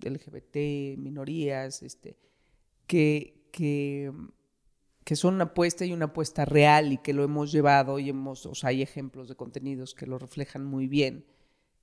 LGBT, 0.00 0.98
minorías, 0.98 1.82
este, 1.82 2.18
que, 2.94 3.48
que, 3.50 4.12
que 5.02 5.16
son 5.16 5.34
una 5.34 5.44
apuesta 5.44 5.84
y 5.84 5.92
una 5.92 6.04
apuesta 6.04 6.44
real 6.44 6.92
y 6.92 6.98
que 6.98 7.12
lo 7.12 7.24
hemos 7.24 7.50
llevado 7.50 7.98
y 7.98 8.08
hemos, 8.08 8.46
o 8.46 8.54
sea, 8.54 8.70
hay 8.70 8.82
ejemplos 8.82 9.26
de 9.26 9.34
contenidos 9.34 9.94
que 9.94 10.06
lo 10.06 10.16
reflejan 10.16 10.64
muy 10.64 10.86
bien 10.86 11.26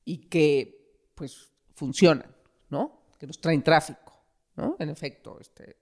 y 0.05 0.29
que, 0.29 1.11
pues, 1.13 1.51
funcionan, 1.75 2.33
¿no? 2.69 3.01
que 3.19 3.27
nos 3.27 3.41
traen 3.41 3.61
tráfico, 3.61 4.23
¿no? 4.55 4.77
En 4.79 4.87
efecto, 4.87 5.37
este, 5.41 5.75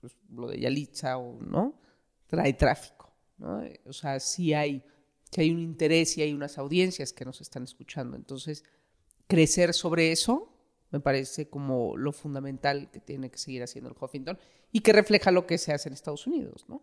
pues, 0.00 0.16
lo 0.30 0.48
de 0.48 0.58
Yalitza 0.58 1.16
o, 1.16 1.40
¿no? 1.40 1.78
Trae 2.26 2.54
tráfico, 2.54 3.14
¿no? 3.38 3.62
O 3.86 3.92
sea, 3.92 4.18
sí 4.18 4.52
hay, 4.52 4.84
hay 5.36 5.52
un 5.52 5.60
interés 5.60 6.18
y 6.18 6.22
hay 6.22 6.32
unas 6.32 6.58
audiencias 6.58 7.12
que 7.12 7.24
nos 7.24 7.40
están 7.40 7.62
escuchando. 7.62 8.16
Entonces, 8.16 8.64
crecer 9.28 9.74
sobre 9.74 10.10
eso 10.10 10.51
me 10.92 11.00
parece 11.00 11.48
como 11.48 11.96
lo 11.96 12.12
fundamental 12.12 12.90
que 12.92 13.00
tiene 13.00 13.30
que 13.30 13.38
seguir 13.38 13.62
haciendo 13.62 13.90
el 13.90 13.96
Huffington 13.98 14.38
y 14.70 14.80
que 14.80 14.92
refleja 14.92 15.30
lo 15.30 15.46
que 15.46 15.58
se 15.58 15.72
hace 15.72 15.88
en 15.88 15.94
Estados 15.94 16.26
Unidos, 16.26 16.66
¿no? 16.68 16.82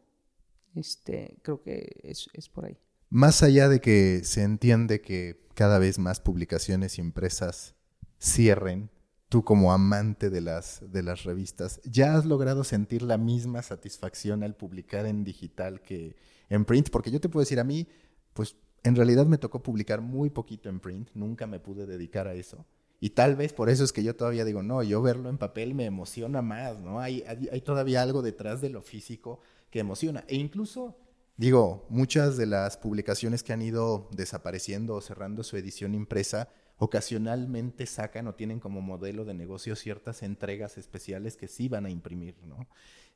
Este, 0.76 1.38
creo 1.41 1.62
que 1.62 2.01
es, 2.03 2.28
es 2.34 2.49
por 2.49 2.66
ahí. 2.66 2.78
Más 3.10 3.41
allá 3.41 3.70
de 3.70 3.80
que 3.80 4.24
se 4.24 4.43
entiende 4.43 5.01
que 5.01 5.47
cada 5.53 5.80
vez 5.80 5.97
más 5.97 6.20
publicaciones 6.20 6.97
y 6.97 7.01
empresas 7.01 7.76
cierren 8.20 8.91
tú 9.30 9.43
como 9.43 9.72
amante 9.72 10.30
de 10.30 10.41
las, 10.41 10.84
de 10.91 11.03
las 11.03 11.24
revistas, 11.24 11.80
¿ya 11.84 12.16
has 12.16 12.26
logrado 12.26 12.64
sentir 12.64 13.03
la 13.03 13.18
misma 13.18 13.62
satisfacción 13.62 14.43
al 14.43 14.55
publicar 14.55 15.05
en 15.05 15.24
digital 15.24 15.82
que 15.82 16.16
en 16.49 16.66
print? 16.66 16.89
Porque 16.89 17.12
yo 17.12 17.22
te 17.22 17.30
puedo 17.30 17.41
decir, 17.41 17.60
a 17.60 17.64
mí, 17.64 17.88
pues 18.34 18.55
en 18.84 18.95
realidad 18.95 19.28
me 19.28 19.38
tocó 19.38 19.62
publicar 19.62 20.01
muy 20.01 20.30
poquito 20.32 20.70
en 20.70 20.80
print, 20.80 21.10
nunca 21.14 21.45
me 21.45 21.60
pude 21.60 21.86
dedicar 21.86 22.28
a 22.28 22.34
eso. 22.34 22.66
Y 23.00 23.12
tal 23.12 23.36
vez 23.36 23.54
por 23.54 23.70
eso 23.70 23.84
es 23.84 23.93
que 23.93 24.04
yo 24.04 24.16
todavía 24.16 24.43
digo, 24.43 24.62
no, 24.62 24.84
yo 24.84 25.02
verlo 25.02 25.30
en 25.30 25.38
papel 25.38 25.74
me 25.74 25.86
emociona 25.86 26.41
más, 26.41 26.80
¿no? 26.80 27.00
Hay, 27.00 27.24
todavía 27.64 28.02
algo 28.02 28.22
detrás 28.22 28.62
de 28.62 28.70
lo 28.70 28.82
físico 28.82 29.39
que 29.70 29.80
emociona. 29.80 30.26
E 30.28 30.36
incluso, 30.36 30.97
digo, 31.38 31.86
muchas 31.89 32.36
de 32.36 32.45
las 32.45 32.78
publicaciones 32.78 33.41
que 33.41 33.54
han 33.54 33.62
ido 33.62 34.10
desapareciendo 34.12 34.95
o 34.95 35.02
cerrando 35.02 35.43
su 35.43 35.56
edición 35.56 35.95
impresa, 35.95 36.50
ocasionalmente 36.78 37.86
sacan 37.86 38.28
o 38.28 38.36
tienen 38.36 38.60
como 38.60 38.82
modelo 38.82 39.24
de 39.24 39.34
negocio 39.34 39.76
ciertas 39.76 40.22
entregas 40.24 40.78
especiales 40.78 41.38
que 41.38 41.47
sí 41.47 41.70
van 41.70 41.86
a 41.86 41.89
imprimir, 41.89 42.36
¿no? 42.43 42.68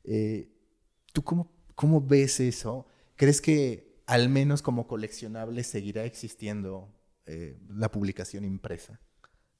Eh, 0.05 0.49
¿Tú 1.11 1.23
cómo, 1.23 1.51
cómo 1.75 2.01
ves 2.01 2.39
eso? 2.39 2.87
¿Crees 3.15 3.41
que 3.41 4.01
al 4.05 4.29
menos 4.29 4.61
como 4.61 4.87
coleccionable 4.87 5.63
seguirá 5.63 6.03
existiendo 6.05 6.89
eh, 7.25 7.57
la 7.69 7.91
publicación 7.91 8.45
impresa? 8.45 8.99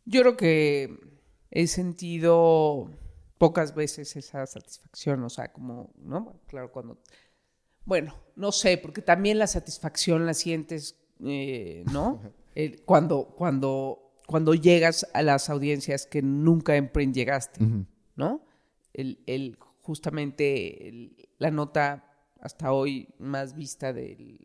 Yo 0.06 0.22
creo 0.22 0.38
que 0.38 0.98
he 1.52 1.68
sentido 1.68 2.90
pocas 3.38 3.76
veces 3.76 4.16
esa 4.16 4.46
satisfacción, 4.46 5.24
o 5.24 5.30
sea, 5.30 5.52
como, 5.52 5.92
¿no? 5.98 6.40
Claro, 6.48 6.72
cuando... 6.72 7.00
Bueno, 7.86 8.16
no 8.36 8.52
sé, 8.54 8.78
porque 8.78 9.02
también 9.02 9.38
la 9.38 9.48
satisfacción 9.48 10.26
la 10.26 10.34
sientes, 10.34 10.98
eh, 11.26 11.84
¿no? 11.92 12.22
cuando, 12.86 13.26
cuando, 13.36 14.14
cuando 14.28 14.54
llegas 14.54 15.06
a 15.14 15.22
las 15.22 15.50
audiencias 15.50 16.06
que 16.06 16.22
nunca 16.22 16.78
en 16.78 16.90
print 16.90 17.14
llegaste, 17.14 17.60
¿no? 18.16 18.46
El, 18.94 19.58
justamente 19.82 21.12
la 21.40 21.52
nota 21.52 22.10
hasta 22.40 22.72
hoy 22.72 23.10
más 23.20 23.56
vista 23.56 23.92
del, 23.92 24.40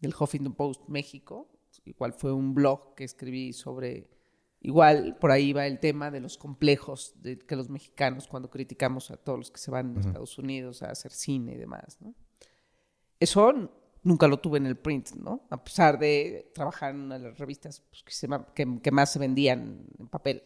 del 0.00 0.14
Huffington 0.18 0.54
Post 0.54 0.88
México, 0.88 1.48
igual 1.84 2.12
fue 2.12 2.32
un 2.32 2.54
blog 2.54 2.94
que 2.94 3.04
escribí 3.04 3.52
sobre, 3.52 4.08
igual 4.64 5.16
por 5.20 5.30
ahí 5.30 5.52
va 5.52 5.66
el 5.66 5.78
tema 5.78 6.10
de 6.10 6.20
los 6.20 6.38
complejos 6.38 7.14
de 7.22 7.38
que 7.38 7.54
los 7.54 7.68
mexicanos 7.68 8.26
cuando 8.26 8.50
criticamos 8.50 9.10
a 9.10 9.16
todos 9.18 9.38
los 9.38 9.50
que 9.50 9.58
se 9.58 9.70
van 9.70 9.96
a 9.96 10.00
Estados 10.00 10.38
Unidos 10.38 10.82
a 10.82 10.90
hacer 10.90 11.12
cine 11.12 11.52
y 11.52 11.56
demás, 11.56 11.98
¿no? 12.00 12.14
Eso 13.20 13.70
nunca 14.02 14.26
lo 14.26 14.38
tuve 14.38 14.58
en 14.58 14.66
el 14.66 14.76
print, 14.76 15.12
¿no? 15.12 15.46
A 15.50 15.62
pesar 15.62 15.98
de 15.98 16.50
trabajar 16.54 16.94
en 16.94 17.02
una 17.02 17.18
de 17.18 17.28
las 17.28 17.38
revistas 17.38 17.82
pues, 17.90 18.20
que, 18.54 18.90
más 18.90 19.12
se 19.12 19.18
vendían 19.18 19.86
en 19.98 20.08
papel. 20.08 20.42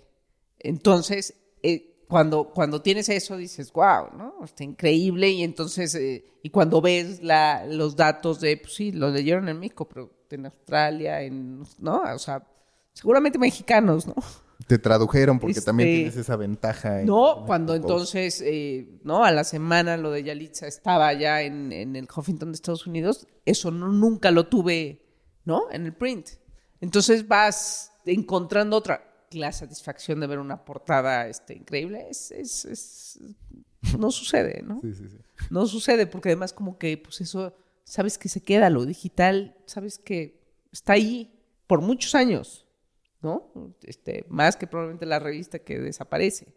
Entonces, 0.58 1.34
eh, 1.62 2.04
cuando, 2.08 2.50
cuando 2.50 2.82
tienes 2.82 3.08
eso, 3.08 3.36
dices, 3.36 3.72
wow, 3.72 4.16
¿no? 4.16 4.44
Está 4.44 4.64
increíble. 4.64 5.30
Y 5.30 5.44
entonces, 5.44 5.94
eh, 5.94 6.24
y 6.42 6.50
cuando 6.50 6.80
ves 6.80 7.22
la, 7.22 7.66
los 7.66 7.94
datos 7.94 8.40
de, 8.40 8.56
pues 8.56 8.74
sí, 8.74 8.90
lo 8.90 9.10
leyeron 9.10 9.48
en 9.48 9.60
México, 9.60 9.88
pero 9.88 10.10
en 10.28 10.46
Australia, 10.46 11.22
en, 11.22 11.62
¿no? 11.78 12.02
O 12.02 12.18
sea, 12.18 12.44
seguramente 12.98 13.38
mexicanos, 13.38 14.06
¿no? 14.08 14.14
Te 14.66 14.76
tradujeron 14.76 15.38
porque 15.38 15.60
también 15.60 15.88
este, 15.88 15.98
tienes 15.98 16.16
esa 16.16 16.36
ventaja. 16.36 17.02
no, 17.04 17.44
cuando 17.46 17.76
entonces, 17.76 18.42
eh, 18.44 18.98
¿no? 19.04 19.24
A 19.24 19.30
la 19.30 19.44
semana 19.44 19.96
lo 19.96 20.10
de 20.10 20.24
Yalitza 20.24 20.66
estaba 20.66 21.12
ya 21.12 21.42
en, 21.42 21.72
en, 21.72 21.94
el 21.94 22.08
Huffington 22.14 22.50
de 22.50 22.56
Estados 22.56 22.86
Unidos, 22.86 23.28
eso 23.46 23.70
no, 23.70 23.88
nunca 23.88 24.32
lo 24.32 24.48
tuve, 24.48 25.06
¿no? 25.44 25.70
En 25.70 25.86
el 25.86 25.94
print. 25.94 26.30
Entonces 26.80 27.26
vas 27.28 27.92
encontrando 28.04 28.76
otra. 28.76 29.04
La 29.30 29.52
satisfacción 29.52 30.20
de 30.20 30.26
ver 30.26 30.38
una 30.38 30.64
portada 30.64 31.28
este, 31.28 31.54
increíble 31.54 32.08
es, 32.10 32.32
es, 32.32 32.64
es 32.64 33.20
no 33.98 34.10
sucede, 34.10 34.62
¿no? 34.62 34.80
Sí, 34.82 34.92
sí, 34.92 35.08
sí. 35.08 35.18
No 35.50 35.66
sucede 35.66 36.06
porque 36.06 36.30
además 36.30 36.52
como 36.52 36.78
que, 36.78 36.98
pues 36.98 37.20
eso, 37.20 37.54
sabes 37.84 38.18
que 38.18 38.28
se 38.28 38.42
queda, 38.42 38.70
lo 38.70 38.84
digital, 38.86 39.56
sabes 39.66 39.98
que 39.98 40.42
está 40.72 40.94
ahí 40.94 41.32
por 41.68 41.80
muchos 41.80 42.16
años. 42.16 42.67
¿No? 43.22 43.74
Este, 43.82 44.24
más 44.28 44.56
que 44.56 44.66
probablemente 44.66 45.06
la 45.06 45.18
revista 45.18 45.58
que 45.58 45.78
desaparece. 45.78 46.54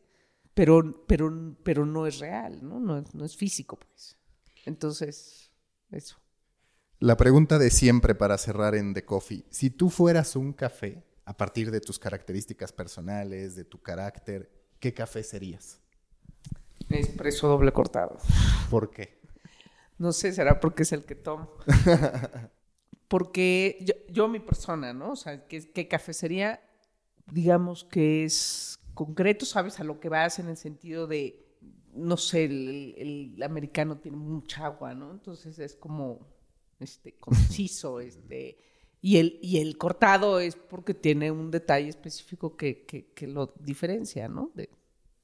Pero, 0.53 1.05
pero, 1.07 1.55
pero 1.63 1.85
no 1.85 2.05
es 2.05 2.19
real, 2.19 2.59
¿no? 2.61 2.79
No, 2.79 3.25
es 3.25 3.37
físico, 3.37 3.79
pues. 3.79 4.17
Entonces, 4.65 5.51
eso. 5.91 6.17
La 6.99 7.17
pregunta 7.17 7.57
de 7.57 7.71
siempre 7.71 8.13
para 8.15 8.37
cerrar 8.37 8.75
en 8.75 8.93
The 8.93 9.05
Coffee. 9.05 9.45
Si 9.49 9.69
tú 9.69 9.89
fueras 9.89 10.35
un 10.35 10.53
café, 10.53 11.03
a 11.25 11.35
partir 11.35 11.71
de 11.71 11.79
tus 11.79 11.97
características 11.97 12.73
personales, 12.73 13.55
de 13.55 13.63
tu 13.63 13.81
carácter, 13.81 14.51
¿qué 14.79 14.93
café 14.93 15.23
serías? 15.23 15.79
Espresso 16.89 17.47
doble 17.47 17.71
cortado. 17.71 18.17
¿Por 18.69 18.91
qué? 18.91 19.21
No 19.97 20.11
sé, 20.11 20.33
será 20.33 20.59
porque 20.59 20.83
es 20.83 20.91
el 20.91 21.05
que 21.05 21.15
tomo. 21.15 21.49
porque 23.11 23.85
yo, 24.09 24.29
mi 24.29 24.39
persona, 24.39 24.93
¿no? 24.93 25.11
O 25.11 25.15
sea, 25.17 25.45
¿qué, 25.45 25.87
café 25.89 26.13
sería? 26.13 26.61
Digamos 27.29 27.83
que 27.83 28.23
es 28.23 28.79
concreto, 28.93 29.45
sabes 29.45 29.81
a 29.81 29.83
lo 29.83 29.99
que 29.99 30.07
vas 30.07 30.39
en 30.39 30.47
el 30.47 30.55
sentido 30.55 31.07
de, 31.07 31.45
no 31.93 32.15
sé, 32.15 32.45
el, 32.45 33.37
americano 33.43 33.97
tiene 33.97 34.15
mucha 34.15 34.65
agua, 34.67 34.93
¿no? 34.95 35.11
Entonces 35.11 35.59
es 35.59 35.75
como, 35.75 36.25
este, 36.79 37.11
conciso, 37.19 37.99
este, 37.99 38.57
y 39.01 39.17
el, 39.17 39.39
y 39.41 39.57
el 39.57 39.77
cortado 39.77 40.39
es 40.39 40.55
porque 40.55 40.93
tiene 40.93 41.31
un 41.31 41.51
detalle 41.51 41.89
específico 41.89 42.55
que, 42.55 42.85
que, 42.85 43.27
lo 43.27 43.53
diferencia, 43.59 44.29
¿no? 44.29 44.51
De, 44.55 44.69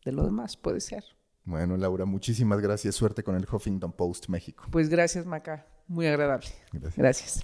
de 0.03 0.11
lo 0.11 0.25
demás, 0.25 0.57
puede 0.57 0.81
ser. 0.81 1.05
Bueno, 1.45 1.77
Laura, 1.77 2.03
muchísimas 2.03 2.59
gracias. 2.59 2.95
Suerte 2.95 3.23
con 3.23 3.37
el 3.37 3.47
Huffington 3.49 3.93
Post 3.93 4.27
México. 4.27 4.65
Pues 4.71 4.89
gracias, 4.89 5.25
Maca. 5.25 5.65
Muy 5.87 6.05
agradable. 6.05 6.49
Gracias. 6.73 6.97
gracias. 6.97 7.43